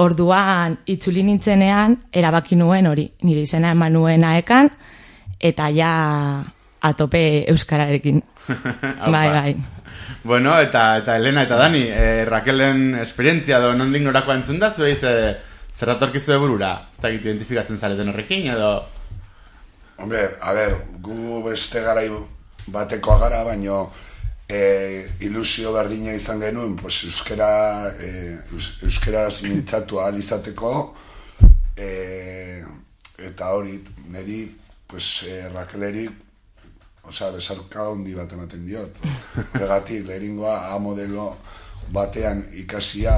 [0.02, 4.72] Orduan, itzuli nintzenean, erabaki nuen hori, nire izena eman nuen aekan,
[5.38, 5.92] eta ja
[6.82, 8.18] atope euskararekin.
[9.14, 9.54] bai, bai.
[10.24, 14.96] Bueno, eta, eta Elena eta Dani, e, Raquelen esperientzia edo nondik norakoa entzun da, zuei
[14.96, 15.12] ze,
[15.78, 16.74] zer datorkizu burura?
[16.92, 18.70] Ez da identifikatzen zareten horrekin, edo...
[20.00, 22.08] Hombre, a ber, gu beste garai
[22.66, 23.84] batekoa gara, baino
[24.48, 28.10] e, ilusio berdina izan genuen, pues, euskera, e,
[28.52, 30.74] eus, euskaraz mintzatu ahal izateko,
[31.76, 32.62] e,
[33.18, 33.78] eta hori,
[34.12, 34.44] niri,
[34.86, 36.06] pues, e, Raqueleri,
[37.04, 39.02] osea, besarka handi bat ematen diot.
[39.36, 41.34] Horregatik, leheringoa A modelo
[41.92, 43.16] batean ikasia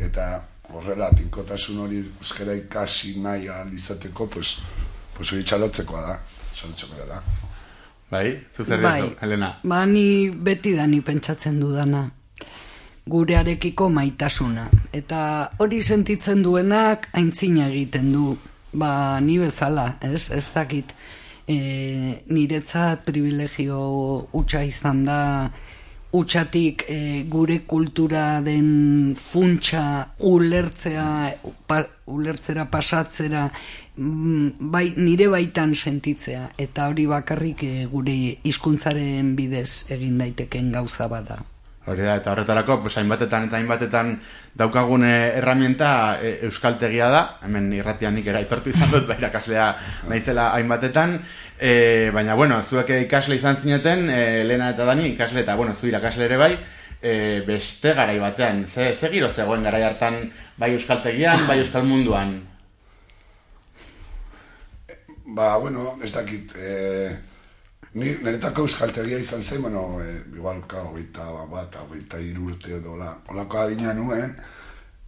[0.00, 4.56] eta horrela tinkotasun hori euskara ikasi nahi ahal izateko, pues,
[5.14, 6.18] pues hori txalotzekoa da,
[6.54, 7.22] txalotzekoa da.
[8.12, 9.16] Bai, zu zer Bai.
[9.20, 9.54] Helena?
[9.64, 12.02] Ba, ni beti da ni pentsatzen dudana.
[13.08, 14.66] Gurearekiko maitasuna.
[14.92, 15.20] Eta
[15.58, 18.36] hori sentitzen duenak aintzina egiten du.
[18.72, 20.28] Ba, ni bezala, ez?
[20.30, 20.92] Ez dakit.
[21.48, 21.56] E,
[22.28, 23.80] niretzat privilegio
[24.38, 25.20] utxa izan da
[26.12, 26.98] utxatik e,
[27.32, 31.06] gure kultura den funtsa ulertzea,
[31.66, 31.80] pa,
[32.12, 33.46] ulertzera pasatzera,
[33.96, 38.14] bai, nire baitan sentitzea, eta hori bakarrik e, gure
[38.44, 41.42] hizkuntzaren bidez egin daiteken gauza bada.
[41.84, 44.12] Hori da, eta horretarako, pues, hainbatetan eta hainbatetan
[44.54, 49.66] daukagun eh, herramienta eh, euskaltegia da, hemen irratian nik era aitortu izan dut, bai, irakaslea
[50.08, 51.18] naizela hainbatetan,
[51.58, 55.90] eh, baina, bueno, zuek ikasle izan zineten, eh, Lena eta Dani ikasle, eta, bueno, zu
[55.90, 56.52] irakasle ere bai,
[57.02, 60.22] eh, beste garai batean, ze, ze giro zegoen garai hartan,
[60.56, 62.38] bai euskaltegian, bai euskal munduan,
[65.34, 67.08] Ba, bueno, ez dakit, e,
[67.94, 73.14] ni, niretako euskaltegia izan zen, bueno, e, igual, ka, hogeita bat, hogeita irurte edo, la,
[73.32, 74.34] olako adina nuen,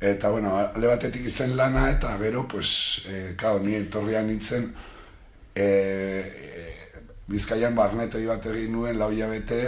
[0.00, 2.70] eta, bueno, alde batetik izan lana, eta gero, pues,
[3.04, 4.70] e, kao, ni etorrian nintzen,
[5.54, 6.64] e, e,
[7.28, 9.60] Bizkaian barnetegi bat egin nuen, lau hilabete,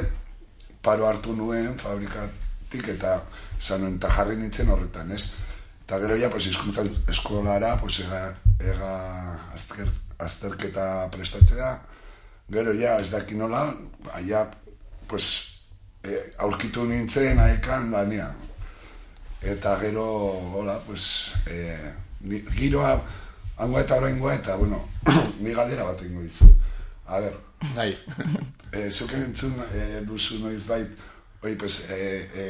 [0.81, 3.19] paro hartu nuen fabrikatik, eta
[3.59, 5.35] esan nuen, eta jarri nintzen horretan, ez?
[5.85, 8.25] Eta gero ja, pues, hizkuntzan eskolara, pues, ega,
[8.73, 8.97] ega
[9.53, 11.71] azter, azterketa prestatzea,
[12.53, 13.67] gero ja, ez daki nola,
[14.15, 14.47] aia,
[15.09, 15.27] pues,
[16.05, 18.35] e, aurkitu nintzen aekan lanean.
[19.43, 20.07] Eta gero,
[20.55, 21.77] hola, pues, e,
[22.21, 22.95] ni, giroa,
[23.59, 24.81] hangoa eta oraingoa, eta, bueno,
[25.41, 26.49] ni galdera bat egingo dizu.
[27.07, 27.37] A ber,
[27.75, 27.93] Bai.
[28.73, 30.91] e, zuk entzun e, duzu noiz bait,
[31.43, 32.01] oi, pues, e,
[32.35, 32.47] e,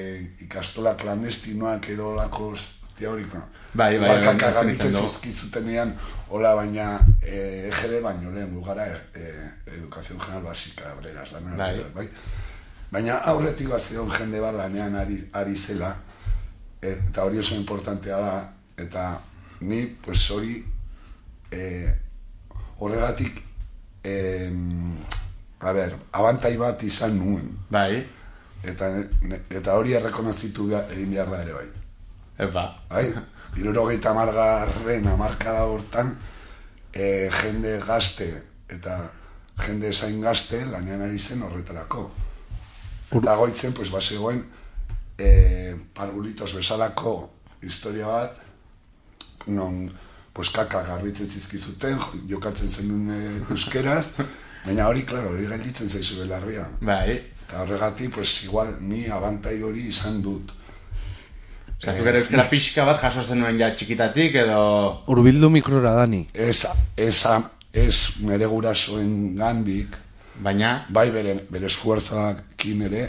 [0.47, 2.55] ikastola klandestinoak edo lako
[2.97, 3.43] teoriko.
[3.77, 5.09] Bai, bai, Barkak bai, agabitzen izan dugu.
[5.11, 5.93] zizkizutenean,
[6.31, 9.31] hola, baina e, EGB baino lehen gugara e,
[9.77, 11.85] edukazion general basika, beraz, da, Bai.
[11.95, 12.09] bai.
[12.91, 15.95] Baina aurretik bat zegoen jende bat lanean ari, ari zela,
[16.83, 18.35] eta hori oso importantea da,
[18.79, 19.07] eta
[19.61, 20.65] ni, pues hori,
[21.51, 21.63] e,
[22.79, 23.41] horregatik,
[24.05, 24.51] e,
[25.61, 27.49] a ber, abantai bat izan nuen.
[27.71, 28.05] Bai.
[28.67, 28.89] Eta,
[29.23, 31.67] ne- eta hori errekonozitu behar- egin behar da ere bai.
[32.47, 32.67] Epa.
[32.91, 33.07] Bai,
[33.57, 36.17] irurogeita margarren amarkada hortan,
[36.93, 38.29] e, jende gazte
[38.69, 38.99] eta
[39.65, 42.11] jende zain gazte lanean ari zen horretarako.
[43.17, 44.43] Eta goitzen, pues, bazegoen,
[45.19, 47.31] e, parbulitos bezalako
[47.63, 48.35] historia bat,
[49.47, 49.87] non,
[50.33, 53.21] pues, kaka garbitzen zizkizuten, jo- jokatzen zenun e,
[53.51, 54.11] euskeraz,
[54.67, 56.67] baina hori, klaro, hori gelditzen zaizu belarria.
[56.81, 57.23] Bai.
[57.47, 60.51] Eta horregatik, pues, igual, ni abantai hori izan dut.
[61.77, 64.61] Osea, zuk ere euskara pixka bat jaso zenuen ja txikitatik, edo...
[65.13, 66.23] Urbildu mikrora, Dani.
[66.33, 66.65] Ez,
[66.97, 67.19] ez,
[67.77, 69.99] ez nere gurasoen gandik,
[70.41, 73.05] baina, bai bere, bere esfuerzoakin ere,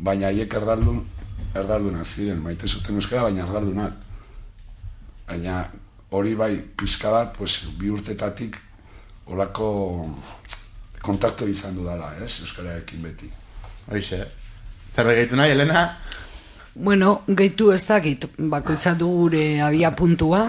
[0.00, 1.04] baina haiek erdaldun,
[1.52, 4.00] erdaldunak ziren, maite zuten euskara, baina erdaldunak.
[5.28, 5.60] Baina
[6.16, 8.56] hori bai, pizka bat, pues, bi urtetatik
[9.30, 9.70] olako
[11.04, 13.28] kontakto izan dudala, ez, euskararekin beti.
[13.92, 14.24] Hoixe.
[14.90, 15.84] Zer gehitu nahi, Elena?
[16.74, 20.48] Bueno, gehitu ez dakit, bakoitza du gure abia puntua.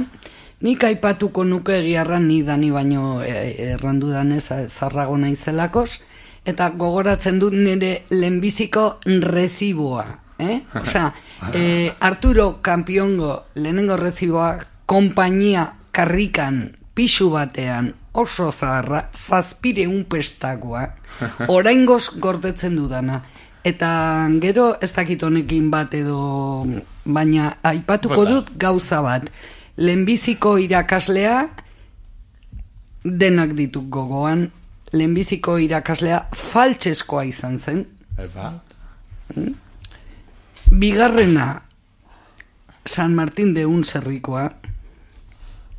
[0.61, 6.01] Nik aipatuko nuke egiarran ni dani baino e, errandu danez zarrago naizelakos,
[6.45, 10.05] eta gogoratzen dut nire lehenbiziko reziboa.
[10.37, 10.59] Eh?
[10.81, 11.07] Osea,
[11.57, 20.87] eh, Arturo Campiongo lehenengo reziboa kompainia karrikan pixu batean oso zaharra, zazpire un pestakoa,
[21.55, 23.21] oraingoz gordetzen dudana.
[23.63, 26.65] Eta gero ez dakit honekin bat edo,
[27.05, 28.31] baina aipatuko Bota.
[28.31, 29.29] dut gauza bat.
[29.77, 31.49] Lehenbiziko irakaslea
[33.03, 34.51] denak ditut gogoan,
[34.93, 37.85] lehenbiziko irakaslea faltseskoa izan zen,
[38.17, 38.51] Epa.
[40.71, 41.61] bigarrena
[42.85, 44.51] San Martin de Unzerrikoa,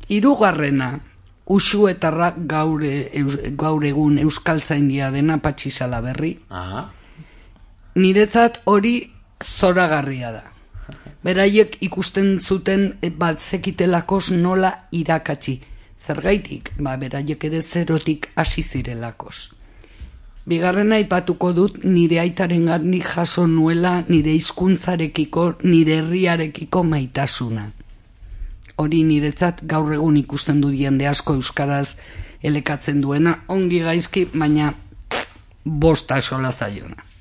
[0.09, 0.99] hirugarrena
[1.45, 6.37] Uxuetarra gaur, e- eus, gaur egun euskaltzaindia dena patxisala berri.
[6.49, 6.85] Aha.
[7.95, 8.95] Niretzat hori
[9.45, 10.41] zoragarria da.
[11.23, 15.59] Beraiek ikusten zuten e, bat zekitelakos nola irakatsi.
[16.03, 19.51] Zergaitik, ba, beraiek ere zerotik hasi zirelakos.
[20.49, 27.69] Bigarrena aipatuko dut nire aitaren gandik jaso nuela nire hizkuntzarekiko, nire herriarekiko maitasuna.
[28.81, 31.95] Hori niretzat gaur egun ikusten du jende asko euskaraz
[32.41, 34.73] elekatzen duena, ongi gaizki, baina
[35.63, 37.12] bosta esola zaiona.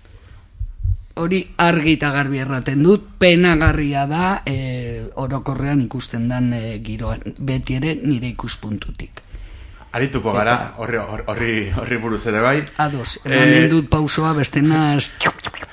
[1.15, 7.77] Hori argi eta garbi erraten dut, penagarria da e, orokorrean ikusten dan e, giroan, beti
[7.81, 9.23] ere nire ikuspuntutik.
[9.93, 12.63] Arituko gara, horri, horri, horri buruz ere bai.
[12.81, 15.11] Ados, emanen dut pausoa bestenaz...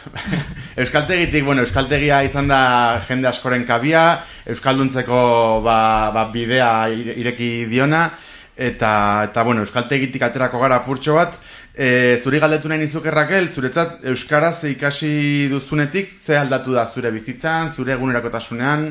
[0.80, 5.20] Euskaltegitik, bueno, Euskaltegia izan da jende askoren kabia, Euskalduntzeko
[5.64, 5.78] ba,
[6.16, 8.10] ba bidea ire- ireki diona,
[8.56, 8.92] eta,
[9.30, 11.40] eta bueno, Euskaltegitik aterako gara purtxo bat,
[11.80, 17.72] e, zuri galdetu nahi nizuke Raquel, zuretzat Euskaraz ikasi duzunetik, ze aldatu da zure bizitzan,
[17.76, 18.90] zure egunerakotasunean,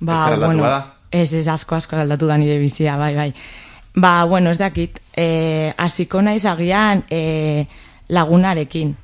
[0.00, 0.94] Ba, aldatu bueno, bada?
[1.10, 3.32] ez, ez asko asko aldatu da nire bizia, bai, bai.
[3.94, 7.66] Ba, bueno, ez dakit, eh, hasiko naiz agian eh,
[8.08, 8.94] lagunarekin.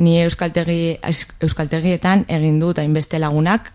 [0.00, 3.72] Ni euskaltegi, eus- euskaltegietan egin dut hainbeste lagunak,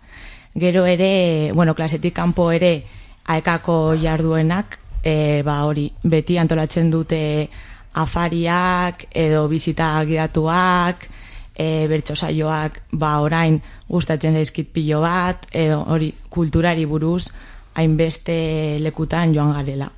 [0.56, 2.84] gero ere, bueno, klasetik kanpo ere
[3.28, 7.50] aekako jarduenak, eh, ba hori, beti antolatzen dute
[7.96, 11.08] afariak edo bizita gidatuak,
[11.56, 17.30] e, bertso saioak ba orain gustatzen zaizkit pilo bat edo hori kulturari buruz
[17.76, 19.90] hainbeste lekutan joan garela.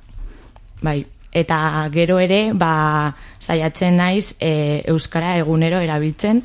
[0.82, 6.42] Bai, eta gero ere ba saiatzen naiz e, euskara egunero erabiltzen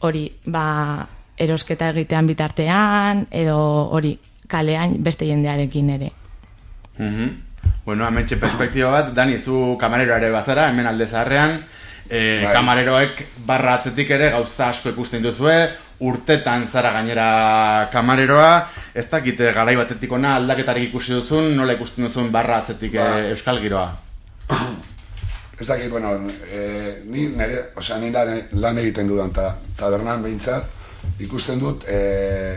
[0.00, 3.56] hori ba erosketa egitean bitartean edo
[3.90, 6.12] hori kalean beste jendearekin ere.
[6.98, 7.51] Mhm.
[7.84, 11.56] Bueno, ametxe perspektiba bat, Dani, zu kamarero ere bazara, hemen alde zaharrean,
[12.08, 12.52] e, Bai.
[12.54, 15.56] kamareroek barra atzetik ere gauza asko ikusten duzue,
[16.02, 22.30] urtetan zara gainera kamareroa, ez dakite garai batetik ona aldaketarik ikusi duzun, nola ikusten duzun
[22.34, 23.10] barra atzetik Ba.
[23.18, 23.90] e, euskal giroa.
[25.62, 26.08] Ez dakit, bueno,
[26.50, 30.64] e, ni nere, osea, ni lan, lan egiten dudan ta, tabernan behintzat,
[31.22, 32.56] ikusten dut, e,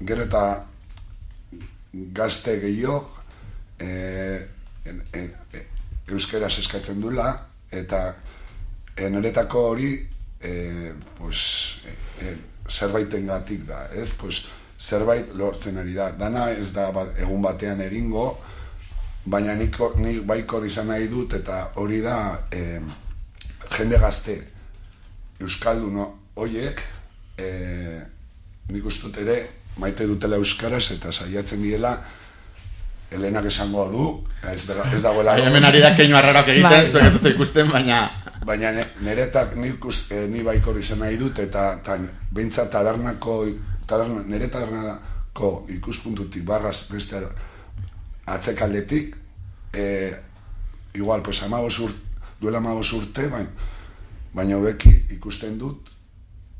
[0.00, 0.44] gero eta
[2.16, 3.15] gazte gehiago,
[3.78, 3.90] e,
[4.86, 5.64] en, en, e,
[6.12, 7.30] euskeraz eskatzen dula,
[7.70, 8.02] eta
[8.96, 9.94] e, niretako hori,
[10.40, 11.40] e, pues,
[11.86, 12.36] e, e,
[12.68, 14.12] zerbaiten gatik da, ez?
[14.18, 14.44] Pues,
[14.78, 16.10] zerbait lortzen ari da.
[16.12, 18.28] Dana ez da bat, egun batean egingo,
[19.26, 22.18] baina nik, nik baikor izan nahi dut eta hori da
[22.54, 22.80] eh,
[23.74, 24.36] jende gazte
[25.42, 25.98] Euskaldun
[26.38, 26.82] hoiek
[27.42, 27.98] eh,
[28.70, 29.38] nik uste dut ere
[29.82, 31.96] maite dutela Euskaraz eta saiatzen diela
[33.10, 34.06] Elenak esango du
[34.52, 36.90] ez, da, ez dagoela Bai, hemen ari da keinu arraroak egiten, Bai.
[36.90, 38.00] zuek ez ikusten, baina...
[38.46, 38.72] Baina
[39.02, 39.54] niretak
[39.84, 41.98] us, eh, ni baikor izan nahi dut eta, eta
[42.32, 43.44] behintzat tabernako
[43.86, 47.22] taberna, nire tabernako ikuspuntutik barraz beste
[48.26, 49.16] atzekaldetik
[49.72, 50.12] eh,
[50.94, 51.96] igual pues amabos urt,
[52.40, 53.50] duela amabos urte baina,
[54.34, 55.88] baina beki ikusten dut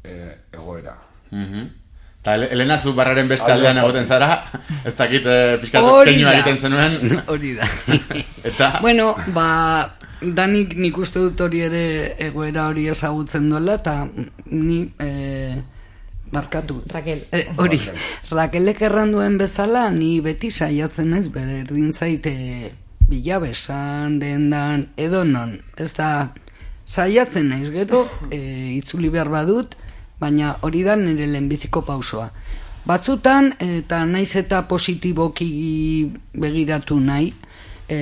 [0.04, 0.96] eh, egoera
[1.30, 1.85] Mhm.
[2.26, 4.50] Eta Ele- Elena zu barraren beste Alde aldean egoten zara,
[4.88, 6.96] ez dakit eh, pixkat Hori keinua egiten zenuen.
[7.32, 7.68] Hori da.
[8.50, 8.70] Eta...
[8.82, 11.84] Bueno, ba, danik nik uste dut hori ere
[12.26, 13.94] egoera hori ezagutzen duela, eta
[14.50, 14.80] ni...
[14.98, 15.62] E,
[16.32, 16.80] Barkatu.
[16.90, 17.22] Raquel.
[17.30, 17.78] E, hori,
[18.32, 22.34] Raquelek erran duen bezala, ni beti saiatzen naiz, berdin zaite
[23.06, 25.60] bilabesan, dendan, edo non.
[25.78, 26.32] Ez da,
[26.90, 28.40] saiatzen naiz gero, e,
[28.80, 29.78] itzuli behar badut,
[30.20, 32.30] baina hori da nire lehenbiziko pausoa.
[32.86, 35.48] Batzutan, eta naiz eta positiboki
[36.38, 37.32] begiratu nahi,
[37.88, 37.98] e,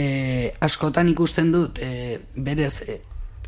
[0.61, 2.99] askotan ikusten dut, e, berez, e,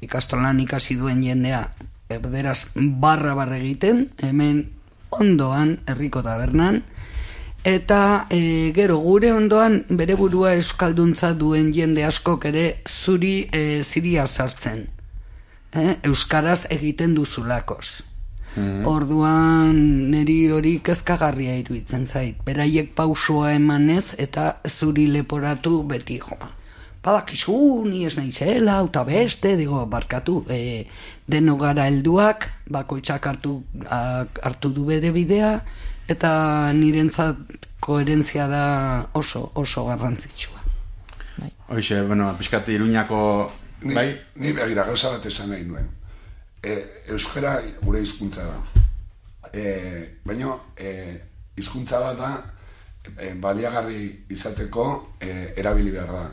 [0.01, 1.61] ikastolan ikasi duen jendea,
[2.09, 4.65] erderaz barra barra egiten, hemen
[5.11, 6.83] ondoan, herriko tabernan,
[7.67, 14.27] eta e, gero gure ondoan bere burua euskalduntza duen jende askok ere zuri e, ziria
[14.27, 14.87] sartzen.
[15.77, 15.97] Eh?
[16.07, 17.17] Euskaraz egiten
[18.57, 18.87] duzulakoz.
[18.97, 19.77] Orduan
[20.11, 22.37] neri hori kezkagarria iruditzen zait.
[22.45, 26.37] Beraiek pausoa emanez eta zuri leporatu beti jo.
[27.07, 30.87] Badakizu, ni ez naizela, eta beste, digo, barkatu, e,
[31.29, 35.61] deno gara helduak, bakoitzak hartu, a- hartu du bere bidea,
[36.09, 37.37] eta nirentzat
[37.81, 40.59] koherentzia da oso, oso garrantzitsua.
[41.69, 43.51] Hoxe, bueno, pixkat iruñako...
[43.85, 44.17] Ni, Bai?
[44.37, 45.87] ni begira gauza bat esan nahi nuen.
[46.67, 46.77] E,
[47.15, 48.57] euskara gure hizkuntza da.
[49.55, 49.65] E,
[50.27, 50.91] baina e,
[51.57, 52.31] hizkuntza bat da
[53.23, 54.01] e, baliagarri
[54.35, 54.87] izateko
[55.23, 55.31] e,
[55.63, 56.25] erabili behar da.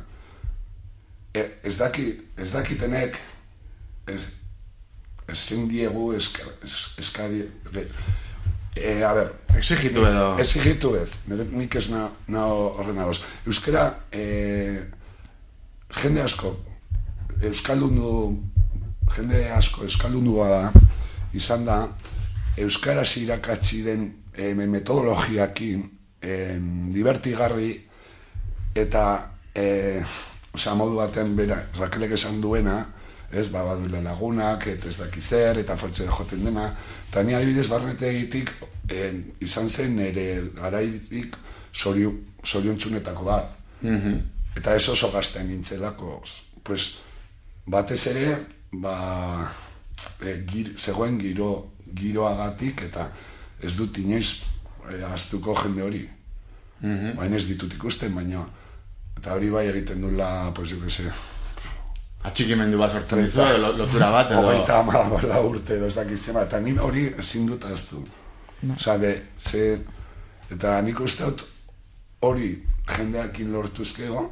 [1.34, 2.07] E, ez daki,
[2.38, 3.19] ez dakitenek
[4.10, 4.22] ez,
[5.30, 7.45] ezin diegu eska, es- eskari
[8.76, 10.34] e, a ber, Exigitu edo.
[10.41, 13.19] Exigitu ez, nik ez na, na horren ados.
[13.45, 14.81] Euskara, e,
[16.01, 16.55] jende asko,
[17.41, 18.10] euskaldundu,
[19.11, 20.63] jende asko euskaldundua da,
[21.34, 21.77] izan da,
[22.57, 25.84] euskaraz irakatsi den e, metodologiakin,
[26.21, 26.35] e,
[26.93, 27.71] divertigarri,
[28.75, 29.05] eta,
[29.53, 30.01] e,
[30.53, 32.81] osea, modu baten bera, Rakelek esan duena,
[33.34, 36.67] ez, ba, badule lagunak, eta ez daki zer, eta fortze joten dena,
[37.09, 38.53] eta ni adibidez barnete egitik,
[38.93, 40.27] en, izan zen ere
[40.57, 41.38] garaidik
[41.73, 42.13] sorio,
[42.43, 43.57] soriontsunetako bat.
[43.81, 44.19] Mhm.
[44.57, 46.19] Eta ez oso gaztean nintzelako,
[46.63, 46.99] pues,
[47.65, 48.35] batez ere,
[48.81, 49.51] ba,
[50.21, 51.51] e, gir, zegoen giro,
[51.93, 53.09] giroagatik, eta
[53.61, 54.43] ez dut inoiz
[54.89, 56.07] e, aztuko jende hori.
[56.81, 57.15] Mhm.
[57.17, 58.45] Baina ez ditut ikusten, baina,
[59.17, 61.11] eta hori bai egiten dula, pues, jo que se,
[62.23, 63.43] Atxikimendu bat sortzen dizu,
[63.75, 64.43] lotura bat, edo...
[64.47, 67.99] Hogeita hamar urte edo ez dakizema, eta ni hori ezin dut aztu.
[68.77, 69.81] Osa, de, ze,
[70.55, 71.43] eta nik uste dut
[72.23, 72.53] hori
[72.87, 74.23] jendeakin lortuzkego,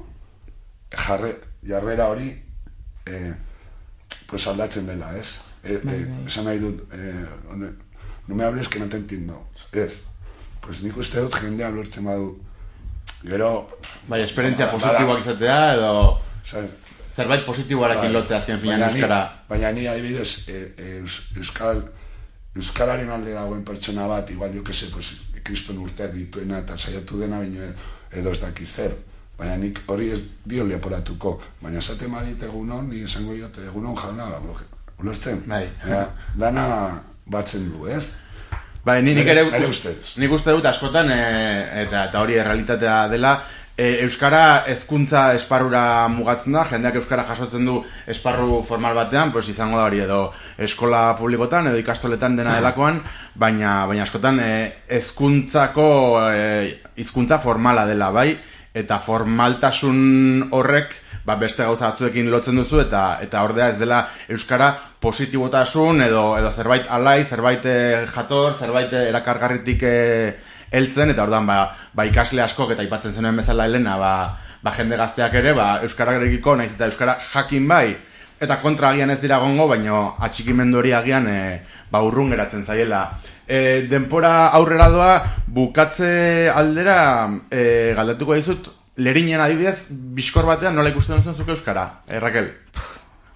[0.96, 1.34] jarre,
[1.68, 2.30] jarrera hori,
[3.12, 3.34] eh,
[4.32, 5.42] pues aldatzen dela, ez?
[5.64, 7.74] E, e, esan nahi dut, eh, hone-
[8.28, 9.44] no me hables que no te entiendo,
[9.74, 10.06] ez?
[10.62, 12.40] Pues nik uste dut jendea lortzen badu,
[13.24, 13.68] gero...
[14.08, 15.92] Bai, esperientzia positiboak izatea, edo...
[16.44, 16.64] Osea,
[17.12, 18.14] Zerbait positiboarekin Bai.
[18.14, 19.44] lotzea azken finean Baina ni- euskara.
[19.50, 21.82] Baina ni adibidez, e, e, eus, euskal,
[22.56, 25.10] euskalaren alde dagoen pertsona bat, igual jo que se, pues,
[25.44, 27.68] kriston urteak dituena eta saiatu dena, baino
[28.12, 28.96] edo ez daki zer.
[29.42, 31.40] Baina nik hori ez dio leporatuko.
[31.64, 34.28] Baina esate madit egunon, ni esango diote egunon jauna,
[35.02, 35.42] ulertzen?
[35.50, 35.64] Bai.
[35.82, 36.04] Ja,
[36.38, 36.66] dana
[37.26, 38.04] batzen du, ez?
[38.86, 41.18] Bai, ni, nik ere nik uste dut askotan e,
[41.84, 43.36] eta eta hori errealitatea dela
[43.78, 49.78] e, euskara hezkuntza esparrura mugatzen da, jendeak euskara jasotzen du esparru formal batean, pues izango
[49.78, 50.22] da hori edo
[50.58, 53.02] eskola publikotan edo ikastoletan dena delakoan,
[53.36, 54.54] baina baina askotan e,
[54.98, 55.90] hezkuntzako
[56.30, 56.42] e,
[57.02, 58.34] hizkuntza formala dela, bai,
[58.74, 60.94] eta formaltasun horrek
[61.26, 64.72] ba, beste gauza batzuekin lotzen duzu eta eta ordea ez dela euskara
[65.02, 70.38] positibotasun edo edo zerbait alai, zerbait eh, jator, zerbait eh, erakargarritik eh,
[70.72, 74.14] heltzen eta ordan ba, ba ikasle askok eta aipatzen zenuen bezala Helena ba,
[74.64, 77.98] ba jende gazteak ere ba euskararekiko naiz eta euskara jakin bai
[78.42, 81.42] eta kontra agian ez dira gongo, baino atxikimendu hori agian e,
[81.94, 83.04] ba urrun geratzen zaiela.
[83.48, 85.14] E, denpora aurrera doa
[85.48, 88.70] bukatze aldera e, galdetuko dizut
[89.02, 92.52] lerinen adibidez biskor batean nola ikusten duzun zuk euskara, e, Raquel?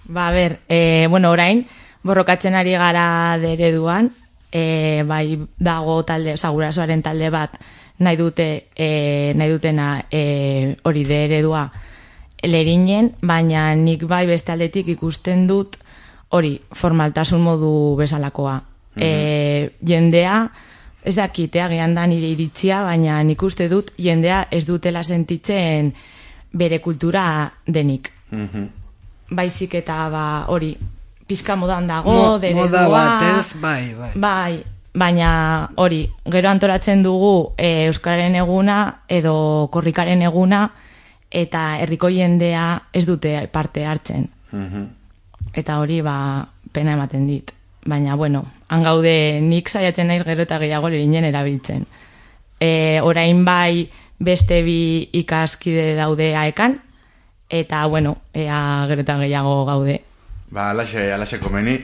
[0.06, 1.66] Ba, ber, e, bueno, orain,
[2.04, 4.12] borrokatzen ari gara dereduan,
[4.52, 7.58] e, bai dago talde, oza, gurasoaren talde bat,
[8.00, 11.66] nahi dute, e, nahi dutena e, hori de eredua
[12.46, 15.80] lerinen, baina nik bai beste aldetik ikusten dut
[16.30, 18.60] hori formaltasun modu bezalakoa.
[18.98, 20.50] E, jendea,
[21.04, 25.94] ez dakite, agian da nire iritzia, baina nik uste dut jendea ez dutela sentitzen
[26.52, 28.12] bere kultura denik
[29.30, 30.76] baizik eta ba hori
[31.28, 33.54] pizka modan dago, Mo- deredua, moda bat, ez?
[33.62, 34.12] Bai, bai.
[34.16, 34.64] Bai,
[34.94, 40.70] baina hori, gero antolatzen dugu e, Euskararen eguna edo korrikaren eguna
[41.32, 44.30] eta herriko jendea ez dute parte hartzen.
[45.54, 47.52] Eta hori ba pena ematen dit.
[47.86, 51.86] Baina bueno, han gaude nik saiatzen naiz gero eta gehiago lerinen erabiltzen.
[52.60, 53.86] E, orain bai
[54.18, 56.80] beste bi ikaskide daude aekan,
[57.50, 60.00] eta bueno, ea gero eta gehiago gaude.
[60.50, 61.78] Ba, alaxe, alaxe komeni.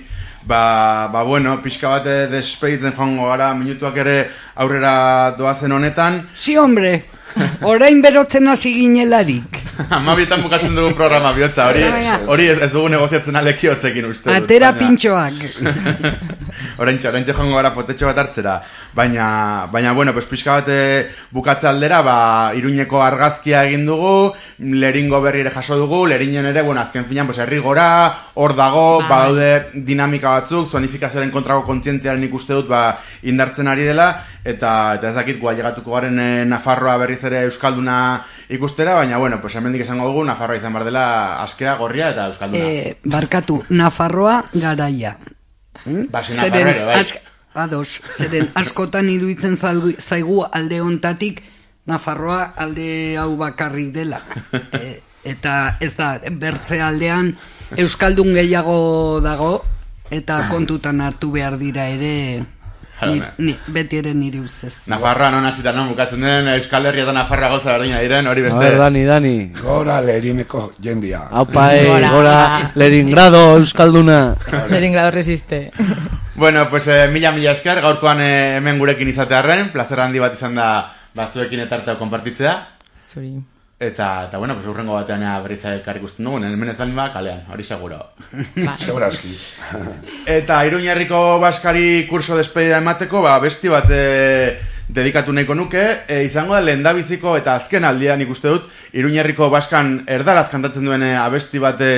[0.44, 4.16] Ba, ba bueno, pixka bat eh, despeditzen joango gara, minutuak ere
[4.56, 6.22] aurrera doazen honetan.
[6.34, 7.04] Si, hombre,
[7.72, 9.60] orain berotzen hasi ginelarik.
[10.00, 11.84] Amabietan bukatzen dugun programa bihotza, hori,
[12.28, 14.36] hori ez, ez dugu negoziatzen alekiotzekin uste dut.
[14.38, 15.34] Atera baina- pintxoak.
[16.82, 18.56] Oraintxe, oraintxe joango gara potetxo bat hartzera.
[18.94, 25.22] Baina, baina bueno, pues pixka bat eh, bukatze aldera, ba, iruñeko argazkia egin dugu, leringo
[25.24, 29.08] berri ere jaso dugu, lerinen ere, bueno, azken finan, pues, herri gora, hor dago, Bai.
[29.10, 34.10] badaude dinamika batzuk, zonifikazioaren kontrako kontzientziaren ikuste dut, ba, indartzen ari dela,
[34.44, 39.40] eta, eta ez dakit, gua llegatuko garen eh, Nafarroa berriz ere Euskalduna ikustera, baina, bueno,
[39.40, 42.66] pues hemendik esango dugu, Nafarroa izan bar dela askera, gorria eta Euskalduna.
[42.68, 45.16] Eh, barkatu, Nafarroa garaia.
[45.86, 47.00] Ba, si Zeren, Nafarroa bai.
[47.00, 51.44] ask- ados, zeren askotan iruditzen zaigu, alde hontatik
[51.86, 54.22] Nafarroa alde hau bakarrik dela.
[54.82, 57.36] E, eta ez da, bertze aldean
[57.78, 59.52] Euskaldun gehiago dago
[60.12, 62.44] eta kontutan hartu behar dira ere
[63.08, 64.88] ni, ni, beti ere nire ustez.
[64.88, 68.60] Nafarroa non hasita non bukatzen den Euskal Herria eta Nafarroa gauza berdina diren, hori beste.
[68.60, 69.52] ver, Dani, Dani.
[69.62, 71.28] Gora lerineko jendia.
[71.32, 72.10] Aupa, eh, Gora.
[72.12, 74.36] gora, Leningrado, Euskalduna.
[74.70, 75.72] Leningrado resiste.
[76.36, 80.56] Bueno, pues eh, mila mila esker, gaurkoan eh, hemen gurekin izatearren, plazer handi bat izan
[80.56, 80.68] da
[81.14, 82.56] batzuekin etarteo konpartitzea.
[83.04, 83.36] Zuri.
[83.82, 87.08] Eta, eta bueno, pues urrengo batean ea berriz elkar ikusten dugun, hemen ez baldin ba,
[87.10, 87.98] kalean, hori seguro.
[88.68, 88.76] Bai.
[88.78, 89.32] Segurazki.
[90.30, 94.06] Eta Iruñerriko Baskari kurso despedida emateko, ba, besti bat e,
[94.86, 100.04] dedikatu nahiko nuke, e, izango da lehendabiziko eta azken aldia nik uste dut, Iruñerriko baskan
[100.06, 101.94] erdaraz kantatzen duen e, abesti bat e,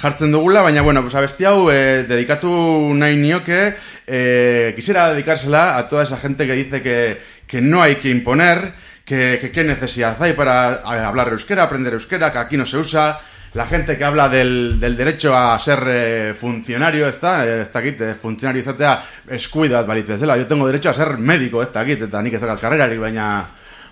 [0.00, 2.50] jartzen dugula, baina bueno, pues abesti hau e, dedikatu
[2.96, 3.74] nahi nioke,
[4.08, 8.88] e, quisiera dedicársela a toda esa gente que dice que, que no hay que imponer,
[9.10, 12.76] que, que qué necesidad hay para a- hablar euskera, aprender euskera, que aquí no se
[12.78, 13.18] usa,
[13.54, 18.00] la gente que habla del, del derecho a ser eh, funcionario, está, eh, ez dakit,
[18.00, 18.92] eh, funtzionario izatea
[19.26, 20.36] eskuidat balitz bezala.
[20.38, 23.26] Yo tengo derecho a ser médico, ez dakit, eta nik ez dakat karrerarik, baina,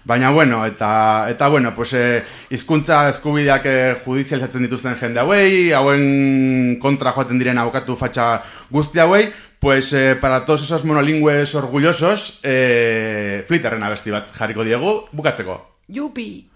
[0.04, 2.22] baina bueno, eta, eta bueno, pues, eh,
[2.54, 8.30] hizkuntza eskubideak eh, judizializatzen dituzten jende hauei, hauen kontra joaten diren abokatu fatxa
[8.70, 9.26] guzti hauei,
[9.58, 15.78] pues eh, para todos esos monolingües orgullosos, eh, flitterren abesti bat jarriko diegu, bukatzeko.
[15.88, 16.48] Yupi.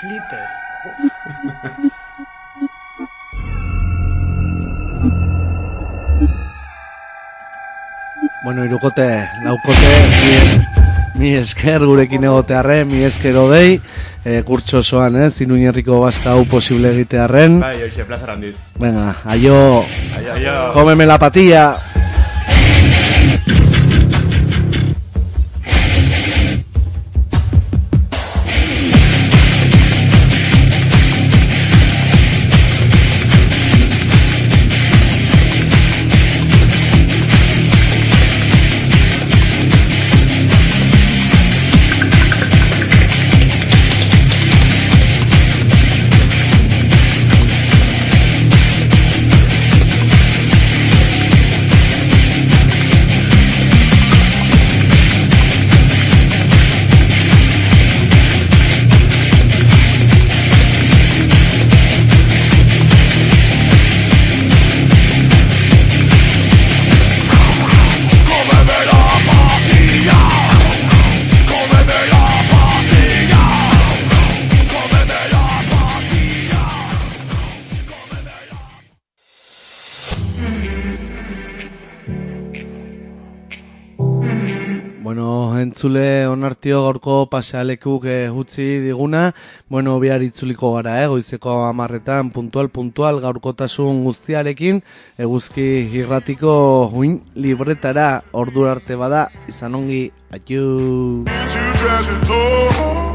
[0.00, 0.46] Flitter.
[8.44, 10.75] Bueno, irukote, laukote, mi, es,
[11.18, 13.80] mi esker gurekin egotearren, mi esker odei,
[14.24, 17.60] e, kurtso osoan, ez, inuñerriko baska hau posible egitearren.
[17.60, 18.56] Bai, hoxe, plazer handiz.
[18.78, 19.84] Venga, aio,
[20.16, 20.56] Aio, aio.
[20.72, 21.74] cómeme la patilla.
[85.86, 89.32] Entzule onartio gaurko pasealekuk eh, utzi diguna,
[89.68, 94.82] bueno, bihar itzuliko gara, eh, goizeko amarretan, puntual, puntual, gaurkotasun guztiarekin,
[95.16, 100.10] eguzki irratiko huin libretara ordu arte bada, izan ongi,
[102.26, 103.05] told